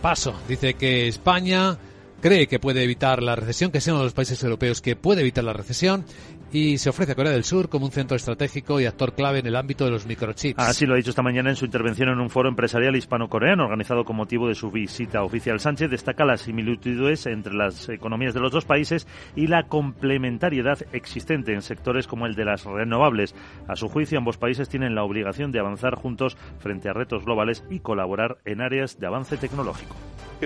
paso, 0.00 0.34
dice 0.48 0.74
que 0.74 1.08
España 1.08 1.76
cree 2.20 2.46
que 2.46 2.58
puede 2.58 2.84
evitar 2.84 3.22
la 3.22 3.34
recesión, 3.34 3.70
que 3.70 3.80
sea 3.80 3.94
uno 3.94 4.02
de 4.02 4.06
los 4.06 4.14
países 4.14 4.42
europeos 4.42 4.80
que 4.80 4.96
puede 4.96 5.22
evitar 5.22 5.44
la 5.44 5.52
recesión 5.52 6.04
y 6.52 6.78
se 6.78 6.90
ofrece 6.90 7.12
a 7.12 7.14
Corea 7.14 7.32
del 7.32 7.44
Sur 7.44 7.68
como 7.68 7.86
un 7.86 7.92
centro 7.92 8.16
estratégico 8.16 8.80
y 8.80 8.86
actor 8.86 9.14
clave 9.14 9.38
en 9.38 9.46
el 9.46 9.56
ámbito 9.56 9.84
de 9.84 9.90
los 9.90 10.06
microchips. 10.06 10.58
Así 10.58 10.86
lo 10.86 10.94
ha 10.94 10.96
dicho 10.96 11.10
esta 11.10 11.22
mañana 11.22 11.50
en 11.50 11.56
su 11.56 11.64
intervención 11.64 12.08
en 12.08 12.20
un 12.20 12.30
foro 12.30 12.48
empresarial 12.48 12.96
hispano-coreano 12.96 13.64
organizado 13.64 14.04
con 14.04 14.16
motivo 14.16 14.48
de 14.48 14.54
su 14.54 14.70
visita 14.70 15.22
oficial. 15.22 15.60
Sánchez 15.60 15.90
destaca 15.90 16.24
las 16.24 16.42
similitudes 16.42 17.26
entre 17.26 17.54
las 17.54 17.88
economías 17.88 18.34
de 18.34 18.40
los 18.40 18.52
dos 18.52 18.64
países 18.64 19.06
y 19.36 19.46
la 19.46 19.64
complementariedad 19.64 20.78
existente 20.92 21.52
en 21.52 21.62
sectores 21.62 22.06
como 22.06 22.26
el 22.26 22.34
de 22.34 22.44
las 22.44 22.64
renovables. 22.64 23.34
A 23.68 23.76
su 23.76 23.88
juicio, 23.88 24.18
ambos 24.18 24.36
países 24.36 24.68
tienen 24.68 24.94
la 24.94 25.04
obligación 25.04 25.52
de 25.52 25.60
avanzar 25.60 25.94
juntos 25.94 26.36
frente 26.58 26.88
a 26.88 26.92
retos 26.92 27.24
globales 27.24 27.64
y 27.70 27.80
colaborar 27.80 28.38
en 28.44 28.60
áreas 28.60 28.98
de 28.98 29.06
avance 29.06 29.36
tecnológico. 29.36 29.94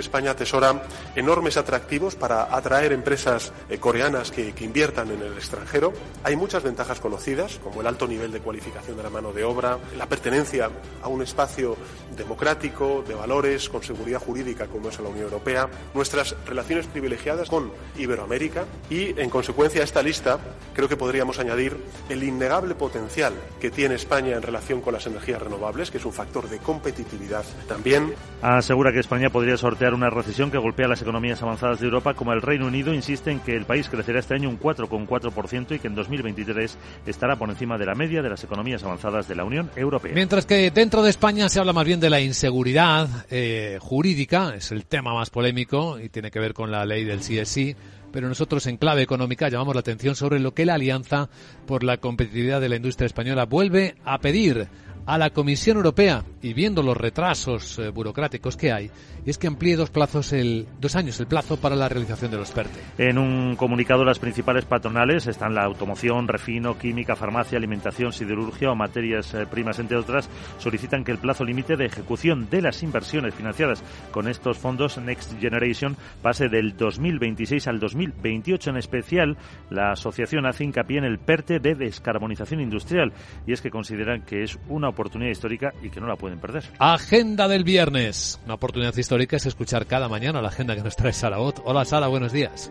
España 0.01 0.32
atesora 0.32 0.82
enormes 1.14 1.57
atractivos 1.57 2.14
para 2.14 2.55
atraer 2.55 2.92
empresas 2.92 3.53
eh, 3.68 3.78
coreanas 3.78 4.30
que, 4.30 4.53
que 4.53 4.64
inviertan 4.64 5.11
en 5.11 5.22
el 5.22 5.34
extranjero. 5.34 5.92
Hay 6.22 6.36
muchas 6.36 6.62
ventajas 6.62 7.01
conocidas, 7.01 7.59
como 7.62 7.80
el 7.80 7.86
alto 7.86 8.07
nivel 8.07 8.32
de 8.32 8.40
cualificación 8.40 8.97
de 8.97 9.03
la 9.03 9.11
mano 9.11 9.32
de 9.32 9.45
obra, 9.45 9.78
la 9.97 10.07
pertenencia 10.07 10.70
a 11.03 11.09
un 11.09 11.22
espacio 11.22 11.76
democrático, 12.17 13.05
de 13.07 13.15
valores, 13.15 13.69
con 13.69 13.83
seguridad 13.83 14.21
jurídica 14.21 14.67
como 14.67 14.89
es 14.89 14.99
la 14.99 15.09
Unión 15.09 15.25
Europea, 15.25 15.69
nuestras 15.95 16.37
relaciones 16.47 16.87
privilegiadas 16.87 17.49
con 17.49 17.71
Iberoamérica 17.97 18.65
y, 18.91 19.19
en 19.21 19.31
consecuencia, 19.31 19.81
a 19.81 19.85
esta 19.85 20.03
lista 20.03 20.39
creo 20.75 20.89
que 20.89 20.97
podríamos 20.97 21.39
añadir 21.39 21.77
el 22.09 22.23
innegable 22.23 22.75
potencial 22.75 23.35
que 23.61 23.71
tiene 23.71 23.95
España 23.95 24.37
en 24.37 24.43
relación 24.43 24.81
con 24.81 24.93
las 24.95 25.07
energías 25.07 25.41
renovables, 25.41 25.91
que 25.91 25.99
es 25.99 26.05
un 26.05 26.12
factor 26.12 26.49
de 26.49 26.59
competitividad 26.59 27.45
también. 27.69 28.15
Asegura 28.43 28.93
que 28.93 29.01
España 29.01 29.31
podría 29.31 29.57
sortear 29.57 29.95
una 29.95 30.11
recesión 30.11 30.51
que 30.51 30.59
golpea 30.59 30.89
las 30.89 31.03
economías 31.03 31.43
avanzadas 31.43 31.81
de 31.81 31.87
Europa, 31.87 32.15
como 32.15 32.33
el 32.33 32.43
Reino 32.43 32.67
Unido 32.67 32.93
insiste 32.93 33.31
en 33.31 33.41
que 33.41 33.55
el 33.55 33.65
país 33.65 33.89
crecerá 33.89 34.21
este 34.21 34.35
año 34.35 34.49
un 34.49 34.59
4,4% 34.59 35.77
y 35.77 35.79
que 35.79 35.89
en 35.89 35.95
2023 35.95 36.77
estará 37.07 37.37
por 37.37 37.49
encima 37.49 37.79
de 37.79 37.87
la 37.87 37.95
media 37.95 38.23
de 38.23 38.29
las 38.29 38.45
economías 38.45 38.83
avanzadas 38.83 39.29
de 39.29 39.35
la 39.35 39.45
Unión 39.45 39.71
Europea. 39.77 40.12
Mientras 40.15 40.47
que 40.47 40.71
dentro 40.71 41.03
de 41.03 41.11
España 41.11 41.49
se 41.49 41.61
habla 41.61 41.73
más 41.73 41.85
bien 41.85 42.01
de 42.01 42.04
la 42.11 42.21
inseguridad 42.21 43.27
eh, 43.31 43.79
jurídica, 43.81 44.55
es 44.57 44.73
el 44.73 44.87
tema 44.87 45.15
más 45.15 45.31
polémico 45.31 45.99
y 45.99 46.09
tiene 46.09 46.31
que 46.31 46.41
ver 46.41 46.55
con 46.55 46.71
la 46.71 46.85
ley 46.85 47.05
del 47.05 47.21
CSI 47.21 47.77
pero 48.15 48.29
nosotros 48.29 48.65
en 48.69 48.77
clave 48.77 49.03
económica 49.03 49.49
llamamos 49.49 49.75
la 49.75 49.81
atención 49.81 50.15
sobre 50.15 50.39
lo 50.39 50.55
que 50.55 50.65
la 50.65 50.75
Alianza 50.75 51.29
por 51.67 51.83
la 51.83 51.97
Competitividad 51.97 52.61
de 52.61 52.69
la 52.69 52.77
Industria 52.77 53.07
Española 53.07 53.45
vuelve 53.45 53.97
a 54.05 54.21
pedir 54.21 54.69
a 55.05 55.19
la 55.19 55.31
Comisión 55.31 55.79
Europea 55.79 56.25
y 56.45 56.53
viendo 56.53 56.82
los 56.82 56.95
retrasos 56.95 57.78
eh, 57.78 57.88
burocráticos 57.88 58.59
que 58.59 58.70
hay, 58.70 58.90
es 59.24 59.38
que 59.38 59.47
amplíe 59.47 59.76
dos 59.76 59.88
plazos 59.88 60.34
el 60.34 60.68
dos 60.78 60.95
años 60.95 61.18
el 61.18 61.26
plazo 61.26 61.57
para 61.57 61.74
la 61.74 61.88
realización 61.88 62.30
de 62.30 62.36
los 62.36 62.51
PERTE. 62.51 62.80
En 62.99 63.16
un 63.16 63.57
comunicado 63.57 64.05
las 64.05 64.18
principales 64.18 64.66
patronales 64.66 65.26
están 65.26 65.55
la 65.55 65.64
automoción, 65.64 66.28
refino, 66.28 66.76
química, 66.76 67.16
farmacia, 67.16 67.57
alimentación, 67.57 68.12
siderurgia 68.12 68.70
o 68.70 68.76
materias 68.76 69.32
eh, 69.32 69.47
primas 69.47 69.78
entre 69.78 69.97
otras 69.97 70.28
solicitan 70.59 71.03
que 71.03 71.12
el 71.12 71.18
plazo 71.18 71.45
límite 71.45 71.76
de 71.76 71.86
ejecución 71.86 72.51
de 72.51 72.61
las 72.61 72.82
inversiones 72.82 73.34
financiadas 73.34 73.82
con 74.11 74.28
estos 74.28 74.59
fondos 74.59 74.99
Next 74.99 75.40
Generation 75.40 75.97
pase 76.20 76.51
del 76.51 76.76
2026 76.76 77.68
al 77.68 77.80
2028 77.80 78.68
en 78.68 78.76
especial 78.76 79.38
la 79.70 79.92
asociación 79.92 80.45
hace 80.45 80.64
hincapié 80.64 80.99
en 80.99 81.05
el 81.05 81.18
PERTE 81.18 81.59
de 81.59 81.74
descarbonización 81.74 82.61
industrial 82.61 83.14
y 83.47 83.55
es 83.55 83.62
que 83.62 83.70
consideran 83.70 84.26
que 84.26 84.42
es 84.42 84.59
una 84.68 84.90
oportunidad 84.90 85.30
histórica 85.30 85.72
y 85.82 85.88
que 85.88 86.03
no 86.03 86.07
la 86.07 86.16
pueden 86.16 86.34
perder. 86.41 86.64
Agenda 86.78 87.49
del 87.49 87.64
viernes. 87.64 88.39
Una 88.45 88.55
oportunidad 88.55 88.97
histórica 88.97 89.37
es 89.37 89.47
escuchar 89.47 89.87
cada 89.87 90.09
mañana 90.09 90.43
la 90.43 90.49
agenda 90.49 90.74
que 90.74 90.82
nos 90.82 90.97
trae 90.97 91.12
Sara 91.12 91.39
Bot. 91.39 91.62
Hola 91.64 91.85
Sara, 91.85 92.09
buenos 92.09 92.32
días. 92.32 92.70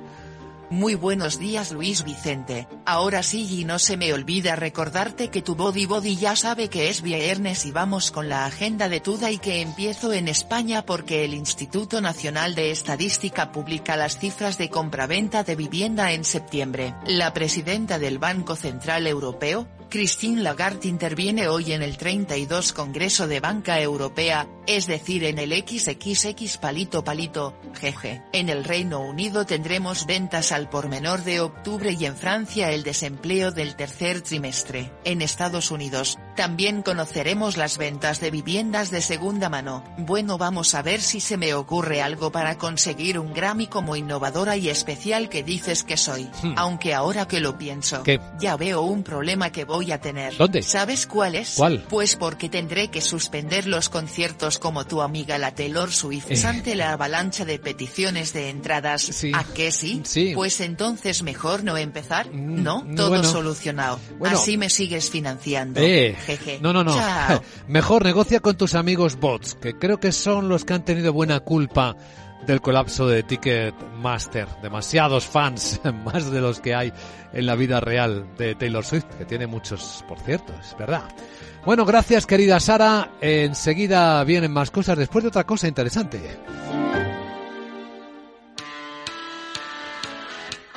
Muy 0.74 0.96
buenos 0.96 1.38
días 1.38 1.72
Luis 1.72 2.04
Vicente. 2.04 2.68
Ahora 2.84 3.22
sí 3.22 3.60
y 3.60 3.64
no 3.64 3.78
se 3.78 3.96
me 3.96 4.12
olvida 4.12 4.56
recordarte 4.56 5.30
que 5.30 5.44
tu 5.44 5.54
body 5.54 5.86
body 5.86 6.16
ya 6.16 6.36
sabe 6.36 6.68
que 6.68 6.90
es 6.90 7.04
viernes 7.04 7.68
y 7.68 7.72
vamos 7.72 8.10
con 8.10 8.28
la 8.28 8.48
agenda 8.48 8.90
de 8.90 9.00
Tuda 9.00 9.30
y 9.30 9.38
que 9.38 9.62
empiezo 9.62 10.14
en 10.14 10.28
España 10.28 10.84
porque 10.84 11.26
el 11.26 11.36
Instituto 11.36 12.02
Nacional 12.02 12.56
de 12.56 12.72
Estadística 12.72 13.52
publica 13.52 13.96
las 13.96 14.18
cifras 14.18 14.58
de 14.58 14.72
compraventa 14.72 15.44
de 15.44 15.56
vivienda 15.56 16.12
en 16.12 16.24
septiembre. 16.24 16.96
La 17.06 17.34
presidenta 17.34 18.00
del 18.00 18.18
Banco 18.18 18.56
Central 18.56 19.06
Europeo, 19.06 19.68
Christine 19.90 20.42
Lagarde 20.42 20.88
interviene 20.88 21.48
hoy 21.48 21.74
en 21.74 21.82
el 21.82 21.98
32 21.98 22.74
Congreso 22.74 23.28
de 23.28 23.40
Banca 23.40 23.80
Europea, 23.80 24.48
es 24.68 24.88
decir 24.88 25.24
en 25.24 25.40
el 25.40 25.52
XXX 25.52 26.58
palito 26.58 27.04
palito, 27.04 27.54
jeje. 27.74 28.24
En 28.34 28.50
el 28.50 28.64
Reino 28.64 29.00
Unido 29.02 29.46
tendremos 29.46 30.06
ventas 30.06 30.52
al 30.52 30.70
por 30.70 30.90
menor 30.90 31.24
de 31.24 31.40
octubre 31.42 31.96
y 31.98 32.06
en 32.06 32.16
Francia 32.16 32.72
el 32.72 32.84
desempleo 32.84 33.52
del 33.52 33.76
tercer 33.76 34.22
trimestre. 34.22 34.92
En 35.04 35.22
Estados 35.22 35.72
Unidos, 35.72 36.18
también 36.36 36.82
conoceremos 36.82 37.58
las 37.58 37.78
ventas 37.78 38.20
de 38.20 38.32
viviendas 38.32 38.90
de 38.92 39.02
segunda 39.02 39.50
mano. 39.50 39.84
Bueno 39.98 40.38
vamos 40.38 40.74
a 40.76 40.82
ver 40.82 41.02
si 41.02 41.20
se 41.20 41.38
me 41.38 41.54
ocurre 41.54 42.02
algo 42.02 42.32
para 42.32 42.58
conseguir 42.58 43.20
un 43.20 43.34
Grammy 43.34 43.68
como 43.68 43.96
innovadora 43.96 44.58
y 44.58 44.70
especial 44.70 45.30
que 45.30 45.44
dices 45.44 45.84
que 45.84 45.98
soy. 45.98 46.30
Hmm. 46.42 46.54
Aunque 46.58 46.94
ahora 46.94 47.28
que 47.28 47.40
lo 47.40 47.58
pienso, 47.58 48.04
¿Qué? 48.04 48.20
ya 48.40 48.58
veo 48.58 48.82
un 48.82 49.04
problema 49.04 49.52
que 49.52 49.66
voy 49.66 49.92
a 49.92 50.00
tener. 50.02 50.36
¿Dónde? 50.38 50.62
¿Sabes 50.64 51.06
cuál 51.08 51.36
es? 51.36 51.54
¿Cuál? 51.56 51.86
Pues 51.90 52.16
porque 52.16 52.50
tendré 52.50 52.90
que 52.90 53.02
suspender 53.02 53.68
los 53.68 53.90
conciertos 53.90 54.60
como 54.60 54.86
tu 54.86 55.02
amiga 55.02 55.38
la 55.38 55.54
Taylor 55.54 55.92
Swift 55.92 56.32
Eh. 56.32 56.42
ante 56.48 56.76
la 56.76 56.94
avalancha 56.94 57.46
de 57.46 57.60
peticiones 57.60 58.34
de 58.34 58.50
entradas. 58.50 59.12
¿A 59.34 59.44
qué 59.44 59.72
sí? 59.72 60.02
Sí. 60.06 60.32
Mm, 60.32 60.36
Pues 60.36 60.60
entonces 60.62 61.24
mejor 61.24 61.64
no 61.64 61.78
empezar, 61.78 62.28
¿no? 62.34 62.84
Todo 62.96 63.10
bueno. 63.10 63.24
solucionado. 63.24 64.00
Bueno. 64.18 64.38
Así 64.38 64.58
me 64.58 64.70
sigues 64.70 65.10
financiando. 65.10 65.80
Eh, 65.82 66.16
Jeje. 66.26 66.60
no, 66.62 66.74
no, 66.74 66.84
no. 66.84 66.96
Chao. 66.96 67.42
Mejor 67.68 68.04
negocia 68.04 68.40
con 68.40 68.58
tus 68.58 68.76
amigos 68.76 69.20
bots, 69.20 69.56
que 69.56 69.78
creo 69.78 70.00
que 70.00 70.12
son 70.12 70.50
los 70.50 70.66
que 70.66 70.74
han 70.74 70.86
tenido 70.86 71.14
buena 71.14 71.40
culpa 71.40 71.96
del 72.46 72.62
colapso 72.62 73.08
de 73.08 73.24
Ticketmaster. 73.24 74.48
Demasiados 74.62 75.26
fans, 75.26 75.82
más 76.06 76.30
de 76.32 76.42
los 76.42 76.60
que 76.60 76.76
hay 76.76 76.94
en 77.34 77.46
la 77.46 77.56
vida 77.56 77.80
real 77.80 78.28
de 78.38 78.56
Taylor 78.56 78.86
Swift, 78.86 79.06
que 79.18 79.26
tiene 79.26 79.48
muchos, 79.48 80.04
por 80.08 80.20
cierto, 80.20 80.54
es 80.60 80.76
verdad. 80.78 81.04
Bueno, 81.66 81.86
gracias 81.86 82.26
querida 82.26 82.60
Sara. 82.60 83.12
Enseguida 83.22 84.24
vienen 84.26 84.52
más 84.52 84.70
cosas 84.70 84.98
después 84.98 85.24
de 85.24 85.30
otra 85.30 85.46
cosa 85.46 85.68
interesante. 85.68 86.20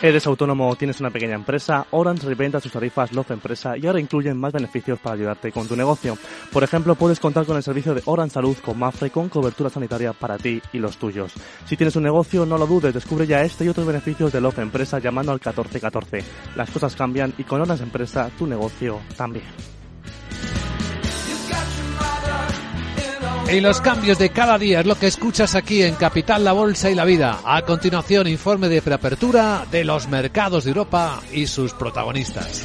¿Eres 0.02 0.26
autónomo 0.26 0.68
o 0.68 0.76
tienes 0.76 1.00
una 1.00 1.08
pequeña 1.08 1.36
empresa? 1.36 1.86
Orange 1.90 2.26
reventa 2.26 2.60
sus 2.60 2.70
tarifas 2.70 3.12
Love 3.12 3.30
Empresa 3.30 3.78
y 3.78 3.86
ahora 3.86 3.98
incluyen 3.98 4.36
más 4.36 4.52
beneficios 4.52 4.98
para 4.98 5.14
ayudarte 5.14 5.50
con 5.50 5.66
tu 5.66 5.74
negocio. 5.74 6.18
Por 6.52 6.62
ejemplo, 6.62 6.96
puedes 6.96 7.18
contar 7.18 7.46
con 7.46 7.56
el 7.56 7.62
servicio 7.62 7.94
de 7.94 8.02
Orange 8.04 8.34
Salud 8.34 8.56
con 8.62 8.78
Mafre 8.78 9.08
con 9.08 9.30
cobertura 9.30 9.70
sanitaria 9.70 10.12
para 10.12 10.36
ti 10.36 10.60
y 10.74 10.80
los 10.80 10.98
tuyos. 10.98 11.32
Si 11.64 11.78
tienes 11.78 11.96
un 11.96 12.02
negocio, 12.02 12.44
no 12.44 12.58
lo 12.58 12.66
dudes, 12.66 12.92
descubre 12.92 13.26
ya 13.26 13.40
este 13.40 13.64
y 13.64 13.68
otros 13.68 13.86
beneficios 13.86 14.30
de 14.30 14.42
Love 14.42 14.58
Empresa 14.58 14.98
llamando 14.98 15.32
al 15.32 15.38
1414. 15.38 16.22
Las 16.56 16.70
cosas 16.70 16.94
cambian 16.94 17.32
y 17.38 17.44
con 17.44 17.62
Orange 17.62 17.84
Empresa 17.84 18.30
tu 18.36 18.46
negocio 18.46 19.00
también. 19.16 19.46
Y 23.52 23.60
los 23.60 23.80
cambios 23.80 24.18
de 24.18 24.30
cada 24.30 24.58
día 24.58 24.80
es 24.80 24.86
lo 24.86 24.98
que 24.98 25.06
escuchas 25.06 25.54
aquí 25.54 25.82
en 25.82 25.94
Capital, 25.94 26.42
la 26.42 26.52
Bolsa 26.52 26.90
y 26.90 26.96
la 26.96 27.04
Vida. 27.04 27.40
A 27.44 27.62
continuación, 27.62 28.26
informe 28.26 28.68
de 28.68 28.82
preapertura 28.82 29.64
de 29.70 29.84
los 29.84 30.08
mercados 30.08 30.64
de 30.64 30.70
Europa 30.70 31.22
y 31.32 31.46
sus 31.46 31.72
protagonistas. 31.72 32.62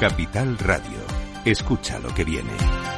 Capital 0.00 0.56
Radio. 0.58 1.00
Escucha 1.44 1.98
lo 1.98 2.14
que 2.14 2.24
viene. 2.24 2.97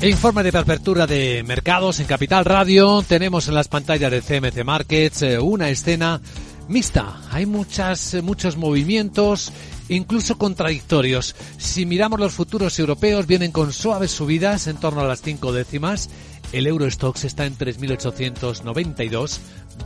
Informe 0.00 0.44
de 0.44 0.56
apertura 0.56 1.08
de 1.08 1.42
mercados 1.42 1.98
en 1.98 2.06
Capital 2.06 2.44
Radio. 2.44 3.02
Tenemos 3.02 3.48
en 3.48 3.54
las 3.54 3.66
pantallas 3.66 4.12
de 4.12 4.22
CMC 4.22 4.64
Markets 4.64 5.22
eh, 5.22 5.40
una 5.40 5.70
escena 5.70 6.20
mixta. 6.68 7.20
Hay 7.32 7.46
muchas, 7.46 8.14
eh, 8.14 8.22
muchos 8.22 8.56
movimientos, 8.56 9.52
incluso 9.88 10.38
contradictorios. 10.38 11.34
Si 11.56 11.84
miramos 11.84 12.20
los 12.20 12.32
futuros 12.32 12.78
europeos, 12.78 13.26
vienen 13.26 13.50
con 13.50 13.72
suaves 13.72 14.12
subidas 14.12 14.68
en 14.68 14.76
torno 14.76 15.00
a 15.00 15.08
las 15.08 15.20
cinco 15.20 15.52
décimas. 15.52 16.10
El 16.52 16.68
Eurostox 16.68 17.24
está 17.24 17.44
en 17.44 17.58
3.892, 17.58 19.38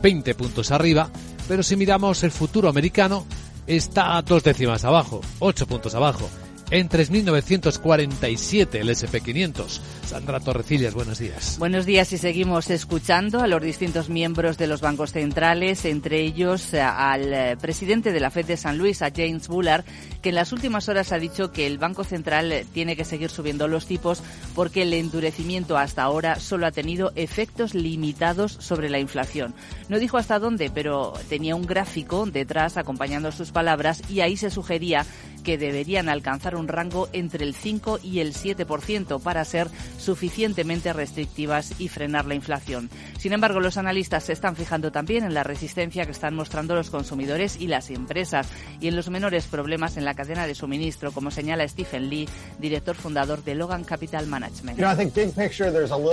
20 0.03 0.35
puntos 0.35 0.69
arriba. 0.69 1.09
Pero 1.47 1.63
si 1.63 1.75
miramos 1.75 2.21
el 2.21 2.31
futuro 2.31 2.69
americano, 2.69 3.25
está 3.65 4.15
a 4.15 4.21
dos 4.21 4.43
décimas 4.43 4.85
abajo, 4.85 5.21
8 5.39 5.65
puntos 5.65 5.95
abajo 5.95 6.29
en 6.73 6.89
3.947 6.89 8.75
el 8.79 8.89
SP500. 8.89 9.79
Sandra 10.07 10.39
Torrecillas, 10.39 10.95
buenos 10.95 11.19
días. 11.19 11.57
Buenos 11.59 11.85
días 11.85 12.11
y 12.13 12.17
seguimos 12.17 12.71
escuchando 12.71 13.41
a 13.41 13.47
los 13.47 13.61
distintos 13.61 14.09
miembros 14.09 14.57
de 14.57 14.65
los 14.65 14.81
bancos 14.81 15.11
centrales, 15.11 15.85
entre 15.85 16.21
ellos 16.21 16.73
eh, 16.73 16.81
al 16.81 17.31
eh, 17.31 17.57
presidente 17.61 18.11
de 18.11 18.19
la 18.19 18.31
FED 18.31 18.45
de 18.45 18.57
San 18.57 18.79
Luis, 18.79 19.03
a 19.03 19.11
James 19.15 19.47
Bullard, 19.47 19.85
que 20.23 20.29
en 20.29 20.35
las 20.35 20.51
últimas 20.51 20.89
horas 20.89 21.11
ha 21.11 21.19
dicho 21.19 21.51
que 21.51 21.67
el 21.67 21.77
Banco 21.77 22.03
Central 22.03 22.51
eh, 22.51 22.65
tiene 22.73 22.95
que 22.95 23.05
seguir 23.05 23.29
subiendo 23.29 23.67
los 23.67 23.85
tipos 23.85 24.23
porque 24.55 24.81
el 24.81 24.93
endurecimiento 24.93 25.77
hasta 25.77 26.01
ahora 26.01 26.39
solo 26.39 26.65
ha 26.65 26.71
tenido 26.71 27.11
efectos 27.15 27.75
limitados 27.75 28.51
sobre 28.51 28.89
la 28.89 28.97
inflación. 28.97 29.53
No 29.89 29.99
dijo 29.99 30.17
hasta 30.17 30.39
dónde, 30.39 30.71
pero 30.73 31.13
tenía 31.29 31.55
un 31.55 31.67
gráfico 31.67 32.25
detrás 32.25 32.77
acompañando 32.77 33.31
sus 33.31 33.51
palabras 33.51 34.01
y 34.09 34.21
ahí 34.21 34.37
se 34.37 34.49
sugería 34.49 35.05
que 35.43 35.57
deberían 35.57 36.09
alcanzar 36.09 36.55
un 36.55 36.67
rango 36.67 37.09
entre 37.13 37.45
el 37.45 37.53
5 37.53 37.99
y 38.01 38.19
el 38.19 38.33
7% 38.33 39.21
para 39.21 39.45
ser 39.45 39.67
suficientemente 39.97 40.93
restrictivas 40.93 41.79
y 41.79 41.89
frenar 41.89 42.25
la 42.25 42.35
inflación. 42.35 42.89
Sin 43.17 43.33
embargo, 43.33 43.59
los 43.59 43.77
analistas 43.77 44.23
se 44.23 44.33
están 44.33 44.55
fijando 44.55 44.91
también 44.91 45.23
en 45.23 45.33
la 45.33 45.43
resistencia 45.43 46.05
que 46.05 46.11
están 46.11 46.35
mostrando 46.35 46.75
los 46.75 46.89
consumidores 46.89 47.59
y 47.59 47.67
las 47.67 47.89
empresas 47.89 48.47
y 48.79 48.87
en 48.87 48.95
los 48.95 49.09
menores 49.09 49.45
problemas 49.45 49.97
en 49.97 50.05
la 50.05 50.13
cadena 50.13 50.47
de 50.47 50.55
suministro, 50.55 51.11
como 51.11 51.31
señala 51.31 51.67
Stephen 51.67 52.09
Lee, 52.09 52.27
director 52.59 52.95
fundador 52.95 53.43
de 53.43 53.55
Logan 53.55 53.83
Capital 53.83 54.27
Management. 54.27 54.79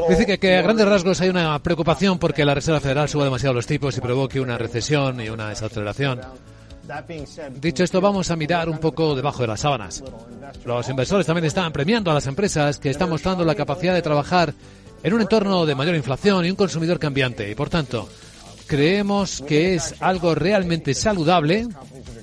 Dice 0.09 0.39
que, 0.39 0.57
a 0.57 0.63
grandes 0.63 0.87
rasgos 0.87 1.21
hay 1.21 1.29
una 1.29 1.59
preocupación 1.61 2.19
porque 2.19 2.45
la 2.45 2.55
Reserva 2.55 2.81
Federal 2.81 3.09
suba 3.09 3.25
demasiado 3.25 3.55
los 3.55 3.67
tipos 3.67 3.97
y 3.97 4.01
provoque 4.01 4.41
una 4.41 4.59
recesión 4.59 5.21
y 5.21 5.29
una 5.29 5.49
desaceleración. 5.49 6.21
Dicho 7.61 7.85
esto, 7.85 8.01
vamos 8.01 8.31
a 8.31 8.37
mirar 8.37 8.69
un 8.69 8.79
poco 8.79 9.15
debajo 9.15 9.43
de 9.43 9.49
las 9.49 9.61
sábanas. 9.61 10.03
Los 10.65 10.89
inversores 10.89 11.27
también 11.27 11.45
están 11.45 11.73
premiando 11.73 12.11
a 12.11 12.15
las 12.15 12.27
empresas 12.27 12.79
que 12.79 12.91
están 12.91 13.11
mostrando 13.11 13.45
la 13.45 13.55
capacidad 13.55 13.95
de 13.95 14.03
trabajar 14.03 14.55
en 15.03 15.15
un 15.15 15.21
entorno 15.21 15.67
de 15.67 15.75
mayor 15.75 15.95
inflación 15.95 16.45
y 16.45 16.51
un 16.51 16.57
consumidor 16.57 16.99
cambiante. 16.99 17.51
Y 17.51 17.55
por 17.55 17.71
tanto, 17.71 18.09
creemos 18.67 19.43
que 19.47 19.75
es 19.75 19.95
algo 20.01 20.35
realmente 20.35 20.95
saludable 20.95 21.69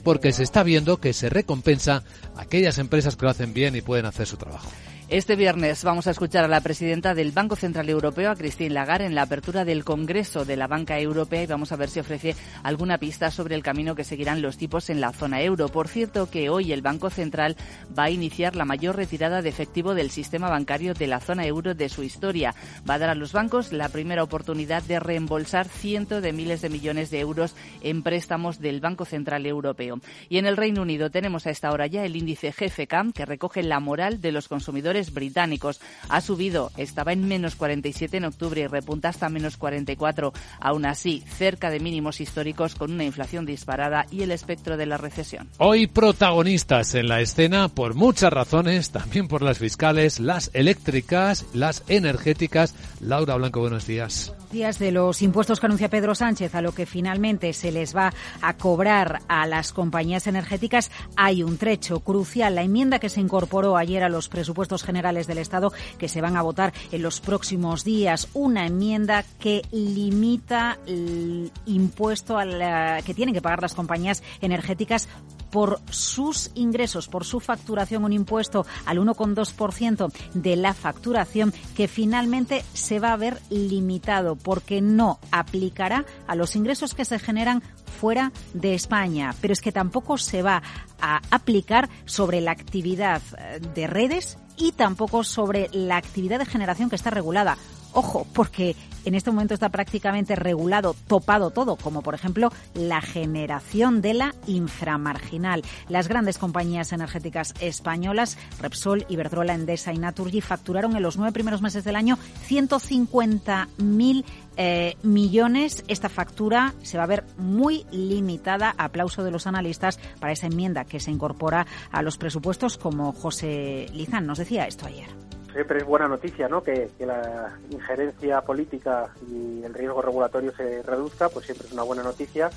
porque 0.04 0.32
se 0.32 0.44
está 0.44 0.64
viendo 0.64 0.98
que 0.98 1.14
se 1.14 1.30
recompensa 1.30 2.04
a 2.36 2.42
aquellas 2.42 2.78
empresas 2.78 3.16
que 3.16 3.26
lo 3.26 3.32
hacen 3.32 3.54
bien 3.54 3.76
y 3.76 3.82
pueden 3.82 4.06
hacer 4.06 4.28
su 4.28 4.38
trabajo. 4.38 4.70
Este 5.10 5.38
viernes 5.38 5.86
vamos 5.86 6.06
a 6.08 6.12
escuchar 6.12 6.44
a 6.44 6.50
la 6.50 6.60
presidenta 6.60 7.16
del 7.16 7.32
Banco 7.32 7.56
Central 7.56 7.88
Europeo, 7.88 8.30
a 8.30 8.36
Christine 8.36 8.72
Lagarde, 8.72 9.06
en 9.06 9.16
la 9.16 9.22
apertura 9.22 9.64
del 9.64 9.86
Congreso 9.86 10.44
de 10.44 10.58
la 10.58 10.68
Banca 10.68 11.00
Europea 11.00 11.44
y 11.44 11.46
vamos 11.46 11.72
a 11.72 11.78
ver 11.78 11.90
si 11.90 12.02
ofrece 12.02 12.36
alguna 12.62 12.98
pista 12.98 13.32
sobre 13.32 13.56
el 13.56 13.64
camino 13.64 13.96
que 13.96 14.04
seguirán 14.04 14.42
los 14.42 14.58
tipos 14.58 14.90
en 14.90 15.00
la 15.00 15.14
zona 15.14 15.42
euro. 15.42 15.70
Por 15.70 15.88
cierto, 15.88 16.30
que 16.30 16.50
hoy 16.50 16.74
el 16.74 16.82
Banco 16.82 17.10
Central 17.10 17.56
va 17.98 18.04
a 18.04 18.10
iniciar 18.10 18.58
la 18.58 18.66
mayor 18.66 18.98
retirada 18.98 19.42
de 19.42 19.48
efectivo 19.48 19.96
del 19.96 20.12
sistema 20.12 20.50
bancario 20.50 20.94
de 20.94 21.08
la 21.08 21.22
zona 21.22 21.46
euro 21.46 21.74
de 21.74 21.88
su 21.88 22.04
historia. 22.04 22.54
Va 22.88 22.96
a 22.96 23.00
dar 23.00 23.10
a 23.10 23.16
los 23.16 23.32
bancos 23.32 23.72
la 23.72 23.88
primera 23.88 24.24
oportunidad 24.24 24.84
de 24.84 25.00
reembolsar 25.00 25.70
cientos 25.70 26.22
de 26.22 26.34
miles 26.34 26.62
de 26.62 26.70
millones 26.70 27.12
de 27.12 27.22
euros 27.22 27.56
en 27.82 28.04
préstamos 28.04 28.60
del 28.60 28.82
Banco 28.82 29.06
Central 29.06 29.46
Europeo. 29.46 30.02
Y 30.28 30.38
en 30.38 30.48
el 30.48 30.58
Reino 30.58 30.82
Unido 30.82 31.10
tenemos 31.12 31.48
a 31.48 31.52
esta 31.52 31.72
hora 31.72 31.88
ya 31.88 32.04
el 32.04 32.18
índice 32.18 32.52
GFK, 32.52 33.14
que 33.14 33.26
recoge 33.26 33.64
la 33.64 33.80
moral 33.80 34.20
de 34.20 34.34
los 34.34 34.50
consumidores 34.50 34.97
británicos. 35.14 35.80
Ha 36.10 36.22
subido, 36.22 36.72
estaba 36.78 37.14
en 37.14 37.28
menos 37.28 37.56
47 37.56 38.18
en 38.18 38.26
octubre 38.26 38.62
y 38.62 38.68
repunta 38.68 39.10
hasta 39.10 39.30
menos 39.30 39.58
44. 39.58 40.34
Aún 40.60 40.86
así, 40.86 41.24
cerca 41.28 41.70
de 41.70 41.80
mínimos 41.80 42.22
históricos 42.22 42.76
con 42.76 42.92
una 42.92 43.04
inflación 43.04 43.46
disparada 43.46 44.06
y 44.12 44.24
el 44.24 44.32
espectro 44.32 44.78
de 44.78 44.86
la 44.86 44.98
recesión. 44.98 45.48
Hoy 45.58 45.88
protagonistas 45.88 46.96
en 46.96 47.08
la 47.08 47.22
escena 47.22 47.70
por 47.70 47.94
muchas 47.94 48.32
razones, 48.32 48.92
también 48.92 49.28
por 49.28 49.42
las 49.42 49.58
fiscales, 49.58 50.20
las 50.20 50.52
eléctricas, 50.54 51.46
las 51.54 51.84
energéticas. 51.88 52.76
Laura 53.00 53.36
Blanco, 53.36 53.60
buenos 53.60 53.88
días. 53.88 54.34
Días 54.52 54.80
de 54.80 54.92
los 54.94 55.22
impuestos 55.22 55.60
que 55.60 55.66
anuncia 55.66 55.90
Pedro 55.90 56.16
Sánchez 56.16 56.56
a 56.56 56.62
lo 56.62 56.72
que 56.72 56.86
finalmente 56.86 57.52
se 57.52 57.72
les 57.72 57.96
va 57.96 58.14
a 58.42 58.54
cobrar 58.56 59.20
a 59.28 59.46
las 59.46 59.74
compañías 59.74 60.26
energéticas, 60.26 60.90
hay 61.18 61.44
un 61.44 61.58
trecho 61.58 62.00
crucial. 62.00 62.56
La 62.56 62.64
enmienda 62.64 63.00
que 63.00 63.10
se 63.10 63.20
incorporó 63.20 63.76
ayer 63.76 64.04
a 64.04 64.10
los 64.10 64.30
presupuestos 64.30 64.84
generales 64.88 65.28
del 65.28 65.38
Estado 65.38 65.72
que 66.00 66.08
se 66.08 66.22
van 66.22 66.38
a 66.38 66.42
votar 66.42 66.74
en 66.92 67.04
los 67.04 67.20
próximos 67.20 67.84
días. 67.84 68.30
Una 68.34 68.66
enmienda 68.66 69.26
que 69.40 69.62
limita 69.72 70.80
el 70.88 71.52
impuesto 71.66 72.40
a 72.40 73.02
que 73.06 73.14
tienen 73.14 73.36
que 73.36 73.42
pagar 73.42 73.62
las 73.62 73.76
compañías 73.76 74.24
energéticas 74.42 75.10
por 75.52 75.80
sus 75.90 76.52
ingresos, 76.56 77.08
por 77.08 77.26
su 77.26 77.40
facturación, 77.40 78.04
un 78.04 78.14
impuesto 78.14 78.66
al 78.86 79.00
1,2% 79.00 80.12
de 80.34 80.56
la 80.56 80.74
facturación 80.74 81.54
que 81.76 81.88
finalmente 81.88 82.64
se 82.74 83.00
va 83.00 83.14
a 83.14 83.18
ver 83.18 83.40
limitado 83.50 84.36
porque 84.36 84.82
no 84.82 85.20
aplicará 85.32 86.06
a 86.28 86.36
los 86.36 86.56
ingresos 86.56 86.94
que 86.94 87.06
se 87.06 87.20
generan 87.20 87.64
fuera 88.00 88.32
de 88.54 88.76
España, 88.76 89.34
pero 89.42 89.54
es 89.54 89.62
que 89.62 89.72
tampoco 89.72 90.18
se 90.18 90.42
va 90.42 90.62
a 91.02 91.22
aplicar 91.32 91.90
sobre 92.06 92.42
la 92.42 92.52
actividad 92.52 93.22
eh, 93.38 93.60
de 93.74 93.88
redes 93.88 94.38
y 94.58 94.72
tampoco 94.72 95.24
sobre 95.24 95.70
la 95.72 95.98
actividad 95.98 96.40
de 96.40 96.46
generación 96.46 96.90
que 96.90 96.96
está 96.96 97.10
regulada. 97.10 97.58
Ojo, 98.00 98.28
porque 98.32 98.76
en 99.06 99.16
este 99.16 99.32
momento 99.32 99.56
está 99.56 99.70
prácticamente 99.70 100.36
regulado, 100.36 100.96
topado 101.08 101.50
todo, 101.50 101.78
como 101.78 102.04
por 102.04 102.14
ejemplo 102.14 102.52
la 102.76 103.02
generación 103.02 104.04
de 104.04 104.14
la 104.14 104.36
inframarginal. 104.46 105.64
Las 105.90 106.08
grandes 106.08 106.38
compañías 106.38 106.94
energéticas 106.94 107.56
españolas, 107.60 108.38
Repsol, 108.62 109.08
Iberdrola, 109.10 109.56
Endesa 109.56 109.94
y 109.94 109.98
Naturgy, 109.98 110.42
facturaron 110.42 110.96
en 110.96 111.02
los 111.02 111.18
nueve 111.18 111.32
primeros 111.32 111.64
meses 111.64 111.84
del 111.86 111.96
año 111.96 112.20
150.000 112.48 114.26
eh, 114.58 114.96
millones. 115.02 115.84
Esta 115.88 116.10
factura 116.10 116.76
se 116.84 117.00
va 117.00 117.06
a 117.06 117.08
ver 117.08 117.24
muy 117.40 117.88
limitada. 117.90 118.76
Aplauso 118.78 119.24
de 119.24 119.32
los 119.32 119.48
analistas 119.48 119.98
para 120.20 120.34
esa 120.34 120.46
enmienda 120.46 120.86
que 120.86 121.00
se 121.00 121.10
incorpora 121.10 121.66
a 121.92 122.04
los 122.04 122.20
presupuestos, 122.20 122.78
como 122.78 123.12
José 123.12 123.88
Lizán 123.92 124.28
nos 124.28 124.38
decía 124.38 124.68
esto 124.68 124.86
ayer 124.86 125.37
siempre 125.58 125.80
es 125.80 125.86
buena 125.86 126.08
noticia 126.08 126.48
¿no? 126.48 126.62
que, 126.62 126.92
la 127.00 127.58
injerencia 127.72 128.42
política 128.42 129.10
y 129.28 129.64
el 129.64 129.74
riesgo 129.74 130.04
regulatorio 130.04 130.56
se 130.56 130.84
reduzca, 130.84 131.30
pues 131.30 131.48
siempre 131.48 131.66
es 131.66 131.74
una 131.74 131.82
buena 131.82 132.04
noticia 132.04 132.52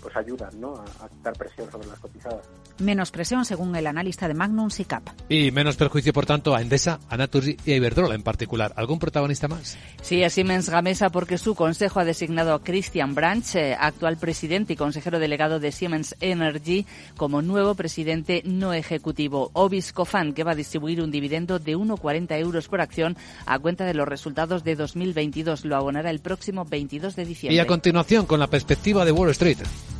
pues 0.00 0.16
ayudan 0.16 0.60
¿no? 0.60 0.74
a, 0.74 1.08
quitar 1.08 1.32
presión 1.34 1.70
sobre 1.70 1.88
las 1.88 1.98
cotizadas. 1.98 2.46
Menos 2.78 3.10
presión 3.10 3.44
según 3.44 3.74
el 3.76 3.86
analista 3.86 4.28
de 4.28 4.34
Magnum 4.34 4.70
SICAP. 4.70 5.08
Y 5.28 5.50
menos 5.50 5.76
perjuicio, 5.76 6.12
por 6.12 6.26
tanto, 6.26 6.54
a 6.54 6.62
Endesa, 6.62 7.00
a 7.08 7.16
Naturgy 7.16 7.56
y 7.64 7.72
a 7.72 7.76
Iberdrola 7.76 8.14
en 8.14 8.22
particular. 8.22 8.72
¿Algún 8.76 8.98
protagonista 8.98 9.48
más? 9.48 9.78
Sí, 10.02 10.24
a 10.24 10.30
Siemens 10.30 10.68
Gamesa 10.68 11.10
porque 11.10 11.38
su 11.38 11.54
consejo 11.54 12.00
ha 12.00 12.04
designado 12.04 12.54
a 12.54 12.62
Christian 12.62 13.14
Branch, 13.14 13.54
eh, 13.56 13.76
actual 13.78 14.16
presidente 14.16 14.72
y 14.72 14.76
consejero 14.76 15.18
delegado 15.18 15.60
de 15.60 15.72
Siemens 15.72 16.16
Energy, 16.20 16.86
como 17.16 17.42
nuevo 17.42 17.74
presidente 17.74 18.42
no 18.44 18.72
ejecutivo. 18.72 19.50
Obis 19.52 19.92
Cofan, 19.92 20.32
que 20.32 20.44
va 20.44 20.52
a 20.52 20.56
distribuir 20.56 21.02
un 21.02 21.10
dividendo 21.10 21.58
de 21.58 21.76
1,40 21.76 22.38
euros 22.38 22.68
por 22.68 22.80
acción 22.80 23.16
a 23.46 23.58
cuenta 23.58 23.84
de 23.84 23.94
los 23.94 24.08
resultados 24.08 24.64
de 24.64 24.76
2022. 24.76 25.64
Lo 25.64 25.76
abonará 25.76 26.10
el 26.10 26.20
próximo 26.20 26.64
22 26.64 27.16
de 27.16 27.24
diciembre. 27.24 27.56
Y 27.56 27.58
a 27.58 27.66
continuación, 27.66 28.26
con 28.26 28.40
la 28.40 28.46
perspectiva 28.46 29.04
de 29.04 29.12
Wall 29.12 29.30
Street. 29.30 29.59
Twitter. 29.60 29.99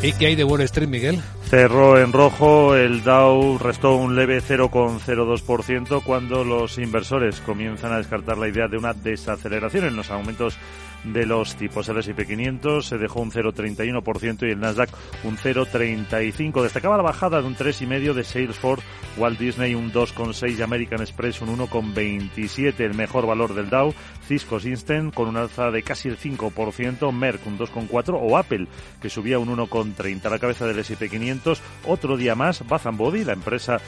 ¿Y 0.00 0.12
qué 0.12 0.26
hay 0.26 0.36
de 0.36 0.44
Wall 0.44 0.60
Street, 0.60 0.88
Miguel? 0.88 1.20
Cerró 1.50 2.00
en 2.00 2.12
rojo, 2.12 2.76
el 2.76 3.02
Dow 3.02 3.58
restó 3.58 3.96
un 3.96 4.14
leve 4.14 4.40
0,02% 4.40 6.04
cuando 6.04 6.44
los 6.44 6.78
inversores 6.78 7.40
comienzan 7.40 7.92
a 7.92 7.98
descartar 7.98 8.38
la 8.38 8.46
idea 8.46 8.68
de 8.68 8.76
una 8.76 8.92
desaceleración 8.92 9.86
en 9.86 9.96
los 9.96 10.10
aumentos 10.12 10.56
de 11.04 11.26
los 11.26 11.54
tipos. 11.56 11.88
El 11.88 11.98
S&P 11.98 12.26
500 12.26 12.86
se 12.86 12.98
dejó 12.98 13.20
un 13.20 13.30
0,31% 13.30 14.46
y 14.46 14.50
el 14.50 14.60
Nasdaq 14.60 14.90
un 15.24 15.36
0,35%. 15.36 16.62
Destacaba 16.62 16.96
la 16.96 17.02
bajada 17.02 17.40
de 17.40 17.46
un 17.46 17.56
3,5% 17.56 18.14
de 18.14 18.24
Salesforce, 18.24 18.84
Walt 19.16 19.38
Disney 19.38 19.74
un 19.74 19.92
2,6% 19.92 20.58
y 20.58 20.62
American 20.62 21.00
Express 21.00 21.40
un 21.42 21.56
1,27%. 21.56 22.80
El 22.80 22.94
mejor 22.94 23.26
valor 23.26 23.54
del 23.54 23.70
Dow, 23.70 23.94
Cisco 24.26 24.58
Instant 24.62 25.14
con 25.14 25.28
un 25.28 25.36
alza 25.36 25.70
de 25.70 25.82
casi 25.82 26.08
el 26.08 26.18
5%, 26.18 27.12
Merck 27.12 27.46
un 27.46 27.58
2,4% 27.58 28.18
o 28.20 28.36
Apple 28.36 28.66
que 29.00 29.10
subía 29.10 29.38
un 29.38 29.48
1,30%. 29.48 30.26
A 30.26 30.30
la 30.30 30.38
cabeza 30.38 30.66
del 30.66 30.78
S&P 30.78 31.08
500 31.08 31.60
otro 31.86 32.16
día 32.16 32.34
más 32.34 32.66
Bath 32.66 32.84
Body, 32.92 33.24
la 33.24 33.32
empresa 33.32 33.78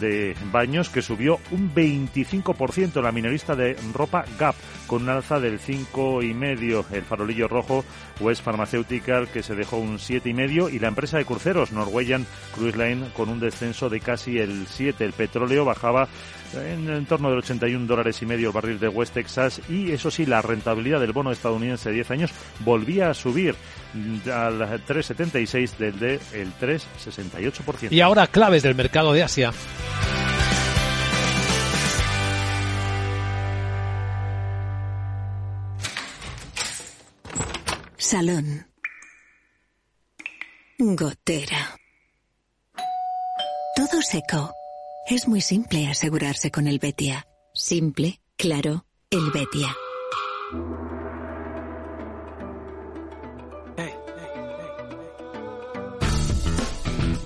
de 0.00 0.34
baños 0.52 0.88
que 0.88 1.02
subió 1.02 1.38
un 1.50 1.72
25%. 1.74 3.02
La 3.02 3.12
minorista 3.12 3.54
de 3.54 3.76
ropa 3.92 4.24
Gap 4.38 4.54
con 4.86 5.02
un 5.02 5.08
alza 5.10 5.40
del 5.40 5.60
5,5% 5.60 6.59
el 6.60 7.02
farolillo 7.02 7.48
rojo 7.48 7.84
West 8.20 8.42
Pharmaceutical 8.42 9.28
que 9.28 9.42
se 9.42 9.54
dejó 9.54 9.78
un 9.78 9.98
siete 9.98 10.28
y 10.28 10.34
medio 10.34 10.68
y 10.68 10.78
la 10.78 10.88
empresa 10.88 11.18
de 11.18 11.24
cruceros 11.24 11.72
Norwegian 11.72 12.26
Cruise 12.54 12.76
Line 12.76 13.10
con 13.16 13.28
un 13.28 13.40
descenso 13.40 13.88
de 13.88 14.00
casi 14.00 14.38
el 14.38 14.66
7. 14.68 15.04
El 15.04 15.12
petróleo 15.12 15.64
bajaba 15.64 16.08
en, 16.54 16.88
en 16.90 17.06
torno 17.06 17.30
del 17.30 17.38
81 17.38 17.86
dólares 17.86 18.20
y 18.20 18.26
medio 18.26 18.48
el 18.48 18.54
barril 18.54 18.78
de 18.78 18.88
West 18.88 19.14
Texas 19.14 19.60
y 19.68 19.92
eso 19.92 20.10
sí, 20.10 20.26
la 20.26 20.42
rentabilidad 20.42 21.00
del 21.00 21.12
bono 21.12 21.32
estadounidense 21.32 21.88
de 21.88 21.96
10 21.96 22.10
años 22.10 22.30
volvía 22.60 23.10
a 23.10 23.14
subir 23.14 23.54
al 24.32 24.60
3,76 24.60 25.76
del 25.76 25.98
de 25.98 26.20
el 26.34 26.52
3,68%. 26.60 27.90
Y 27.90 28.00
ahora 28.00 28.26
claves 28.26 28.62
del 28.62 28.74
mercado 28.74 29.12
de 29.12 29.22
Asia. 29.22 29.52
Salón. 38.00 38.66
Gotera. 40.78 41.78
Todo 43.76 44.00
seco. 44.00 44.54
Es 45.06 45.28
muy 45.28 45.42
simple 45.42 45.86
asegurarse 45.86 46.50
con 46.50 46.66
el 46.66 46.78
Betia. 46.78 47.26
Simple, 47.52 48.22
claro, 48.38 48.86
el 49.10 49.30
Betia. 49.30 49.76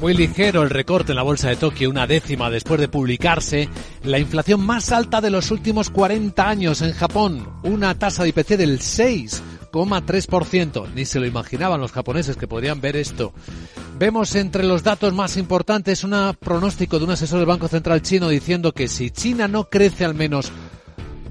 Muy 0.01 0.13
ligero 0.13 0.65
el 0.65 0.71
recorte 0.71 1.13
en 1.13 1.17
la 1.17 1.23
bolsa 1.23 1.51
de 1.51 1.57
Tokio, 1.57 1.89
una 1.89 2.09
décima 2.09 2.51
después 2.51 2.81
de 2.81 2.89
publicarse 2.89 3.69
la 4.03 4.19
inflación 4.19 4.61
más 4.61 4.91
alta 4.91 5.21
de 5.21 5.31
los 5.31 5.53
últimos 5.53 5.89
40 5.89 6.47
años 6.47 6.83
en 6.83 6.93
Japón, 6.93 7.61
una 7.63 7.97
tasa 7.97 8.25
de 8.25 8.31
IPC 8.31 8.57
del 8.57 8.81
6,3%. 9.75 10.89
Ni 10.95 11.05
se 11.05 11.21
lo 11.21 11.27
imaginaban 11.27 11.81
los 11.81 11.93
japoneses 11.93 12.37
que 12.37 12.49
podrían 12.49 12.81
ver 12.81 12.97
esto. 12.97 13.33
Vemos 13.99 14.35
entre 14.35 14.65
los 14.65 14.83
datos 14.83 15.13
más 15.13 15.37
importantes 15.37 16.05
un 16.05 16.15
pronóstico 16.39 16.99
de 16.99 17.05
un 17.05 17.11
asesor 17.11 17.39
del 17.39 17.49
Banco 17.49 17.69
Central 17.69 18.03
chino 18.03 18.29
diciendo 18.29 18.73
que 18.73 18.89
si 18.89 19.11
China 19.11 19.49
no 19.49 19.69
crece 19.69 20.05
al 20.05 20.15
menos 20.15 20.51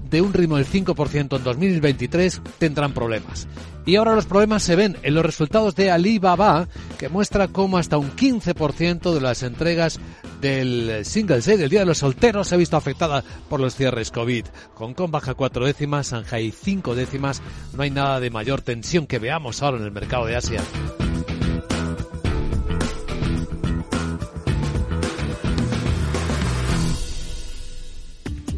de 0.10 0.22
un 0.22 0.32
ritmo 0.32 0.58
del 0.58 0.68
5% 0.68 1.38
en 1.38 1.44
2023, 1.44 2.42
tendrán 2.60 2.94
problemas. 2.94 3.48
Y 3.86 3.96
ahora 3.96 4.14
los 4.14 4.28
problemas 4.28 4.64
se 4.64 4.76
ven 4.76 4.96
en 5.02 5.16
los 5.16 5.26
resultados 5.26 5.76
de 5.76 5.92
Alibaba, 5.92 6.68
que 7.00 7.10
muestra 7.10 7.48
cómo 7.48 7.78
hasta 7.78 7.98
un 7.98 8.12
15% 8.12 9.14
de 9.14 9.22
las 9.22 9.44
entregas 9.44 10.00
del 10.44 11.06
Single 11.06 11.40
Day, 11.40 11.58
del 11.58 11.70
Día 11.70 11.80
de 11.80 11.86
los 11.86 12.00
Solteros, 12.00 12.50
se 12.50 12.56
ha 12.56 12.58
visto 12.58 12.76
afectada 12.76 13.24
por 13.50 13.62
los 13.62 13.76
cierres 13.76 14.12
COVID. 14.12 14.46
Hong 14.76 14.94
Kong 14.94 15.10
baja 15.10 15.34
cuatro 15.34 15.66
décimas, 15.66 16.12
Shanghai 16.12 16.52
cinco 16.52 16.96
décimas. 16.96 17.42
No 17.74 17.82
hay 17.82 17.90
nada 17.90 18.20
de 18.20 18.30
mayor 18.30 18.62
tensión 18.62 19.08
que 19.08 19.20
veamos 19.20 19.64
ahora 19.64 19.78
en 19.78 19.86
el 19.86 19.92
mercado 19.92 20.26
de 20.26 20.36
Asia. 20.36 20.62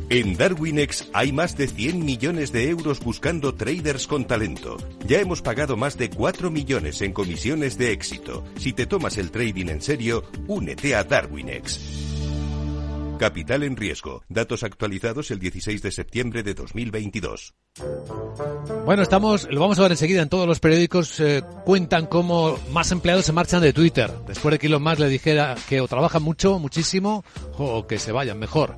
En 0.10 0.38
Darwinex 0.38 1.10
hay 1.14 1.32
más 1.32 1.58
de 1.58 1.68
100 1.68 2.06
millones 2.06 2.52
de 2.52 2.70
euros 2.70 3.00
buscando 3.00 3.56
traders 3.56 4.06
con 4.06 4.26
talento. 4.26 4.78
Ya 5.08 5.20
hemos 5.20 5.42
pagado 5.42 5.78
más 5.78 5.98
de 5.98 6.12
4 6.12 6.52
millones 6.52 7.02
en 7.02 7.12
comisiones 7.12 7.76
de 7.80 7.92
éxito. 7.92 8.44
Si 8.58 8.72
te 8.72 8.86
tomas 8.86 9.18
el 9.18 9.32
trading 9.32 9.68
en 9.68 9.82
serio, 9.82 10.24
únete 10.48 10.94
a 10.96 11.04
Darwinex. 11.04 11.80
Capital 13.18 13.64
en 13.64 13.78
riesgo. 13.78 14.24
Datos 14.30 14.62
actualizados 14.64 15.32
el 15.32 15.40
16 15.40 15.82
de 15.82 15.92
septiembre 15.92 16.44
de 16.44 16.54
2022. 16.54 17.56
Bueno, 18.86 19.02
estamos, 19.02 19.48
lo 19.50 19.60
vamos 19.60 19.80
a 19.80 19.84
ver 19.84 19.92
enseguida 19.92 20.22
en 20.22 20.30
todos 20.30 20.48
los 20.48 20.60
periódicos, 20.60 21.20
eh, 21.20 21.42
cuentan 21.66 22.06
cómo 22.06 22.60
más 22.72 22.92
empleados 22.92 23.26
se 23.26 23.32
marchan 23.32 23.62
de 23.62 23.74
Twitter, 23.74 24.12
después 24.28 24.52
de 24.52 24.60
que 24.60 24.68
Elon 24.68 24.84
Musk 24.84 25.00
le 25.00 25.10
dijera 25.10 25.56
que 25.68 25.82
o 25.82 25.88
trabajan 25.88 26.22
mucho, 26.22 26.60
muchísimo, 26.60 27.26
o 27.58 27.88
que 27.88 27.98
se 27.98 28.12
vayan 28.12 28.38
mejor. 28.38 28.76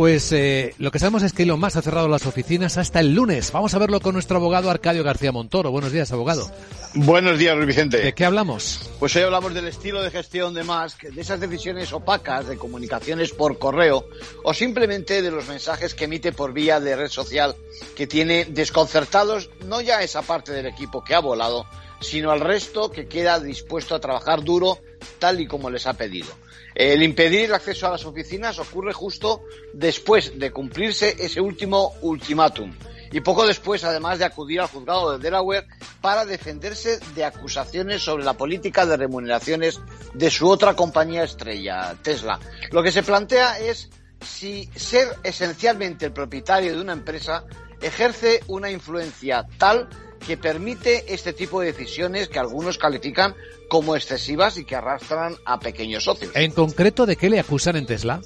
Pues 0.00 0.32
eh, 0.32 0.74
lo 0.78 0.90
que 0.90 0.98
sabemos 0.98 1.22
es 1.24 1.34
que 1.34 1.42
Elon 1.42 1.60
Musk 1.60 1.76
ha 1.76 1.82
cerrado 1.82 2.08
las 2.08 2.24
oficinas 2.24 2.78
hasta 2.78 3.00
el 3.00 3.12
lunes. 3.12 3.52
Vamos 3.52 3.74
a 3.74 3.78
verlo 3.78 4.00
con 4.00 4.14
nuestro 4.14 4.38
abogado 4.38 4.70
Arcadio 4.70 5.04
García 5.04 5.30
Montoro. 5.30 5.70
Buenos 5.70 5.92
días, 5.92 6.10
abogado. 6.10 6.50
Buenos 6.94 7.38
días, 7.38 7.54
Luis 7.54 7.66
Vicente. 7.66 7.98
¿De 7.98 8.14
qué 8.14 8.24
hablamos? 8.24 8.90
Pues 8.98 9.14
hoy 9.14 9.24
hablamos 9.24 9.52
del 9.52 9.68
estilo 9.68 10.00
de 10.00 10.10
gestión 10.10 10.54
de 10.54 10.64
Musk, 10.64 11.02
de 11.02 11.20
esas 11.20 11.38
decisiones 11.38 11.92
opacas 11.92 12.48
de 12.48 12.56
comunicaciones 12.56 13.32
por 13.32 13.58
correo 13.58 14.06
o 14.42 14.54
simplemente 14.54 15.20
de 15.20 15.30
los 15.30 15.46
mensajes 15.48 15.94
que 15.94 16.06
emite 16.06 16.32
por 16.32 16.54
vía 16.54 16.80
de 16.80 16.96
red 16.96 17.10
social 17.10 17.54
que 17.94 18.06
tiene 18.06 18.46
desconcertados 18.46 19.50
no 19.66 19.82
ya 19.82 20.02
esa 20.02 20.22
parte 20.22 20.52
del 20.52 20.64
equipo 20.64 21.04
que 21.04 21.14
ha 21.14 21.20
volado, 21.20 21.66
sino 22.00 22.30
al 22.30 22.40
resto 22.40 22.90
que 22.90 23.06
queda 23.06 23.38
dispuesto 23.38 23.94
a 23.94 24.00
trabajar 24.00 24.42
duro 24.44 24.78
tal 25.18 25.40
y 25.40 25.46
como 25.46 25.70
les 25.70 25.86
ha 25.86 25.94
pedido. 25.94 26.28
El 26.74 27.02
impedir 27.02 27.46
el 27.46 27.54
acceso 27.54 27.86
a 27.86 27.90
las 27.90 28.04
oficinas 28.04 28.58
ocurre 28.58 28.92
justo 28.92 29.42
después 29.74 30.38
de 30.38 30.50
cumplirse 30.50 31.16
ese 31.18 31.40
último 31.40 31.94
ultimátum 32.02 32.72
y 33.12 33.20
poco 33.20 33.46
después, 33.46 33.82
además 33.84 34.18
de 34.18 34.24
acudir 34.24 34.60
al 34.60 34.68
juzgado 34.68 35.12
de 35.12 35.18
Delaware 35.18 35.66
para 36.00 36.24
defenderse 36.24 37.00
de 37.14 37.24
acusaciones 37.24 38.02
sobre 38.02 38.24
la 38.24 38.34
política 38.34 38.86
de 38.86 38.96
remuneraciones 38.96 39.80
de 40.14 40.30
su 40.30 40.48
otra 40.48 40.76
compañía 40.76 41.24
estrella, 41.24 41.96
Tesla. 42.02 42.38
Lo 42.70 42.82
que 42.82 42.92
se 42.92 43.02
plantea 43.02 43.58
es 43.58 43.90
si 44.20 44.70
ser 44.76 45.08
esencialmente 45.24 46.06
el 46.06 46.12
propietario 46.12 46.74
de 46.74 46.80
una 46.80 46.92
empresa 46.92 47.44
ejerce 47.80 48.40
una 48.46 48.70
influencia 48.70 49.46
tal 49.58 49.88
que 50.26 50.36
permite 50.36 51.12
este 51.12 51.32
tipo 51.32 51.60
de 51.60 51.72
decisiones 51.72 52.28
que 52.28 52.38
algunos 52.38 52.78
califican 52.78 53.34
como 53.68 53.96
excesivas 53.96 54.56
y 54.56 54.64
que 54.64 54.76
arrastran 54.76 55.36
a 55.44 55.58
pequeños 55.60 56.04
socios. 56.04 56.32
En 56.34 56.52
concreto, 56.52 57.06
¿de 57.06 57.16
qué 57.16 57.30
le 57.30 57.40
acusan 57.40 57.76
en 57.76 57.86
Tesla? 57.86 58.20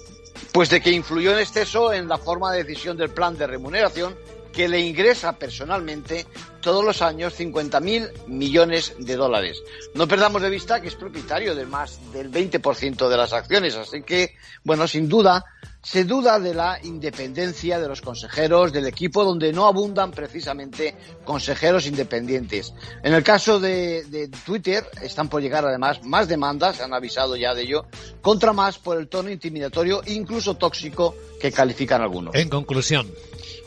Pues 0.53 0.70
de 0.70 0.80
que 0.80 0.90
influyó 0.90 1.32
en 1.32 1.38
exceso 1.38 1.92
en 1.92 2.09
la 2.09 2.18
forma 2.18 2.53
de 2.53 2.64
decisión 2.64 2.97
del 2.97 3.11
plan 3.11 3.36
de 3.36 3.47
remuneración 3.47 4.14
que 4.55 4.68
le 4.68 4.80
ingresa 4.80 5.32
personalmente 5.32 6.26
todos 6.61 6.84
los 6.84 7.02
años 7.02 7.38
50.000 7.38 8.26
millones 8.28 8.94
de 8.98 9.16
dólares. 9.16 9.62
No 9.94 10.09
perdamos 10.09 10.40
de 10.40 10.50
vista 10.50 10.80
que 10.80 10.88
es 10.88 10.94
propietario 10.94 11.55
de 11.55 11.66
más 11.66 12.00
del 12.12 12.30
20% 12.30 13.09
de 13.09 13.16
las 13.16 13.32
acciones, 13.32 13.74
así 13.74 14.02
que, 14.02 14.36
bueno, 14.62 14.88
sin 14.88 15.09
duda, 15.09 15.44
se 15.82 16.05
duda 16.05 16.38
de 16.38 16.55
la 16.55 16.78
independencia 16.82 17.78
de 17.78 17.88
los 17.88 18.00
consejeros 18.00 18.72
del 18.72 18.86
equipo 18.86 19.24
donde 19.24 19.52
no 19.52 19.66
abundan 19.66 20.12
precisamente 20.12 20.94
consejeros 21.24 21.86
independientes. 21.86 22.72
En 23.02 23.12
el 23.12 23.22
caso 23.22 23.61
de, 23.61 24.05
de 24.05 24.28
Twitter 24.28 24.84
están 25.02 25.28
por 25.28 25.42
llegar 25.42 25.66
además 25.66 26.02
más 26.02 26.26
demandas, 26.26 26.80
han 26.80 26.94
avisado 26.94 27.36
ya 27.36 27.55
de 27.55 27.62
ello, 27.62 27.84
contra 28.22 28.55
más 28.55 28.78
por 28.78 28.98
el 28.98 29.09
tono 29.09 29.28
intimidatorio 29.28 30.00
incluso 30.07 30.55
tóxico 30.55 31.14
que 31.38 31.52
califican 31.52 32.00
algunos. 32.00 32.34
En 32.34 32.48
conclusión. 32.48 33.11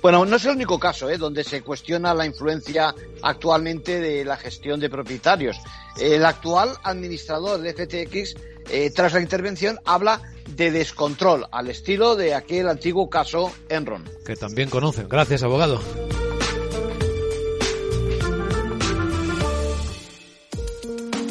Bueno, 0.08 0.26
no 0.26 0.38
es 0.38 0.46
el 0.46 0.52
único 0.52 0.80
caso 0.80 1.10
¿eh? 1.10 1.18
donde 1.18 1.44
se 1.44 1.62
cuestiona 1.62 2.14
la 2.14 2.26
influencia 2.26 2.96
actualmente 3.22 4.00
de 4.00 4.24
la 4.24 4.38
gestión 4.38 4.80
de 4.80 4.90
propietarios. 4.90 5.58
El 6.00 6.24
actual 6.24 6.70
administrador 6.82 7.60
de 7.60 7.74
FTX, 7.74 8.36
eh, 8.70 8.90
tras 8.96 9.12
la 9.12 9.20
intervención, 9.20 9.78
habla 9.84 10.22
de 10.56 10.72
descontrol, 10.72 11.46
al 11.52 11.68
estilo 11.68 12.16
de 12.16 12.36
aquel 12.36 12.70
antiguo 12.70 13.10
caso 13.10 13.52
Enron. 13.68 14.06
Que 14.26 14.38
también 14.38 14.70
conocen. 14.70 15.10
Gracias, 15.10 15.44
abogado. 15.44 15.82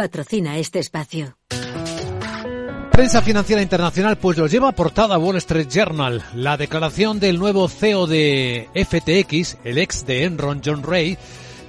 patrocina 0.00 0.56
este 0.56 0.78
espacio. 0.78 1.36
Prensa 2.90 3.20
financiera 3.20 3.60
internacional 3.60 4.16
pues 4.16 4.38
lo 4.38 4.46
lleva 4.46 4.70
a 4.70 4.72
portada 4.72 5.18
Wall 5.18 5.36
Street 5.36 5.68
Journal. 5.68 6.22
La 6.34 6.56
declaración 6.56 7.20
del 7.20 7.38
nuevo 7.38 7.68
CEO 7.68 8.06
de 8.06 8.70
FTX, 8.74 9.58
el 9.62 9.76
ex 9.76 10.06
de 10.06 10.24
Enron, 10.24 10.62
John 10.64 10.82
Ray, 10.82 11.18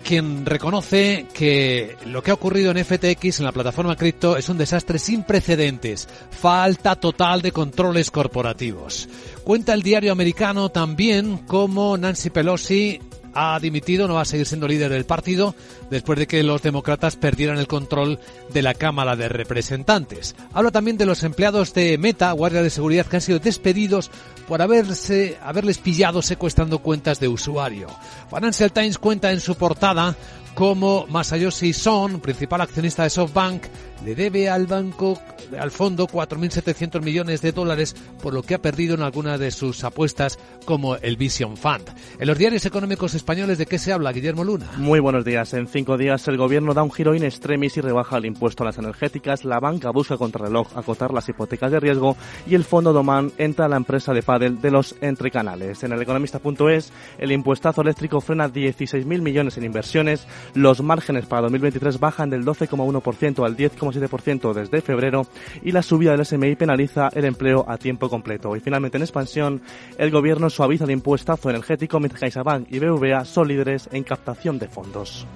quien 0.05 0.45
reconoce 0.45 1.25
que 1.33 1.97
lo 2.05 2.23
que 2.23 2.31
ha 2.31 2.35
ocurrido 2.35 2.71
en 2.71 2.85
FTX, 2.85 3.39
en 3.39 3.45
la 3.45 3.51
plataforma 3.51 3.97
cripto, 3.97 4.37
es 4.37 4.47
un 4.47 4.57
desastre 4.57 4.97
sin 4.97 5.23
precedentes. 5.23 6.07
Falta 6.29 6.95
total 6.95 7.41
de 7.41 7.51
controles 7.51 8.11
corporativos. 8.11 9.09
Cuenta 9.43 9.73
el 9.73 9.83
diario 9.83 10.13
americano 10.13 10.69
también 10.69 11.39
cómo 11.47 11.97
Nancy 11.97 12.29
Pelosi 12.29 13.01
ha 13.33 13.59
dimitido, 13.59 14.07
no 14.07 14.15
va 14.15 14.21
a 14.21 14.25
seguir 14.25 14.45
siendo 14.45 14.67
líder 14.67 14.91
del 14.91 15.05
partido 15.05 15.55
después 15.89 16.19
de 16.19 16.27
que 16.27 16.43
los 16.43 16.61
demócratas 16.61 17.15
perdieran 17.15 17.57
el 17.57 17.67
control 17.67 18.19
de 18.53 18.61
la 18.61 18.73
Cámara 18.73 19.15
de 19.15 19.29
Representantes. 19.29 20.35
Habla 20.53 20.71
también 20.71 20.97
de 20.97 21.05
los 21.05 21.23
empleados 21.23 21.73
de 21.73 21.97
Meta, 21.97 22.31
guardia 22.31 22.63
de 22.63 22.69
seguridad, 22.69 23.05
que 23.05 23.17
han 23.17 23.21
sido 23.21 23.39
despedidos 23.39 24.11
por 24.47 24.61
haberse, 24.61 25.37
haberles 25.43 25.77
pillado 25.77 26.21
secuestrando 26.21 26.79
cuentas 26.79 27.19
de 27.19 27.27
usuario. 27.27 27.87
Financial 28.29 28.71
Times 28.71 28.97
cuenta 28.97 29.31
en 29.31 29.39
su 29.39 29.55
portada 29.55 30.15
cómo 30.53 31.05
Masayoshi 31.07 31.73
Son, 31.73 32.19
principal 32.19 32.61
accionista 32.61 33.03
de 33.03 33.09
SoftBank, 33.09 33.63
le 34.05 34.15
debe 34.15 34.49
al 34.49 34.67
banco, 34.67 35.19
al 35.59 35.71
fondo, 35.71 36.07
4.700 36.07 37.01
millones 37.01 37.41
de 37.41 37.51
dólares 37.51 37.95
por 38.21 38.33
lo 38.33 38.43
que 38.43 38.55
ha 38.55 38.61
perdido 38.61 38.95
en 38.95 39.01
algunas 39.01 39.39
de 39.39 39.51
sus 39.51 39.83
apuestas 39.83 40.39
como 40.65 40.95
el 40.95 41.17
Vision 41.17 41.57
Fund. 41.57 41.89
En 42.19 42.27
los 42.27 42.37
diarios 42.37 42.65
económicos 42.65 43.13
españoles, 43.13 43.57
¿de 43.57 43.65
qué 43.65 43.77
se 43.77 43.93
habla, 43.93 44.11
Guillermo 44.11 44.43
Luna? 44.43 44.71
Muy 44.77 44.99
buenos 44.99 45.25
días. 45.25 45.53
En 45.53 45.67
cinco 45.67 45.97
días 45.97 46.27
el 46.27 46.37
gobierno 46.37 46.73
da 46.73 46.83
un 46.83 46.91
giro 46.91 47.15
in 47.15 47.23
extremis 47.23 47.77
y 47.77 47.81
rebaja 47.81 48.17
el 48.17 48.25
impuesto 48.25 48.63
a 48.63 48.67
las 48.67 48.77
energéticas. 48.77 49.45
La 49.45 49.59
banca 49.59 49.91
busca 49.91 50.17
contrarreloj 50.17 50.77
acotar 50.77 51.13
las 51.13 51.29
hipotecas 51.29 51.71
de 51.71 51.79
riesgo 51.79 52.17
y 52.47 52.55
el 52.55 52.63
fondo 52.63 52.93
Doman 52.93 53.31
entra 53.37 53.65
a 53.65 53.69
la 53.69 53.77
empresa 53.77 54.13
de 54.13 54.23
pádel 54.23 54.61
de 54.61 54.71
los 54.71 54.95
entrecanales. 55.01 55.83
En 55.83 55.91
el 55.91 56.01
economista.es, 56.01 56.91
el 57.17 57.31
impuestazo 57.31 57.81
eléctrico 57.81 58.21
frena 58.21 58.49
16.000 58.49 59.21
millones 59.21 59.57
en 59.57 59.63
inversiones. 59.63 60.27
Los 60.53 60.81
márgenes 60.81 61.25
para 61.25 61.43
2023 61.43 61.99
bajan 61.99 62.29
del 62.29 62.45
12,1% 62.45 63.45
al 63.45 63.55
10,1% 63.91 64.53
desde 64.53 64.81
febrero 64.81 65.27
y 65.61 65.71
la 65.71 65.81
subida 65.81 66.11
del 66.11 66.25
SMI 66.25 66.55
penaliza 66.55 67.09
el 67.13 67.25
empleo 67.25 67.65
a 67.67 67.77
tiempo 67.77 68.09
completo. 68.09 68.55
Y 68.55 68.59
finalmente 68.59 68.97
en 68.97 69.03
expansión, 69.03 69.61
el 69.97 70.11
gobierno 70.11 70.49
suaviza 70.49 70.85
el 70.85 70.91
impuestazo 70.91 71.49
energético 71.49 71.99
mientras 71.99 72.21
CaixaBank 72.21 72.71
y 72.71 72.79
BVA 72.79 73.25
son 73.25 73.47
líderes 73.47 73.89
en 73.91 74.03
captación 74.03 74.59
de 74.59 74.67
fondos. 74.67 75.27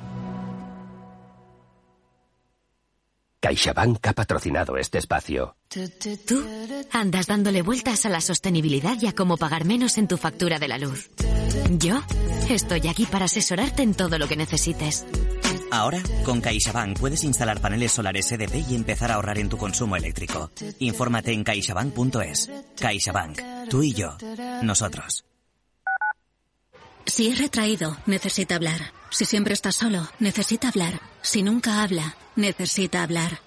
CaixaBank 3.45 4.07
ha 4.07 4.13
patrocinado 4.13 4.75
este 4.75 4.97
espacio. 4.97 5.55
Tú 5.69 6.43
andas 6.91 7.27
dándole 7.27 7.61
vueltas 7.61 8.03
a 8.07 8.09
la 8.09 8.19
sostenibilidad 8.19 8.97
y 8.99 9.05
a 9.05 9.13
cómo 9.13 9.37
pagar 9.37 9.65
menos 9.65 9.99
en 9.99 10.07
tu 10.07 10.17
factura 10.17 10.57
de 10.57 10.67
la 10.67 10.79
luz. 10.79 11.11
Yo 11.69 12.01
estoy 12.49 12.87
aquí 12.87 13.05
para 13.05 13.25
asesorarte 13.25 13.83
en 13.83 13.93
todo 13.93 14.17
lo 14.17 14.27
que 14.27 14.35
necesites. 14.35 15.05
Ahora, 15.75 16.01
con 16.23 16.39
CaixaBank 16.39 16.97
puedes 16.99 17.25
instalar 17.25 17.59
paneles 17.59 17.91
solares 17.91 18.31
EDP 18.31 18.65
y 18.69 18.75
empezar 18.75 19.11
a 19.11 19.15
ahorrar 19.15 19.37
en 19.39 19.49
tu 19.49 19.57
consumo 19.57 19.97
eléctrico. 19.97 20.49
Infórmate 20.79 21.33
en 21.33 21.43
caixabank.es. 21.43 22.49
CaixaBank. 22.79 23.41
Tú 23.69 23.83
y 23.83 23.93
yo. 23.93 24.15
Nosotros. 24.63 25.25
Si 27.05 27.27
es 27.27 27.39
retraído, 27.39 27.97
necesita 28.05 28.55
hablar. 28.55 28.93
Si 29.09 29.25
siempre 29.25 29.53
está 29.53 29.73
solo, 29.73 30.09
necesita 30.19 30.69
hablar. 30.69 31.01
Si 31.21 31.43
nunca 31.43 31.83
habla, 31.83 32.15
necesita 32.37 33.03
hablar. 33.03 33.41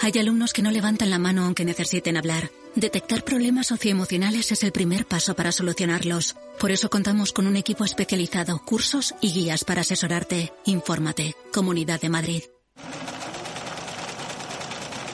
Hay 0.00 0.12
alumnos 0.18 0.52
que 0.52 0.62
no 0.62 0.72
levantan 0.72 1.10
la 1.10 1.20
mano 1.20 1.44
aunque 1.44 1.64
necesiten 1.64 2.16
hablar. 2.16 2.50
Detectar 2.76 3.24
problemas 3.24 3.66
socioemocionales 3.66 4.52
es 4.52 4.62
el 4.62 4.70
primer 4.70 5.04
paso 5.04 5.34
para 5.34 5.50
solucionarlos. 5.50 6.36
Por 6.58 6.70
eso 6.70 6.88
contamos 6.88 7.32
con 7.32 7.46
un 7.46 7.56
equipo 7.56 7.84
especializado, 7.84 8.60
cursos 8.64 9.14
y 9.20 9.32
guías 9.32 9.64
para 9.64 9.80
asesorarte. 9.80 10.52
Infórmate. 10.66 11.34
Comunidad 11.52 12.00
de 12.00 12.08
Madrid. 12.08 12.42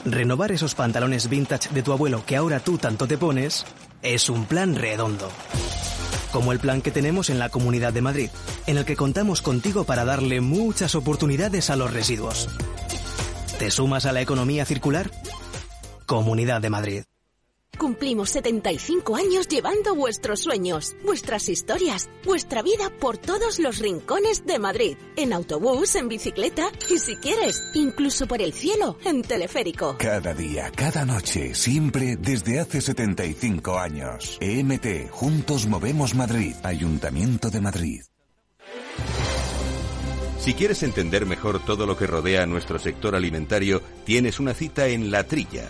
Renovar 0.05 0.51
esos 0.51 0.75
pantalones 0.75 1.29
vintage 1.29 1.69
de 1.73 1.83
tu 1.83 1.91
abuelo 1.91 2.23
que 2.25 2.37
ahora 2.37 2.59
tú 2.59 2.77
tanto 2.77 3.07
te 3.07 3.17
pones 3.17 3.65
es 4.01 4.29
un 4.29 4.45
plan 4.45 4.75
redondo. 4.75 5.29
como 6.31 6.51
el 6.51 6.59
plan 6.59 6.81
que 6.81 6.91
tenemos 6.91 7.29
en 7.29 7.39
la 7.39 7.49
Comunidad 7.49 7.93
de 7.93 8.01
Madrid, 8.01 8.29
en 8.67 8.77
el 8.77 8.85
que 8.85 8.95
contamos 8.95 9.41
contigo 9.41 9.85
para 9.85 10.05
darle 10.05 10.41
muchas 10.41 10.93
oportunidades 10.93 11.69
a 11.69 11.75
los 11.75 11.91
residuos. 11.91 12.47
¿Te 13.57 13.71
sumas 13.71 14.05
a 14.05 14.11
la 14.11 14.21
economía 14.21 14.65
circular? 14.65 15.09
Comunidad 16.05 16.61
de 16.61 16.69
Madrid. 16.69 17.03
Cumplimos 17.77 18.31
75 18.31 19.15
años 19.15 19.47
llevando 19.47 19.95
vuestros 19.95 20.39
sueños, 20.39 20.95
vuestras 21.05 21.47
historias, 21.47 22.09
vuestra 22.25 22.61
vida 22.63 22.91
por 22.99 23.17
todos 23.17 23.59
los 23.59 23.79
rincones 23.79 24.45
de 24.45 24.57
Madrid. 24.57 24.97
En 25.15 25.31
autobús, 25.31 25.95
en 25.95 26.07
bicicleta 26.07 26.71
y 26.89 26.97
si 26.97 27.15
quieres, 27.17 27.61
incluso 27.75 28.27
por 28.27 28.41
el 28.41 28.53
cielo, 28.53 28.97
en 29.05 29.21
teleférico. 29.21 29.95
Cada 29.99 30.33
día, 30.33 30.71
cada 30.75 31.05
noche, 31.05 31.53
siempre 31.53 32.17
desde 32.17 32.59
hace 32.59 32.81
75 32.81 33.77
años. 33.77 34.37
EMT, 34.41 35.09
Juntos 35.11 35.67
Movemos 35.67 36.15
Madrid, 36.15 36.55
Ayuntamiento 36.63 37.49
de 37.49 37.61
Madrid. 37.61 38.01
Si 40.39 40.53
quieres 40.53 40.81
entender 40.81 41.25
mejor 41.25 41.63
todo 41.63 41.85
lo 41.85 41.97
que 41.97 42.07
rodea 42.07 42.43
a 42.43 42.45
nuestro 42.45 42.79
sector 42.79 43.15
alimentario, 43.15 43.81
tienes 44.05 44.39
una 44.39 44.53
cita 44.53 44.87
en 44.87 45.11
La 45.11 45.25
Trilla. 45.25 45.69